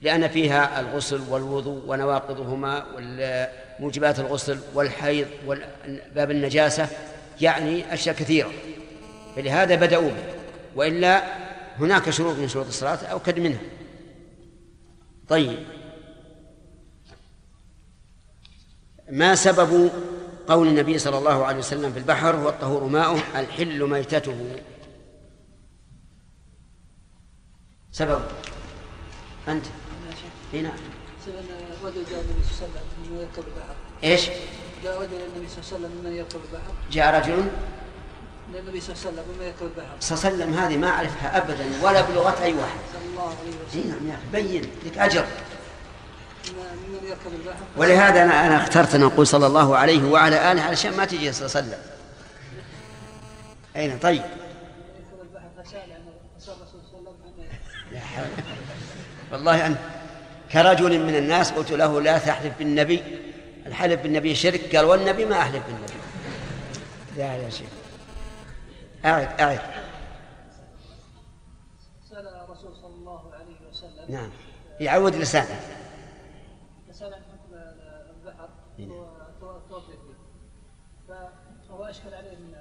[0.00, 2.84] لأن فيها الغسل والوضوء ونواقضهما
[3.80, 6.88] وموجبات الغسل والحيض وباب النجاسة
[7.40, 8.50] يعني أشياء كثيرة.
[9.36, 10.24] فلهذا بدأوا به
[10.76, 11.22] وإلا
[11.78, 13.60] هناك شروط من شروط الصلاة أوكد منها.
[15.28, 15.66] طيب.
[19.10, 19.90] ما سبب
[20.48, 24.56] قول النبي صلى الله عليه وسلم في البحر هو الطهور ماؤه الحل ميتته؟
[27.92, 28.22] سبب.
[29.48, 29.64] أنت.
[30.54, 30.76] إي نعم.
[31.26, 31.44] سأل
[31.84, 33.74] رجل جاء النبي صلى الله عليه وسلم يركب البحر
[34.04, 34.28] إيش؟
[34.84, 36.72] جاء رجل النبي صلى الله عليه وسلم ممن يركب البحر.
[36.90, 37.50] جاء رجل
[38.54, 42.42] للنبي صلى الله عليه وسلم صلى الله عليه وسلم هذه ما أعرفها أبدا ولا بلغة
[42.42, 42.78] أي واحد.
[42.92, 43.88] صلى الله عليه وسلم.
[43.88, 45.24] نعم يا أخي بين لك أجر.
[47.76, 51.46] ولهذا أنا أنا اخترت أن أقول صلى الله عليه وعلى آله علشان ما تجي صلى
[51.46, 51.82] الله عليه وسلم.
[53.76, 54.22] أين؟ طيب.
[59.32, 59.78] والله أنت
[60.52, 63.02] كرجل من الناس قلت له لا تحلف بالنبي
[63.66, 64.76] الحلف بالنبي شرك.
[64.76, 65.92] قال والنبي ما أحلف بالنبي.
[67.16, 67.75] لا يا شيخ.
[69.06, 69.60] أعد أعد
[72.10, 74.04] سأل الرسول صلى الله عليه وسلم.
[74.08, 74.30] نعم.
[74.80, 75.60] يعود لسانه.
[76.88, 78.48] فسأل عن حكم البحر.
[79.42, 80.16] والتوضي فيه.
[81.68, 82.54] فهو أشكل عليه من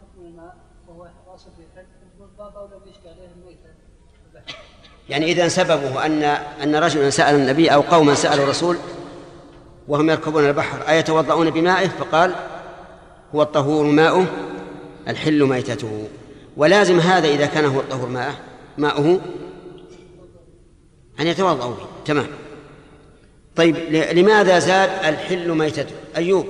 [0.00, 0.56] حكم الماء.
[0.88, 1.86] وهو في الحج.
[2.38, 3.68] باب أو لم يشكل عليه الميتة
[5.08, 6.22] يعني إذا سببه أن
[6.62, 8.76] أن رجلا سأل النبي أو قوما سألوا الرسول
[9.88, 12.34] وهم يركبون البحر أيتوضؤون بمائه؟ فقال
[13.34, 14.26] هو الطهور ماؤه
[15.08, 16.08] الحل ميتته.
[16.56, 18.36] ولازم هذا إذا كان هو الطهور ماءه
[18.78, 19.20] ماؤه
[21.20, 21.86] أن يتوضأ به.
[22.04, 22.26] تمام.
[23.56, 26.46] طيب لماذا زاد الحل ميتته؟ أيوب.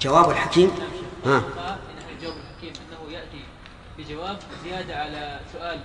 [0.00, 0.70] جواب الحكيم.
[1.26, 1.42] ها.
[2.22, 3.44] جواب الحكيم أنه يأتي
[3.98, 5.80] بجواب زيادة على سؤال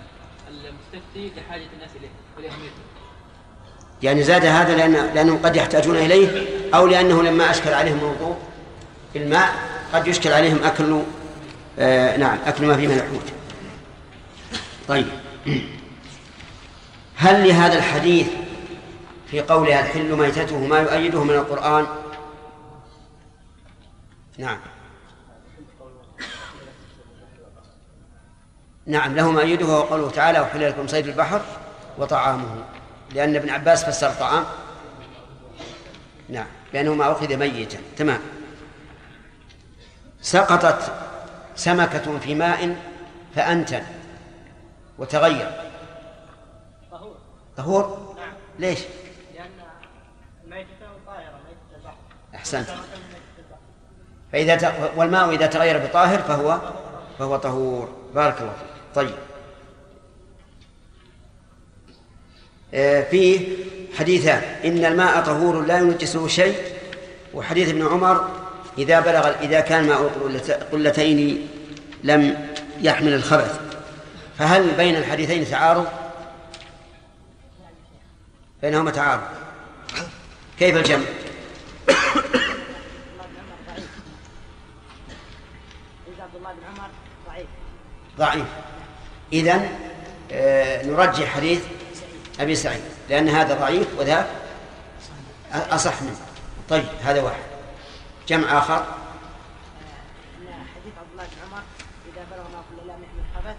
[0.50, 2.84] المستفتي لحاجة الناس إليه ولأهميته
[4.04, 8.38] يعني زاد هذا لأن لأنهم قد يحتاجون إليه أو لأنه لما أشكل عليهم موضوع
[9.16, 9.50] الماء
[9.94, 11.02] قد يشكل عليهم أكل
[11.80, 13.34] آه نعم أكل ما فيه من الحوت.
[14.88, 15.08] طيب.
[17.16, 18.28] هل لهذا الحديث
[19.32, 21.88] في قولها الحل ميتته ما يؤيده من القرآن؟
[24.38, 24.58] نعم.
[28.86, 31.42] نعم له ما يؤيده وهو قوله تعالى وحل لكم صيد البحر
[31.98, 32.64] وطعامه.
[33.14, 34.46] لأن ابن عباس فسر طعام.
[36.30, 37.78] نعم لأنه ما أخذ ميتا.
[37.98, 38.20] تمام.
[40.22, 40.92] سقطت
[41.56, 42.76] سمكة في ماء
[43.36, 43.84] فأنتن
[44.98, 45.52] وتغير.
[46.92, 47.18] طهور؟
[47.58, 48.34] طهور؟ نعم.
[48.60, 48.80] ليش؟
[49.36, 49.50] لأن
[50.44, 50.70] الميتة
[51.08, 51.96] طائرة ميتة البحر
[52.36, 52.70] أحسنت.
[54.32, 54.92] فإذا ت...
[54.96, 56.60] والماء إذا تغير بطاهر فهو
[57.20, 57.90] فهو طهور.
[58.16, 58.96] بارك الله فيك.
[58.96, 59.16] طيب
[62.65, 62.65] آه،
[63.12, 63.48] فيه
[64.00, 64.42] حديثان.
[64.66, 66.56] إن الماء طهور لا ينجسه شيء.
[67.34, 68.30] وحديث ابن عمر
[68.78, 71.48] إذا بلغ إذا كان ماء قلت- قلتين
[72.04, 72.48] لم
[72.82, 73.60] يحمل الخبث.
[74.38, 75.88] فهل بين الحديثين تعارض؟
[78.62, 79.22] بينهما تعارض.
[80.60, 81.06] كيف الجمع؟
[88.18, 88.46] ضعيف.
[89.34, 89.70] إذن
[90.32, 91.62] آه، نرجح حديث
[92.40, 94.28] أبي سعيد لأن هذا ضعيف وذاك
[95.54, 96.18] أصح منه.
[96.70, 97.44] طيب هذا واحد.
[98.28, 98.86] جمع آخر.
[100.46, 101.64] حديث عبد الله بن عمر
[102.14, 103.56] إذا بلغ ما كل لا يحمل الخبث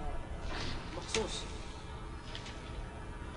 [0.00, 1.40] آه، مخصوص.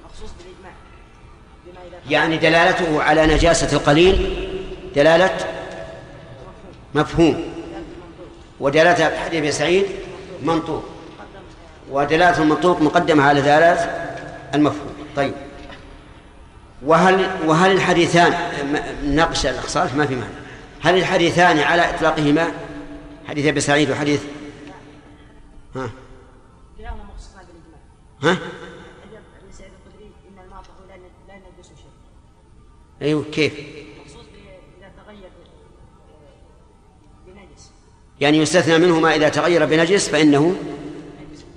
[0.05, 4.45] مخصوص إذا يعني دلالته على نجاسة القليل
[4.95, 5.37] دلالة
[6.95, 7.53] مفهوم.
[8.59, 9.85] ودلالة حديث أبي سعيد
[10.41, 10.85] منطوق.
[11.91, 14.05] ودلالة المنطوق مقدمة على دلالة
[14.55, 14.93] المفهوم.
[15.15, 15.33] طيب.
[16.85, 18.33] وهل وهل الحديثان
[19.03, 20.33] نقش الأخصاص ما في معنى.
[20.81, 22.51] هل الحديثان على إطلاقهما؟
[23.27, 24.21] حديث أبي سعيد وحديث
[25.75, 25.89] ها؟
[26.79, 27.03] بالإجماع.
[28.23, 28.39] ها؟ ابي
[33.01, 34.91] أيوه كيف؟ إذا آه،
[38.21, 40.55] يعني يستثنى منه ما إذا تغير بنجس فإنه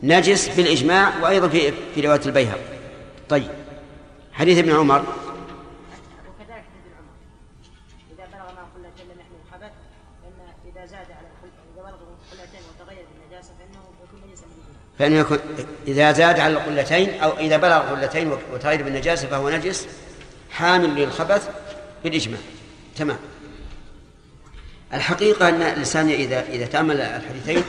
[0.03, 2.77] نجس بالإجماع وأيضا في في رواية البيهقي.
[3.28, 3.50] طيب.
[4.32, 5.00] حديث ابن عمر.
[5.00, 7.14] وكذلك حديث ابن عمر.
[8.12, 9.72] إذا بلغ ما قلتين لم يحمل الخبث
[10.22, 11.28] فإن إذا زاد على
[11.74, 11.96] إذا بلغ
[12.30, 15.38] قلتين وتغير بالنجاسه فإنه يكون نجسا بالاجماع فإنه يكون
[15.88, 19.88] إذا زاد على القلتين أو إذا بلغ قلتين وتغير بالنجاسة فهو نجس
[20.50, 21.48] حامل للخبث
[22.05, 22.40] بالإجماع.
[22.96, 23.18] تمام.
[24.94, 27.62] الحقيقة أن الإنسان إذا إذا تأمل الحديثين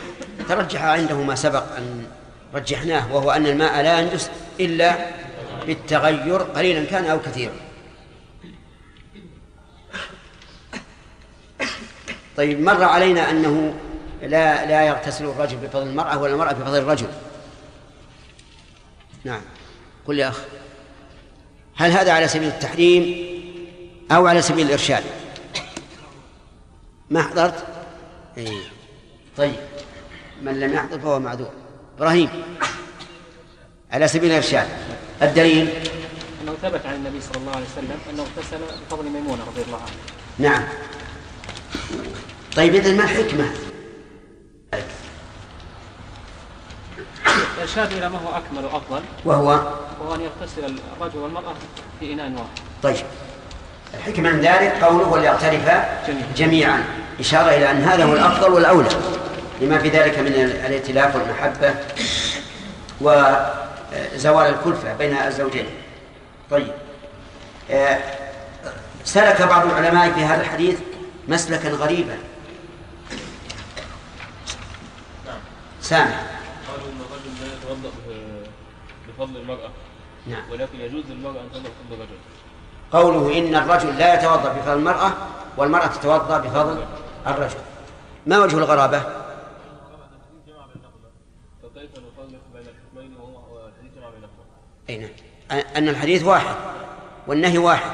[0.49, 2.05] ترجح عنده ما سبق أن
[2.53, 4.29] رجحناه وهو أن الماء لا ينجس
[4.59, 4.95] إلا
[5.69, 7.53] بالتغير قليلا كان أو كثيرا.
[12.37, 13.73] طيب مر علينا أنه
[14.21, 17.07] لا لا يغتسل الرجل بفضل المرأة ولا المرأة بفضل الرجل.
[19.23, 19.41] نعم.
[20.07, 20.39] قل يا أخ
[21.75, 23.29] هل هذا على سبيل التحريم
[24.11, 25.03] أو على سبيل الإرشاد؟
[27.09, 27.67] ما حضرت؟
[28.37, 28.61] إيه.
[29.37, 29.55] طيب
[30.41, 31.51] من لم يحضر فهو معذور.
[31.97, 32.29] إبراهيم
[33.91, 34.67] على سبيل الإرشاد.
[35.21, 35.69] الدليل؟
[36.43, 38.57] أنه ثبت عن النبي صلى الله عليه وسلم أنه اغتسل
[38.89, 39.93] بفضل ميمونة رضي الله عنها
[40.39, 40.63] نعم.
[42.55, 43.45] طيب إذن ما الحكمة؟
[47.57, 49.01] الارشاد إلى ما هو أكمل وأفضل.
[49.25, 49.45] وهو؟
[50.01, 51.53] وهو أن يغتسل الرجل والمرأة
[51.99, 52.45] في إناء واحد.
[52.83, 53.05] طيب.
[53.93, 55.99] الحكمة من ذلك قوله وليغترفا
[56.37, 56.83] جميعا.
[57.19, 58.89] إشارة إلى أن هذا هو الأفضل والأولى.
[59.61, 61.73] لما في ذلك من ال- الائتلاف والمحبة
[63.93, 65.65] وزوال الكلفة بين الزوجين.
[66.51, 66.73] طيب.
[67.71, 67.99] آه،
[69.03, 70.79] سلك بعض العلماء في هذا الحديث
[71.27, 72.17] مسلكا غريبا.
[75.81, 76.05] سامع
[76.67, 77.91] قالوا إن الرجل لا يتوضأ
[79.07, 79.69] بفضل المرأة.
[80.27, 80.51] نعم.
[80.51, 82.17] ولكن يجوز للمرأة أن تتوضا بفضل الرجل.
[82.91, 85.11] قوله إن الرجل لا يتوضأ بفضل المرأة
[85.57, 86.85] والمرأة تتوضأ بفضل
[87.27, 87.59] الرجل.
[88.27, 89.03] ما وجه الغرابة؟
[94.89, 95.09] أي نعم.
[95.75, 96.55] أن الحديث واحد
[97.27, 97.91] والنهي واحد.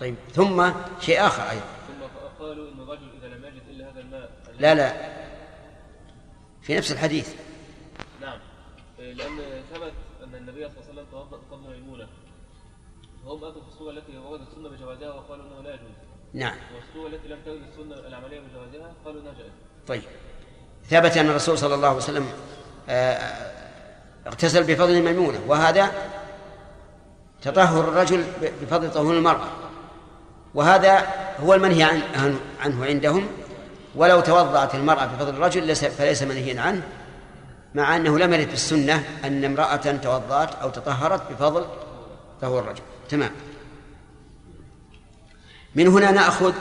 [0.00, 1.64] طيب ثم شيء آخر أيضا.
[1.88, 5.14] ثم قالوا إن الرجل إذا لم يجد إلا هذا الماء لا لا.
[6.62, 7.34] في نفس الحديث.
[8.20, 8.38] نعم.
[8.98, 9.92] إيه، لأن ثبت
[10.24, 12.06] أن النبي صلى الله عليه وسلم توضأ بفضل ميمونة.
[13.24, 15.96] هم أتوا في الصورة التي وردت السنة بجوازها وقالوا إنه لا يجوز.
[16.34, 16.56] نعم.
[16.74, 19.52] والصورة التي لم ترد السنة العملية بجوازها قالوا إنها جائزة.
[19.86, 20.02] طيب.
[20.84, 22.32] ثبت أن الرسول صلى الله عليه وسلم
[22.88, 23.53] آه،
[24.26, 25.90] اغتسل بفضل ميمونة وهذا
[27.42, 28.24] تطهر الرجل
[28.62, 29.48] بفضل طهور المرأة.
[30.54, 31.06] وهذا
[31.44, 33.26] هو المنهي عن عن- عنه عندهم.
[33.94, 36.82] ولو توضأت المرأة بفضل الرجل ليس- فليس منهيا عنه
[37.74, 41.64] مع أنه لم يرد في السنة أن امرأة توضأت أو تطهرت بفضل
[42.42, 42.82] طهور الرجل.
[43.08, 43.30] تمام.
[45.74, 46.52] من هنا نأخذ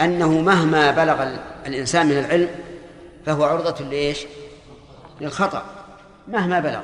[0.00, 2.48] أنه مهما بلغ ال- الإنسان من العلم
[3.26, 4.26] فهو عرضة لإيش؟
[5.20, 5.62] للخطأ.
[6.28, 6.82] مهما بلغ.